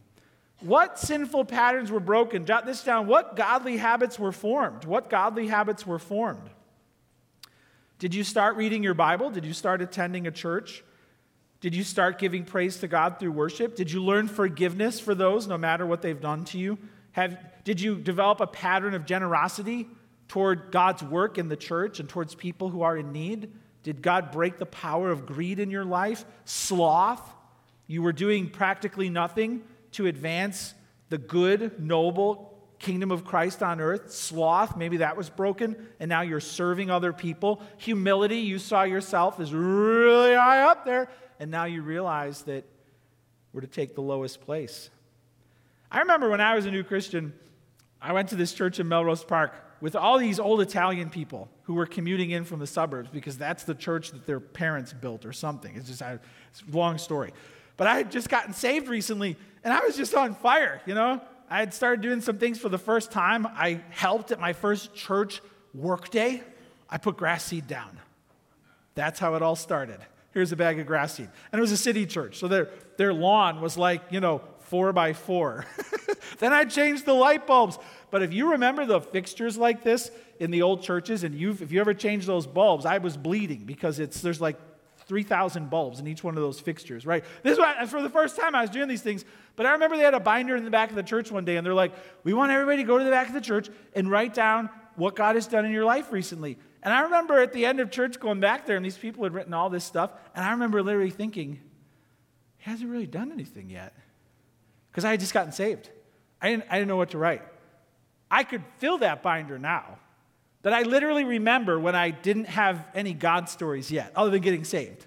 What 0.62 0.98
sinful 0.98 1.44
patterns 1.44 1.92
were 1.92 2.00
broken? 2.00 2.46
Jot 2.46 2.66
this 2.66 2.82
down. 2.82 3.06
What 3.06 3.36
godly 3.36 3.76
habits 3.76 4.18
were 4.18 4.32
formed? 4.32 4.86
What 4.86 5.10
godly 5.10 5.48
habits 5.48 5.86
were 5.86 6.00
formed? 6.00 6.50
Did 8.02 8.16
you 8.16 8.24
start 8.24 8.56
reading 8.56 8.82
your 8.82 8.95
Bible? 8.95 9.30
Did 9.30 9.45
you 9.45 9.54
start 9.54 9.80
attending 9.80 10.26
a 10.26 10.32
church? 10.32 10.84
Did 11.60 11.76
you 11.76 11.84
start 11.84 12.18
giving 12.18 12.45
praise 12.45 12.78
to 12.78 12.88
God 12.88 13.20
through 13.20 13.34
worship? 13.34 13.76
Did 13.76 13.91
you 13.91 14.04
learn 14.04 14.28
forgiveness 14.28 14.99
for 14.99 15.14
those 15.14 15.45
no 15.45 15.56
matter 15.56 15.86
what 15.86 16.02
they've 16.02 16.20
done 16.20 16.43
to 16.45 16.58
you? 16.58 16.80
Have, 17.12 17.38
did 17.64 17.80
you 17.80 17.97
develop 17.97 18.39
a 18.39 18.47
pattern 18.47 18.95
of 18.95 19.06
generosity 19.06 19.88
toward 20.30 20.72
God's 20.72 21.04
work 21.04 21.38
in 21.38 21.47
the 21.47 21.56
church 21.56 21.99
and 21.99 22.10
towards 22.10 22.34
people 22.34 22.70
who 22.70 22.82
are 22.82 22.97
in 22.97 23.12
need? 23.12 23.52
Did 23.84 24.02
God 24.02 24.32
break 24.32 24.58
the 24.58 24.66
power 24.66 25.12
of 25.12 25.28
greed 25.28 25.60
in 25.60 25.70
your 25.70 25.86
life? 25.86 26.26
Sloth? 26.43 27.22
You 27.86 28.02
were 28.02 28.14
doing 28.14 28.49
practically 28.49 29.12
nothing 29.12 29.62
to 29.91 30.08
advance 30.08 30.74
the 31.10 31.20
good, 31.20 31.80
noble 31.80 32.51
kingdom 32.82 33.12
of 33.12 33.24
Christ 33.24 33.64
on 33.64 33.80
earth. 33.80 34.12
Sloth, 34.12 34.76
maybe 34.76 34.98
that 34.98 35.16
was 35.16 35.30
broken, 35.30 35.76
and 36.00 36.10
now 36.10 36.22
you're 36.22 36.40
serving 36.40 36.90
other 36.90 37.14
people. 37.14 37.62
Humility, 37.78 38.38
you 38.38 38.60
saw 38.60 38.84
yourself 38.84 39.40
as 39.40 39.54
really 39.54 40.34
high 40.34 40.64
up 40.64 40.84
there, 40.84 41.10
and 41.40 41.50
now 41.50 41.66
you 41.66 41.82
realize 41.82 42.42
that 42.44 42.66
we're 43.54 43.62
to 43.62 43.68
take 43.68 43.96
the 43.96 44.02
lowest 44.02 44.42
place. 44.42 44.90
I 45.92 46.00
remember 46.00 46.30
when 46.30 46.42
I 46.42 46.56
was 46.56 46.66
a 46.66 46.72
new 46.72 46.84
Christian, 46.84 47.34
I 48.02 48.14
went 48.14 48.30
to 48.30 48.36
this 48.36 48.54
church 48.54 48.80
in 48.80 48.88
Melrose 48.88 49.24
Park 49.24 49.54
with 49.82 49.96
all 49.96 50.18
these 50.18 50.40
old 50.40 50.62
Italian 50.62 51.10
people 51.10 51.50
who 51.64 51.74
were 51.74 51.86
commuting 51.86 52.32
in 52.32 52.46
from 52.46 52.60
the 52.60 52.68
suburbs 52.68 53.10
because 53.12 53.38
that's 53.38 53.64
the 53.64 53.76
church 53.76 54.12
that 54.12 54.26
their 54.26 54.40
parents 54.40 54.94
built 54.94 55.26
or 55.26 55.34
something. 55.34 55.76
It's 55.76 55.88
just 55.88 56.02
uh, 56.02 56.18
it's 56.50 56.62
a 56.62 56.76
long 56.78 56.98
story. 56.98 57.34
But 57.78 57.88
I 57.88 57.98
had 57.98 58.12
just 58.12 58.30
gotten 58.30 58.54
saved 58.54 58.88
recently 58.88 59.36
and 59.64 59.74
I 59.74 59.82
was 59.82 59.98
just 59.98 60.14
on 60.14 60.36
fire, 60.36 60.82
you 60.86 60.94
know? 60.94 61.22
I 61.52 61.60
had 61.60 61.74
started 61.74 62.02
doing 62.02 62.22
some 62.22 62.39
things 62.39 62.60
for 62.60 62.70
the 62.70 62.80
first 62.80 63.12
time. 63.12 63.45
I 63.45 63.82
helped 63.89 64.32
at 64.32 64.39
my 64.39 64.54
first 64.54 64.95
church 64.95 65.41
workday. 65.74 66.41
I 66.89 66.97
put 66.97 67.18
grass 67.18 67.43
seed 67.43 67.68
down. 67.68 67.99
That's 68.95 69.20
how 69.20 69.36
it 69.36 69.41
all 69.41 69.56
started 69.56 69.99
here's 70.34 70.52
a 70.52 70.56
bag 70.56 70.80
of 70.80 70.88
grass 70.88 71.16
seed. 71.16 71.30
And 71.52 71.60
it 71.60 71.62
was 71.62 71.72
a 71.72 71.78
city 71.78 72.06
church, 72.06 72.38
so 72.38 72.47
their, 72.47 72.70
their 72.97 73.14
lawn 73.14 73.62
was 73.62 73.78
like, 73.78 74.02
you 74.10 74.20
know, 74.20 74.41
four 74.60 74.93
by 74.93 75.14
four. 75.14 75.66
then 76.39 76.54
I 76.54 76.66
changed 76.66 77.06
the 77.06 77.14
light 77.14 77.45
bulbs. 77.45 77.78
But 78.10 78.24
if 78.24 78.34
you 78.34 78.52
remember 78.52 78.86
the 78.86 79.02
fixtures 79.02 79.58
like 79.58 79.84
this 79.84 80.12
in 80.39 80.52
the 80.52 80.62
old 80.62 80.84
churches, 80.84 81.24
and 81.24 81.36
you've, 81.36 81.62
if 81.62 81.72
you 81.72 81.80
ever 81.80 81.93
changed 81.93 82.28
those 82.28 82.47
bulbs, 82.47 82.86
I 82.86 82.97
was 82.97 83.18
bleeding 83.18 83.64
because 83.66 83.99
it's, 83.99 84.22
there's 84.22 84.41
like 84.41 84.58
3,000 85.12 85.70
bulbs 85.70 85.99
in 85.99 86.07
each 86.07 86.24
one 86.24 86.38
of 86.38 86.41
those 86.41 86.62
fixtures, 86.62 87.05
right? 87.05 87.26
This 87.43 87.57
was 87.57 87.89
for 87.89 88.01
the 88.01 88.09
first 88.09 88.38
time 88.38 88.55
I 88.55 88.62
was 88.62 88.70
doing 88.70 88.88
these 88.88 89.01
things. 89.01 89.26
But 89.57 89.66
I 89.66 89.74
remember 89.74 89.97
they 89.97 90.03
had 90.03 90.14
a 90.14 90.22
binder 90.22 90.55
in 90.55 90.64
the 90.64 90.72
back 90.72 90.89
of 90.89 90.95
the 90.95 91.03
church 91.03 91.30
one 91.30 91.43
day, 91.43 91.57
and 91.57 91.68
they're 91.68 91.74
like, 91.74 91.91
we 92.24 92.34
want 92.34 92.53
everybody 92.53 92.78
to 92.78 92.88
go 92.88 92.97
to 92.97 93.03
the 93.03 93.12
back 93.12 93.28
of 93.28 93.34
the 93.34 93.41
church 93.41 93.68
and 93.93 94.09
write 94.09 94.34
down 94.34 94.70
what 94.95 95.18
God 95.18 95.36
has 95.36 95.47
done 95.47 95.66
in 95.66 95.74
your 95.74 95.84
life 95.84 96.14
recently. 96.14 96.57
And 96.82 96.93
I 96.93 97.01
remember 97.01 97.41
at 97.41 97.51
the 97.51 97.66
end 97.66 97.82
of 97.82 97.91
church 97.91 98.22
going 98.22 98.39
back 98.39 98.66
there, 98.66 98.78
and 98.78 98.86
these 98.86 98.97
people 98.97 99.26
had 99.26 99.34
written 99.34 99.53
all 99.53 99.70
this 99.70 99.84
stuff, 99.84 100.12
and 100.34 100.45
I 100.45 100.51
remember 100.51 100.82
literally 100.82 101.09
thinking, 101.09 101.59
he 102.57 102.72
hasn't 102.72 102.89
really 102.89 103.05
done 103.05 103.34
anything 103.34 103.70
yet. 103.70 103.93
Because 104.91 105.03
I 105.03 105.12
had 105.12 105.20
just 105.20 105.34
gotten 105.34 105.51
saved. 105.51 105.89
I 106.41 106.51
didn't, 106.51 106.64
I 106.70 106.76
didn't 106.76 106.88
know 106.88 106.95
what 106.95 107.09
to 107.09 107.18
write. 107.18 107.41
I 108.30 108.45
could 108.45 108.64
fill 108.78 108.99
that 108.99 109.22
binder 109.22 109.59
now. 109.59 109.97
That 110.64 110.74
I 110.74 110.84
literally 110.84 111.24
remember 111.24 111.80
when 111.80 111.95
I 111.95 112.12
didn't 112.12 112.45
have 112.45 112.86
any 112.93 113.14
God 113.14 113.49
stories 113.49 113.91
yet, 113.91 114.12
other 114.16 114.30
than 114.30 114.41
getting 114.41 114.64
saved. 114.64 115.05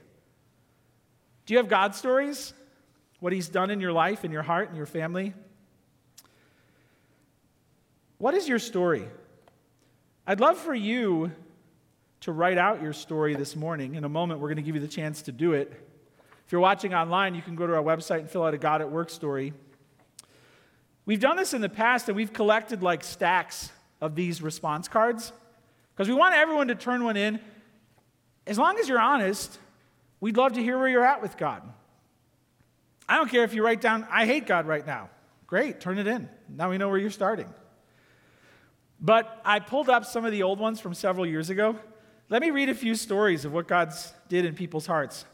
Do 1.46 1.55
you 1.55 1.59
have 1.59 1.68
God 1.68 1.94
stories? 1.94 2.52
What 3.20 3.32
He's 3.32 3.48
done 3.48 3.70
in 3.70 3.80
your 3.80 3.92
life, 3.92 4.24
in 4.24 4.32
your 4.32 4.42
heart, 4.42 4.70
in 4.70 4.76
your 4.76 4.86
family? 4.86 5.32
What 8.18 8.34
is 8.34 8.48
your 8.48 8.59
story? 8.59 9.07
I'd 10.26 10.40
love 10.40 10.59
for 10.59 10.74
you 10.74 11.30
to 12.22 12.32
write 12.32 12.59
out 12.59 12.82
your 12.82 12.92
story 12.92 13.34
this 13.34 13.55
morning. 13.55 13.94
In 13.94 14.05
a 14.05 14.09
moment, 14.09 14.40
we're 14.40 14.48
going 14.48 14.57
to 14.57 14.62
give 14.62 14.74
you 14.74 14.80
the 14.80 14.88
chance 14.88 15.22
to 15.22 15.32
do 15.32 15.52
it. 15.52 15.70
If 16.46 16.52
you're 16.52 16.61
watching 16.61 16.94
online, 16.94 17.34
you 17.34 17.42
can 17.42 17.55
go 17.55 17.66
to 17.66 17.74
our 17.74 17.82
website 17.82 18.20
and 18.20 18.30
fill 18.30 18.42
out 18.42 18.55
a 18.55 18.59
God 18.59 18.80
at 18.80 18.90
Work 18.90 19.11
story. 19.11 19.52
We've 21.07 21.20
done 21.20 21.36
this 21.36 21.55
in 21.55 21.61
the 21.61 21.68
past, 21.68 22.09
and 22.09 22.16
we've 22.16 22.32
collected 22.32 22.82
like 22.82 23.05
stacks 23.05 23.70
of 24.00 24.14
these 24.14 24.42
response 24.42 24.88
cards 24.88 25.32
because 25.95 26.09
we 26.09 26.14
want 26.14 26.34
everyone 26.34 26.68
to 26.68 26.74
turn 26.74 27.05
one 27.05 27.16
in. 27.16 27.40
As 28.47 28.59
long 28.59 28.78
as 28.78 28.88
you're 28.88 29.01
honest, 29.01 29.59
we'd 30.20 30.36
love 30.36 30.55
to 30.55 30.62
hear 30.62 30.78
where 30.78 30.88
you're 30.88 31.05
at 31.05 31.22
with 31.22 31.36
God. 31.36 31.62
I 33.09 33.16
don't 33.16 33.30
care 33.30 33.45
if 33.45 33.55
you 33.55 33.64
write 33.64 33.80
down, 33.80 34.07
I 34.11 34.26
hate 34.26 34.47
God 34.47 34.66
right 34.66 34.86
now. 34.86 35.11
Great, 35.47 35.80
turn 35.80 35.99
it 35.99 36.07
in. 36.07 36.28
Now 36.49 36.70
we 36.70 36.78
know 36.78 36.88
where 36.88 36.99
you're 36.99 37.11
starting. 37.11 37.49
But 39.01 39.40
I 39.45 39.61
pulled 39.61 39.90
up 39.90 40.05
some 40.05 40.24
of 40.24 40.32
the 40.32 40.42
old 40.42 40.59
ones 40.59 40.80
from 40.80 40.95
several 40.95 41.26
years 41.26 41.51
ago. 41.51 41.76
Let 42.30 42.40
me 42.40 42.51
read 42.51 42.70
a 42.70 42.74
few 42.74 42.95
stories 42.95 43.45
of 43.45 43.53
what 43.53 43.68
God's 43.68 44.12
did 44.28 44.45
in 44.47 44.55
people's 44.55 44.86
hearts. 44.86 45.26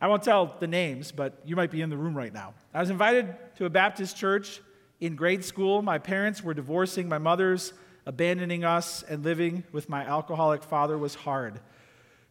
I 0.00 0.06
won't 0.06 0.22
tell 0.22 0.56
the 0.60 0.66
names, 0.66 1.12
but 1.12 1.40
you 1.44 1.56
might 1.56 1.70
be 1.70 1.82
in 1.82 1.90
the 1.90 1.96
room 1.96 2.16
right 2.16 2.32
now. 2.32 2.54
I 2.72 2.80
was 2.80 2.88
invited 2.88 3.34
to 3.56 3.66
a 3.66 3.70
Baptist 3.70 4.16
church 4.16 4.62
in 5.00 5.16
grade 5.16 5.44
school. 5.44 5.82
My 5.82 5.98
parents 5.98 6.42
were 6.42 6.54
divorcing. 6.54 7.08
My 7.08 7.18
mother's 7.18 7.72
abandoning 8.10 8.64
us 8.64 9.04
and 9.04 9.22
living 9.22 9.62
with 9.70 9.88
my 9.88 10.04
alcoholic 10.04 10.64
father 10.64 10.98
was 10.98 11.14
hard. 11.14 11.60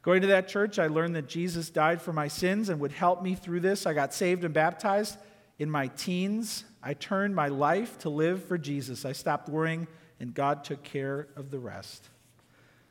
Going 0.02 0.20
to 0.24 0.28
that 0.28 0.50
church, 0.50 0.78
I 0.78 0.88
learned 0.88 1.16
that 1.16 1.30
Jesus 1.30 1.70
died 1.70 2.02
for 2.02 2.12
my 2.12 2.28
sins 2.28 2.68
and 2.68 2.82
would 2.82 2.92
help 2.92 3.24
me 3.24 3.34
through 3.34 3.62
this. 3.62 3.86
I 3.86 3.94
got 3.94 4.14
saved 4.14 4.44
and 4.44 4.54
baptized 4.54 5.18
in 5.58 5.72
my 5.72 5.88
teens. 5.88 6.66
I 6.84 6.96
turned 6.96 7.34
my 7.34 7.48
life 7.48 7.98
to 8.00 8.10
live 8.10 8.44
for 8.44 8.58
Jesus. 8.58 9.06
I 9.06 9.14
stopped 9.14 9.48
worrying, 9.48 9.88
and 10.20 10.34
God 10.34 10.66
took 10.66 10.84
care 10.84 11.30
of 11.38 11.50
the 11.50 11.60
rest. 11.60 12.10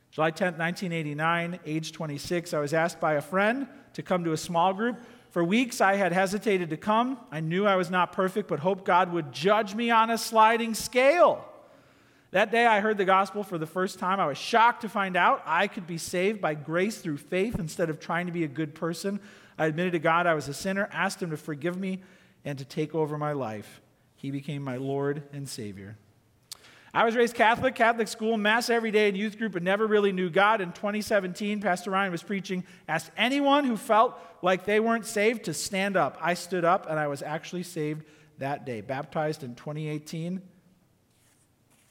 July 0.09 0.31
10th, 0.31 0.57
1989, 0.57 1.59
age 1.67 1.91
26, 1.91 2.55
I 2.55 2.59
was 2.59 2.73
asked 2.73 2.99
by 2.99 3.13
a 3.13 3.21
friend 3.21 3.67
to 3.93 4.01
come 4.01 4.23
to 4.23 4.31
a 4.31 4.37
small 4.37 4.73
group. 4.73 4.97
For 5.29 5.43
weeks, 5.43 5.79
I 5.79 5.93
had 5.93 6.11
hesitated 6.11 6.71
to 6.71 6.77
come. 6.77 7.19
I 7.31 7.39
knew 7.39 7.67
I 7.67 7.75
was 7.75 7.91
not 7.91 8.13
perfect, 8.13 8.47
but 8.47 8.57
hoped 8.57 8.83
God 8.83 9.13
would 9.13 9.31
judge 9.31 9.75
me 9.75 9.91
on 9.91 10.09
a 10.09 10.17
sliding 10.17 10.73
scale. 10.73 11.45
That 12.31 12.51
day, 12.51 12.67
I 12.67 12.79
heard 12.79 12.97
the 12.99 13.05
gospel 13.05 13.43
for 13.43 13.57
the 13.57 13.65
first 13.65 13.97
time. 13.97 14.19
I 14.19 14.27
was 14.27 14.37
shocked 14.37 14.81
to 14.81 14.89
find 14.89 15.17
out 15.17 15.41
I 15.45 15.67
could 15.67 15.87
be 15.87 15.97
saved 15.97 16.39
by 16.39 16.53
grace 16.53 16.99
through 16.99 17.17
faith 17.17 17.57
instead 17.57 17.89
of 17.89 17.99
trying 17.99 18.27
to 18.27 18.31
be 18.31 18.43
a 18.43 18.47
good 18.47 18.75
person. 18.75 19.19
I 19.57 19.65
admitted 19.65 19.93
to 19.93 19.99
God 19.99 20.27
I 20.27 20.35
was 20.35 20.47
a 20.47 20.53
sinner, 20.53 20.87
asked 20.91 21.21
Him 21.21 21.31
to 21.31 21.37
forgive 21.37 21.75
me 21.75 22.03
and 22.45 22.57
to 22.59 22.65
take 22.65 22.93
over 22.93 23.17
my 23.17 23.31
life. 23.31 23.81
He 24.15 24.29
became 24.29 24.61
my 24.61 24.77
Lord 24.77 25.23
and 25.33 25.49
Savior. 25.49 25.97
I 26.93 27.03
was 27.03 27.15
raised 27.15 27.35
Catholic, 27.35 27.75
Catholic 27.75 28.07
school, 28.07 28.37
Mass 28.37 28.69
every 28.69 28.91
day 28.91 29.09
in 29.09 29.15
youth 29.15 29.37
group, 29.37 29.53
but 29.53 29.63
never 29.63 29.85
really 29.87 30.11
knew 30.11 30.29
God. 30.29 30.61
In 30.61 30.71
2017, 30.71 31.61
Pastor 31.61 31.91
Ryan 31.91 32.11
was 32.11 32.23
preaching, 32.23 32.63
asked 32.87 33.11
anyone 33.17 33.63
who 33.63 33.77
felt 33.77 34.15
like 34.41 34.65
they 34.65 34.79
weren't 34.79 35.05
saved 35.05 35.45
to 35.45 35.53
stand 35.53 35.95
up. 35.97 36.17
I 36.21 36.33
stood 36.33 36.65
up 36.65 36.87
and 36.89 36.99
I 36.99 37.07
was 37.07 37.21
actually 37.21 37.63
saved 37.63 38.05
that 38.39 38.65
day. 38.65 38.81
Baptized 38.81 39.43
in 39.43 39.55
2018. 39.55 40.41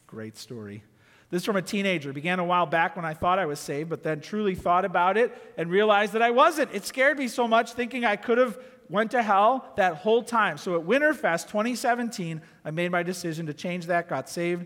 Great 0.08 0.38
story. 0.38 0.82
This 1.30 1.42
is 1.42 1.46
from 1.46 1.56
a 1.56 1.62
teenager. 1.62 2.10
It 2.10 2.14
began 2.14 2.38
a 2.38 2.44
while 2.44 2.64
back 2.64 2.96
when 2.96 3.04
I 3.04 3.12
thought 3.12 3.38
I 3.38 3.44
was 3.44 3.60
saved, 3.60 3.90
but 3.90 4.02
then 4.02 4.20
truly 4.22 4.54
thought 4.54 4.86
about 4.86 5.18
it 5.18 5.36
and 5.58 5.70
realized 5.70 6.14
that 6.14 6.22
I 6.22 6.30
wasn't. 6.30 6.72
It 6.72 6.86
scared 6.86 7.18
me 7.18 7.28
so 7.28 7.46
much 7.46 7.74
thinking 7.74 8.06
I 8.06 8.16
could 8.16 8.38
have 8.38 8.58
went 8.88 9.10
to 9.10 9.22
hell 9.22 9.70
that 9.76 9.96
whole 9.96 10.22
time. 10.22 10.56
So 10.56 10.74
at 10.80 10.86
Winterfest 10.86 11.48
2017, 11.48 12.40
I 12.64 12.70
made 12.70 12.90
my 12.90 13.02
decision 13.02 13.44
to 13.46 13.52
change 13.52 13.86
that, 13.86 14.08
got 14.08 14.30
saved, 14.30 14.64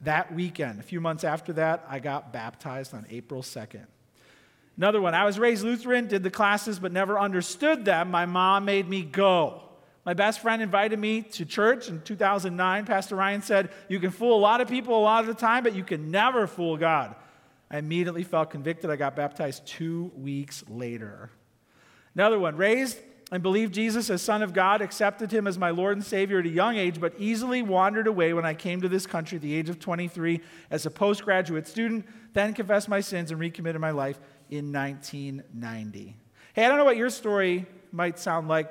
that 0.00 0.34
weekend. 0.34 0.80
A 0.80 0.82
few 0.82 1.00
months 1.00 1.22
after 1.22 1.52
that, 1.52 1.86
I 1.88 2.00
got 2.00 2.32
baptized 2.32 2.92
on 2.92 3.06
April 3.08 3.42
2nd. 3.42 3.86
Another 4.76 5.00
one, 5.00 5.14
I 5.14 5.24
was 5.24 5.38
raised 5.38 5.62
Lutheran, 5.62 6.08
did 6.08 6.24
the 6.24 6.30
classes, 6.30 6.80
but 6.80 6.90
never 6.90 7.20
understood 7.20 7.84
them. 7.84 8.10
My 8.10 8.26
mom 8.26 8.64
made 8.64 8.88
me 8.88 9.02
go. 9.02 9.62
My 10.04 10.14
best 10.14 10.40
friend 10.40 10.60
invited 10.60 10.98
me 10.98 11.22
to 11.22 11.44
church 11.44 11.88
in 11.88 12.00
2009. 12.02 12.86
Pastor 12.86 13.14
Ryan 13.14 13.42
said, 13.42 13.70
You 13.88 14.00
can 14.00 14.10
fool 14.10 14.36
a 14.36 14.40
lot 14.40 14.60
of 14.60 14.68
people 14.68 14.98
a 14.98 15.00
lot 15.00 15.20
of 15.20 15.28
the 15.28 15.34
time, 15.34 15.62
but 15.62 15.74
you 15.74 15.84
can 15.84 16.10
never 16.10 16.46
fool 16.46 16.76
God. 16.76 17.14
I 17.70 17.78
immediately 17.78 18.24
felt 18.24 18.50
convicted. 18.50 18.90
I 18.90 18.96
got 18.96 19.14
baptized 19.14 19.66
two 19.66 20.10
weeks 20.16 20.64
later. 20.68 21.30
Another 22.14 22.38
one, 22.38 22.56
raised 22.56 22.98
and 23.30 23.42
believed 23.42 23.72
Jesus 23.72 24.10
as 24.10 24.20
Son 24.20 24.42
of 24.42 24.52
God, 24.52 24.82
accepted 24.82 25.32
him 25.32 25.46
as 25.46 25.56
my 25.56 25.70
Lord 25.70 25.96
and 25.96 26.04
Savior 26.04 26.40
at 26.40 26.44
a 26.44 26.50
young 26.50 26.76
age, 26.76 27.00
but 27.00 27.14
easily 27.16 27.62
wandered 27.62 28.06
away 28.06 28.34
when 28.34 28.44
I 28.44 28.52
came 28.52 28.82
to 28.82 28.88
this 28.88 29.06
country 29.06 29.36
at 29.36 29.42
the 29.42 29.54
age 29.54 29.70
of 29.70 29.78
23 29.78 30.40
as 30.70 30.84
a 30.84 30.90
postgraduate 30.90 31.66
student, 31.66 32.06
then 32.34 32.52
confessed 32.52 32.90
my 32.90 33.00
sins 33.00 33.30
and 33.30 33.40
recommitted 33.40 33.80
my 33.80 33.90
life 33.90 34.20
in 34.50 34.70
1990. 34.70 36.14
Hey, 36.52 36.64
I 36.66 36.68
don't 36.68 36.76
know 36.76 36.84
what 36.84 36.98
your 36.98 37.08
story 37.08 37.64
might 37.90 38.18
sound 38.18 38.48
like, 38.48 38.70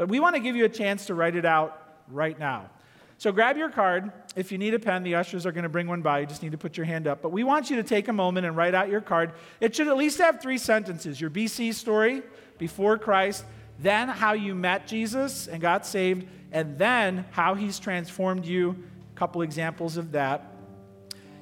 but 0.00 0.08
we 0.08 0.18
want 0.18 0.34
to 0.34 0.40
give 0.40 0.56
you 0.56 0.64
a 0.64 0.68
chance 0.70 1.04
to 1.04 1.14
write 1.14 1.36
it 1.36 1.44
out 1.44 1.78
right 2.08 2.38
now. 2.38 2.70
So 3.18 3.32
grab 3.32 3.58
your 3.58 3.68
card. 3.68 4.10
If 4.34 4.50
you 4.50 4.56
need 4.56 4.72
a 4.72 4.78
pen, 4.78 5.02
the 5.02 5.14
ushers 5.14 5.44
are 5.44 5.52
going 5.52 5.64
to 5.64 5.68
bring 5.68 5.88
one 5.88 6.00
by. 6.00 6.20
You 6.20 6.26
just 6.26 6.42
need 6.42 6.52
to 6.52 6.58
put 6.58 6.78
your 6.78 6.86
hand 6.86 7.06
up. 7.06 7.20
But 7.20 7.32
we 7.32 7.44
want 7.44 7.68
you 7.68 7.76
to 7.76 7.82
take 7.82 8.08
a 8.08 8.12
moment 8.14 8.46
and 8.46 8.56
write 8.56 8.74
out 8.74 8.88
your 8.88 9.02
card. 9.02 9.34
It 9.60 9.76
should 9.76 9.88
at 9.88 9.98
least 9.98 10.16
have 10.16 10.40
three 10.40 10.56
sentences 10.56 11.20
your 11.20 11.28
BC 11.28 11.74
story, 11.74 12.22
before 12.56 12.96
Christ, 12.96 13.44
then 13.78 14.08
how 14.08 14.32
you 14.32 14.54
met 14.54 14.86
Jesus 14.86 15.48
and 15.48 15.60
got 15.60 15.84
saved, 15.84 16.26
and 16.50 16.78
then 16.78 17.26
how 17.32 17.52
he's 17.52 17.78
transformed 17.78 18.46
you. 18.46 18.82
A 19.14 19.18
couple 19.18 19.42
examples 19.42 19.98
of 19.98 20.12
that. 20.12 20.56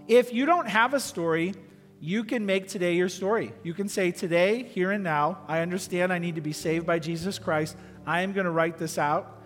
If 0.08 0.32
you 0.32 0.46
don't 0.46 0.66
have 0.66 0.94
a 0.94 1.00
story, 1.00 1.54
you 2.00 2.24
can 2.24 2.46
make 2.46 2.68
today 2.68 2.94
your 2.94 3.08
story. 3.08 3.52
You 3.62 3.74
can 3.74 3.88
say, 3.88 4.10
Today, 4.10 4.62
here 4.62 4.90
and 4.90 5.04
now, 5.04 5.38
I 5.48 5.60
understand 5.60 6.12
I 6.12 6.18
need 6.18 6.36
to 6.36 6.40
be 6.40 6.52
saved 6.52 6.86
by 6.86 6.98
Jesus 6.98 7.38
Christ. 7.38 7.76
I 8.08 8.22
am 8.22 8.32
going 8.32 8.46
to 8.46 8.50
write 8.50 8.78
this 8.78 8.98
out. 8.98 9.42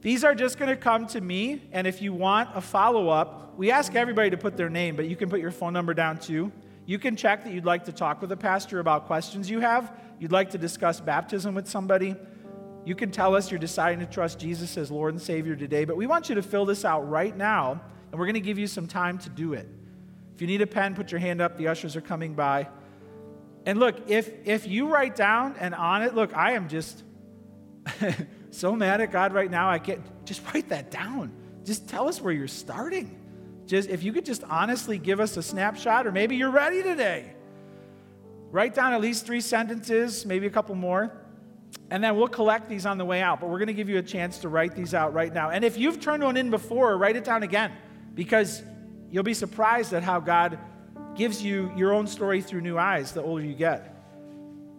These 0.00 0.24
are 0.24 0.34
just 0.34 0.58
going 0.58 0.70
to 0.70 0.76
come 0.76 1.06
to 1.08 1.20
me, 1.20 1.62
and 1.72 1.86
if 1.86 2.02
you 2.02 2.12
want 2.12 2.50
a 2.54 2.60
follow 2.60 3.08
up, 3.08 3.58
we 3.58 3.70
ask 3.70 3.94
everybody 3.94 4.30
to 4.30 4.36
put 4.36 4.56
their 4.56 4.68
name, 4.68 4.96
but 4.96 5.06
you 5.06 5.16
can 5.16 5.30
put 5.30 5.40
your 5.40 5.50
phone 5.50 5.72
number 5.72 5.94
down 5.94 6.18
too. 6.18 6.52
You 6.86 6.98
can 6.98 7.16
check 7.16 7.44
that 7.44 7.52
you'd 7.52 7.64
like 7.64 7.84
to 7.86 7.92
talk 7.92 8.20
with 8.20 8.30
a 8.32 8.36
pastor 8.36 8.80
about 8.80 9.06
questions 9.06 9.48
you 9.48 9.60
have 9.60 9.92
you'd 10.18 10.32
like 10.32 10.50
to 10.50 10.58
discuss 10.58 11.00
baptism 11.00 11.54
with 11.54 11.68
somebody, 11.68 12.16
you 12.84 12.94
can 12.94 13.10
tell 13.10 13.34
us 13.34 13.50
you're 13.50 13.60
deciding 13.60 14.00
to 14.00 14.06
trust 14.06 14.38
Jesus 14.38 14.76
as 14.76 14.90
Lord 14.90 15.14
and 15.14 15.22
Savior 15.22 15.56
today. 15.56 15.84
But 15.84 15.96
we 15.96 16.06
want 16.06 16.28
you 16.28 16.34
to 16.34 16.42
fill 16.42 16.66
this 16.66 16.84
out 16.84 17.08
right 17.08 17.36
now, 17.36 17.80
and 18.10 18.18
we're 18.18 18.26
going 18.26 18.34
to 18.34 18.40
give 18.40 18.58
you 18.58 18.66
some 18.66 18.86
time 18.86 19.18
to 19.18 19.30
do 19.30 19.54
it. 19.54 19.68
If 20.34 20.40
you 20.40 20.46
need 20.46 20.62
a 20.62 20.66
pen, 20.66 20.94
put 20.94 21.12
your 21.12 21.20
hand 21.20 21.40
up. 21.40 21.56
The 21.56 21.68
ushers 21.68 21.96
are 21.96 22.00
coming 22.00 22.34
by. 22.34 22.68
And 23.66 23.78
look, 23.78 24.08
if, 24.08 24.30
if 24.46 24.66
you 24.66 24.88
write 24.88 25.16
down 25.16 25.56
and 25.58 25.74
on 25.74 26.02
it, 26.02 26.14
look, 26.14 26.36
I 26.36 26.52
am 26.52 26.68
just 26.68 27.02
so 28.50 28.74
mad 28.74 29.00
at 29.00 29.12
God 29.12 29.32
right 29.32 29.50
now. 29.50 29.70
I 29.70 29.78
can't 29.78 30.02
just 30.24 30.42
write 30.52 30.68
that 30.68 30.90
down. 30.90 31.32
Just 31.64 31.88
tell 31.88 32.08
us 32.08 32.20
where 32.20 32.32
you're 32.32 32.48
starting. 32.48 33.20
Just 33.66 33.88
if 33.88 34.02
you 34.02 34.12
could 34.12 34.24
just 34.24 34.44
honestly 34.44 34.98
give 34.98 35.20
us 35.20 35.36
a 35.36 35.42
snapshot, 35.42 36.06
or 36.06 36.12
maybe 36.12 36.36
you're 36.36 36.50
ready 36.50 36.82
today. 36.82 37.32
Write 38.50 38.74
down 38.74 38.92
at 38.92 39.00
least 39.00 39.26
three 39.26 39.40
sentences, 39.40 40.24
maybe 40.24 40.46
a 40.46 40.50
couple 40.50 40.74
more, 40.74 41.12
and 41.90 42.04
then 42.04 42.16
we'll 42.16 42.28
collect 42.28 42.68
these 42.68 42.86
on 42.86 42.98
the 42.98 43.04
way 43.04 43.20
out. 43.20 43.40
But 43.40 43.48
we're 43.48 43.58
going 43.58 43.68
to 43.68 43.74
give 43.74 43.88
you 43.88 43.98
a 43.98 44.02
chance 44.02 44.38
to 44.38 44.48
write 44.48 44.76
these 44.76 44.94
out 44.94 45.12
right 45.12 45.32
now. 45.32 45.50
And 45.50 45.64
if 45.64 45.76
you've 45.76 46.00
turned 46.00 46.22
one 46.22 46.36
in 46.36 46.50
before, 46.50 46.96
write 46.96 47.16
it 47.16 47.24
down 47.24 47.42
again 47.42 47.72
because 48.14 48.62
you'll 49.10 49.24
be 49.24 49.34
surprised 49.34 49.92
at 49.92 50.02
how 50.02 50.20
God 50.20 50.58
gives 51.16 51.42
you 51.42 51.72
your 51.76 51.92
own 51.92 52.06
story 52.06 52.40
through 52.42 52.60
new 52.60 52.78
eyes 52.78 53.12
the 53.12 53.22
older 53.22 53.42
you 53.42 53.54
get. 53.54 53.93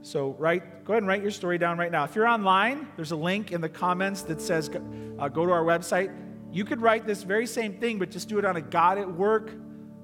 So 0.05 0.35
write, 0.37 0.85
go 0.85 0.93
ahead 0.93 1.01
and 1.01 1.07
write 1.07 1.23
your 1.23 1.31
story 1.31 1.57
down 1.57 1.79
right 1.79 1.91
now. 1.91 2.03
If 2.03 2.15
you're 2.15 2.27
online, 2.27 2.87
there's 2.95 3.09
a 3.09 3.15
link 3.15 3.51
in 3.51 3.59
the 3.59 3.67
comments 3.67 4.21
that 4.23 4.39
says 4.39 4.69
uh, 4.69 5.27
go 5.29 5.47
to 5.47 5.51
our 5.51 5.63
website. 5.63 6.15
You 6.51 6.63
could 6.63 6.79
write 6.79 7.07
this 7.07 7.23
very 7.23 7.47
same 7.47 7.79
thing, 7.79 7.97
but 7.97 8.11
just 8.11 8.29
do 8.29 8.37
it 8.37 8.45
on 8.45 8.55
a 8.55 8.61
God 8.61 8.99
at 8.99 9.11
Work 9.11 9.49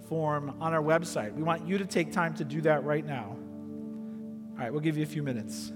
form 0.09 0.55
on 0.59 0.73
our 0.73 0.81
website. 0.81 1.35
We 1.35 1.43
want 1.43 1.67
you 1.67 1.77
to 1.77 1.85
take 1.85 2.11
time 2.11 2.33
to 2.35 2.43
do 2.43 2.61
that 2.61 2.83
right 2.83 3.05
now. 3.05 3.37
All 4.53 4.57
right, 4.57 4.71
we'll 4.71 4.81
give 4.81 4.97
you 4.97 5.03
a 5.03 5.05
few 5.07 5.21
minutes. 5.21 5.71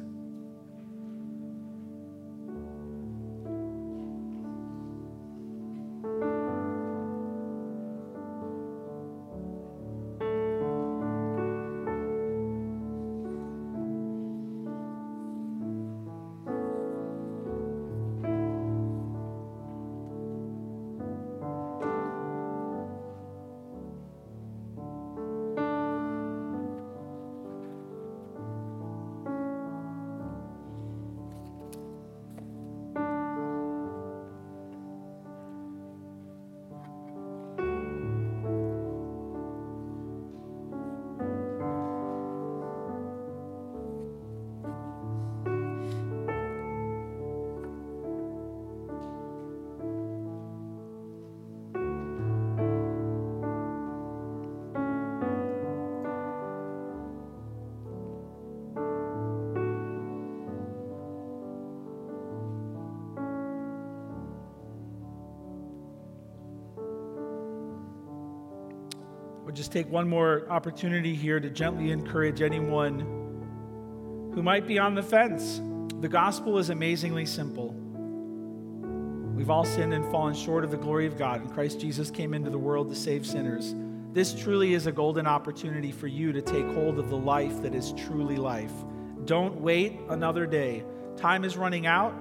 Just 69.66 69.74
take 69.74 69.90
one 69.90 70.08
more 70.08 70.46
opportunity 70.48 71.16
here 71.16 71.40
to 71.40 71.50
gently 71.50 71.90
encourage 71.90 72.44
anyone 72.44 73.00
who 74.36 74.44
might 74.44 74.68
be 74.68 74.78
on 74.78 74.94
the 74.94 75.02
fence. 75.02 75.60
The 76.02 76.08
gospel 76.08 76.60
is 76.60 76.70
amazingly 76.70 77.26
simple. 77.26 77.74
We've 79.36 79.50
all 79.50 79.66
sinned 79.66 79.92
and 79.92 80.06
fallen 80.12 80.36
short 80.36 80.66
of 80.66 80.70
the 80.70 80.78
glory 80.78 81.08
of 81.08 81.18
God, 81.18 81.42
and 81.42 81.52
Christ 81.52 81.80
Jesus 81.80 82.12
came 82.12 82.36
into 82.36 82.52
the 82.52 82.60
world 82.60 82.90
to 82.90 82.96
save 82.96 83.26
sinners. 83.26 83.74
This 84.14 84.36
truly 84.36 84.76
is 84.76 84.86
a 84.86 84.92
golden 84.92 85.26
opportunity 85.26 85.92
for 85.92 86.06
you 86.06 86.32
to 86.32 86.44
take 86.44 86.68
hold 86.68 87.00
of 87.00 87.10
the 87.10 87.18
life 87.18 87.64
that 87.64 87.74
is 87.74 87.92
truly 87.94 88.36
life. 88.36 88.74
Don't 89.26 89.60
wait 89.62 90.00
another 90.10 90.46
day. 90.46 90.84
Time 91.18 91.44
is 91.44 91.58
running 91.58 91.88
out, 91.88 92.14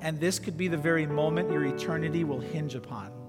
and 0.00 0.18
this 0.18 0.40
could 0.40 0.56
be 0.56 0.66
the 0.66 0.76
very 0.76 1.06
moment 1.06 1.52
your 1.52 1.64
eternity 1.66 2.24
will 2.24 2.40
hinge 2.40 2.74
upon. 2.74 3.21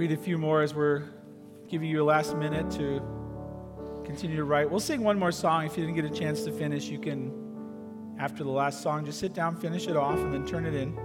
Read 0.00 0.12
a 0.12 0.16
few 0.16 0.38
more 0.38 0.62
as 0.62 0.74
we're 0.74 1.02
giving 1.68 1.86
you 1.86 2.02
a 2.02 2.06
last 2.06 2.34
minute 2.34 2.70
to 2.70 3.02
continue 4.02 4.34
to 4.34 4.44
write. 4.44 4.70
We'll 4.70 4.80
sing 4.80 5.04
one 5.04 5.18
more 5.18 5.30
song. 5.30 5.66
If 5.66 5.76
you 5.76 5.84
didn't 5.84 5.94
get 5.94 6.06
a 6.06 6.18
chance 6.18 6.42
to 6.44 6.52
finish, 6.52 6.88
you 6.88 6.98
can, 6.98 7.30
after 8.18 8.42
the 8.42 8.48
last 8.48 8.80
song, 8.82 9.04
just 9.04 9.20
sit 9.20 9.34
down, 9.34 9.56
finish 9.56 9.88
it 9.88 9.98
off, 9.98 10.16
and 10.16 10.32
then 10.32 10.46
turn 10.46 10.64
it 10.64 10.72
in. 10.72 10.98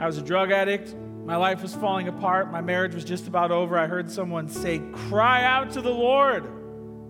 I 0.00 0.06
was 0.06 0.18
a 0.18 0.20
drug 0.20 0.50
addict. 0.50 0.96
My 1.24 1.36
life 1.36 1.62
was 1.62 1.76
falling 1.76 2.08
apart. 2.08 2.50
My 2.50 2.60
marriage 2.60 2.92
was 2.92 3.04
just 3.04 3.28
about 3.28 3.52
over. 3.52 3.78
I 3.78 3.86
heard 3.86 4.10
someone 4.10 4.48
say, 4.48 4.82
Cry 4.92 5.44
out 5.44 5.70
to 5.74 5.80
the 5.80 5.94
Lord. 5.94 6.44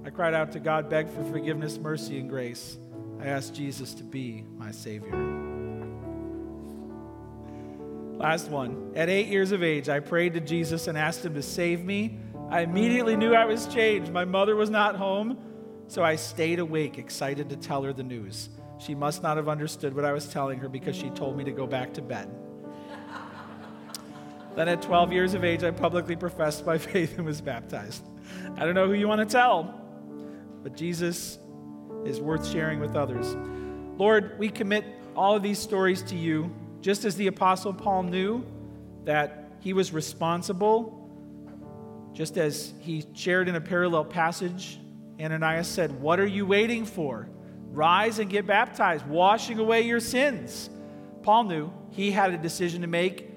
I 0.05 0.11
cried 0.11 0.35
out 0.35 0.53
to 0.53 0.61
God, 0.61 0.91
begged 0.91 1.09
for 1.09 1.25
forgiveness, 1.25 1.79
mercy, 1.79 2.19
and 2.19 2.29
grace. 2.29 2.77
I 3.19 3.29
asked 3.29 3.55
Jesus 3.55 3.95
to 3.95 4.05
be 4.05 4.45
my 4.59 4.73
Savior. 4.73 5.52
Last 8.23 8.51
one. 8.51 8.93
At 8.95 9.09
eight 9.09 9.27
years 9.27 9.51
of 9.51 9.65
age, 9.65 9.89
I 9.89 9.99
prayed 9.99 10.35
to 10.35 10.41
Jesus 10.41 10.87
and 10.87 10.97
asked 10.97 11.25
him 11.25 11.35
to 11.35 11.43
save 11.43 11.85
me. 11.85 12.21
I 12.51 12.61
immediately 12.61 13.17
knew 13.17 13.35
I 13.35 13.47
was 13.47 13.67
changed. 13.67 14.13
My 14.13 14.25
mother 14.25 14.55
was 14.55 14.71
not 14.71 14.95
home, 14.95 15.39
so 15.89 16.05
I 16.05 16.15
stayed 16.15 16.61
awake, 16.61 16.99
excited 16.99 17.51
to 17.51 17.57
tell 17.57 17.83
her 17.83 17.93
the 17.93 18.05
news. 18.05 18.49
She 18.79 18.95
must 18.95 19.25
not 19.25 19.39
have 19.39 19.49
understood 19.49 19.93
what 19.93 20.05
I 20.05 20.13
was 20.13 20.29
telling 20.29 20.61
her 20.61 20.69
because 20.69 20.95
she 20.95 21.11
told 21.11 21.37
me 21.37 21.43
to 21.43 21.51
go 21.51 21.67
back 21.67 21.95
to 21.95 22.01
bed. 22.01 22.31
then, 24.55 24.69
at 24.69 24.83
12 24.83 25.13
years 25.13 25.35
of 25.35 25.43
age, 25.43 25.65
I 25.65 25.73
publicly 25.73 26.15
professed 26.15 26.65
my 26.65 26.79
faith 26.93 27.19
and 27.19 27.27
was 27.27 27.41
baptized. 27.41 28.05
I 28.57 28.65
don't 28.65 28.77
know 28.77 28.87
who 28.87 28.95
you 28.95 29.09
want 29.09 29.29
to 29.29 29.33
tell, 29.33 29.75
but 30.63 30.77
Jesus 30.77 31.41
is 32.05 32.21
worth 32.21 32.49
sharing 32.49 32.79
with 32.79 32.95
others. 32.95 33.35
Lord, 33.99 34.39
we 34.39 34.49
commit 34.49 34.85
all 35.17 35.35
of 35.35 35.43
these 35.43 35.59
stories 35.59 36.05
to 36.05 36.15
you. 36.15 36.55
Just 36.83 37.05
as 37.05 37.15
the 37.15 37.29
Apostle 37.29 37.73
Paul 37.73 38.03
knew 38.03 38.45
that 39.05 39.53
he 39.61 39.73
was 39.73 39.93
responsible, 39.93 40.99
just 42.13 42.37
as 42.37 42.75
he 42.81 43.05
shared 43.15 43.49
in 43.49 43.55
a 43.55 43.61
parallel 43.61 44.05
passage, 44.05 44.81
Ananias 45.21 45.69
said, 45.69 46.03
What 46.03 46.19
are 46.19 46.27
you 46.27 46.45
waiting 46.45 46.85
for? 46.85 47.29
Rise 47.71 48.19
and 48.19 48.29
get 48.29 48.47
baptized, 48.47 49.07
washing 49.07 49.61
away 49.61 49.83
your 49.83 50.01
sins. 50.01 50.69
Paul 51.23 51.45
knew 51.45 51.73
he 51.91 52.11
had 52.11 52.35
a 52.35 52.37
decision 52.37 52.83
to 52.83 52.89
make. 52.89 53.31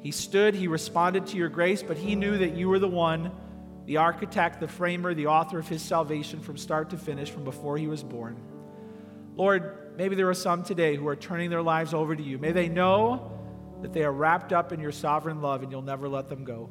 He 0.00 0.12
stood, 0.12 0.54
he 0.54 0.68
responded 0.68 1.26
to 1.28 1.36
your 1.36 1.48
grace, 1.48 1.82
but 1.82 1.96
he 1.96 2.14
knew 2.14 2.38
that 2.38 2.54
you 2.54 2.68
were 2.68 2.78
the 2.78 2.88
one, 2.88 3.32
the 3.84 3.96
architect, 3.96 4.60
the 4.60 4.68
framer, 4.68 5.12
the 5.12 5.26
author 5.26 5.58
of 5.58 5.66
his 5.66 5.82
salvation 5.82 6.40
from 6.40 6.56
start 6.56 6.90
to 6.90 6.96
finish, 6.96 7.30
from 7.30 7.42
before 7.42 7.76
he 7.76 7.88
was 7.88 8.04
born. 8.04 8.40
Lord, 9.34 9.81
maybe 9.96 10.14
there 10.16 10.28
are 10.28 10.34
some 10.34 10.62
today 10.62 10.96
who 10.96 11.06
are 11.08 11.16
turning 11.16 11.50
their 11.50 11.62
lives 11.62 11.94
over 11.94 12.14
to 12.14 12.22
you. 12.22 12.38
May 12.38 12.52
they 12.52 12.68
know 12.68 13.32
that 13.82 13.92
they 13.92 14.04
are 14.04 14.12
wrapped 14.12 14.52
up 14.52 14.72
in 14.72 14.80
your 14.80 14.92
sovereign 14.92 15.40
love 15.40 15.62
and 15.62 15.70
you'll 15.70 15.82
never 15.82 16.08
let 16.08 16.28
them 16.28 16.44
go. 16.44 16.70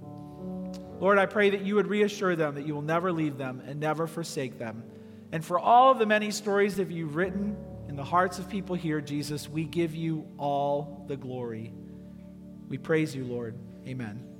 Lord, 0.99 1.17
I 1.17 1.25
pray 1.25 1.49
that 1.49 1.61
you 1.61 1.75
would 1.75 1.87
reassure 1.87 2.35
them 2.35 2.55
that 2.55 2.65
you 2.65 2.75
will 2.75 2.81
never 2.81 3.11
leave 3.11 3.37
them 3.37 3.61
and 3.65 3.79
never 3.79 4.07
forsake 4.07 4.59
them. 4.59 4.83
And 5.31 5.43
for 5.43 5.59
all 5.59 5.91
of 5.91 5.99
the 5.99 6.05
many 6.05 6.31
stories 6.31 6.75
that 6.75 6.91
you've 6.91 7.15
written 7.15 7.57
in 7.89 7.95
the 7.95 8.03
hearts 8.03 8.39
of 8.39 8.49
people 8.49 8.75
here, 8.75 9.01
Jesus, 9.01 9.49
we 9.49 9.65
give 9.65 9.95
you 9.95 10.27
all 10.37 11.05
the 11.07 11.17
glory. 11.17 11.73
We 12.69 12.77
praise 12.77 13.15
you, 13.15 13.25
Lord. 13.25 13.57
Amen. 13.87 14.30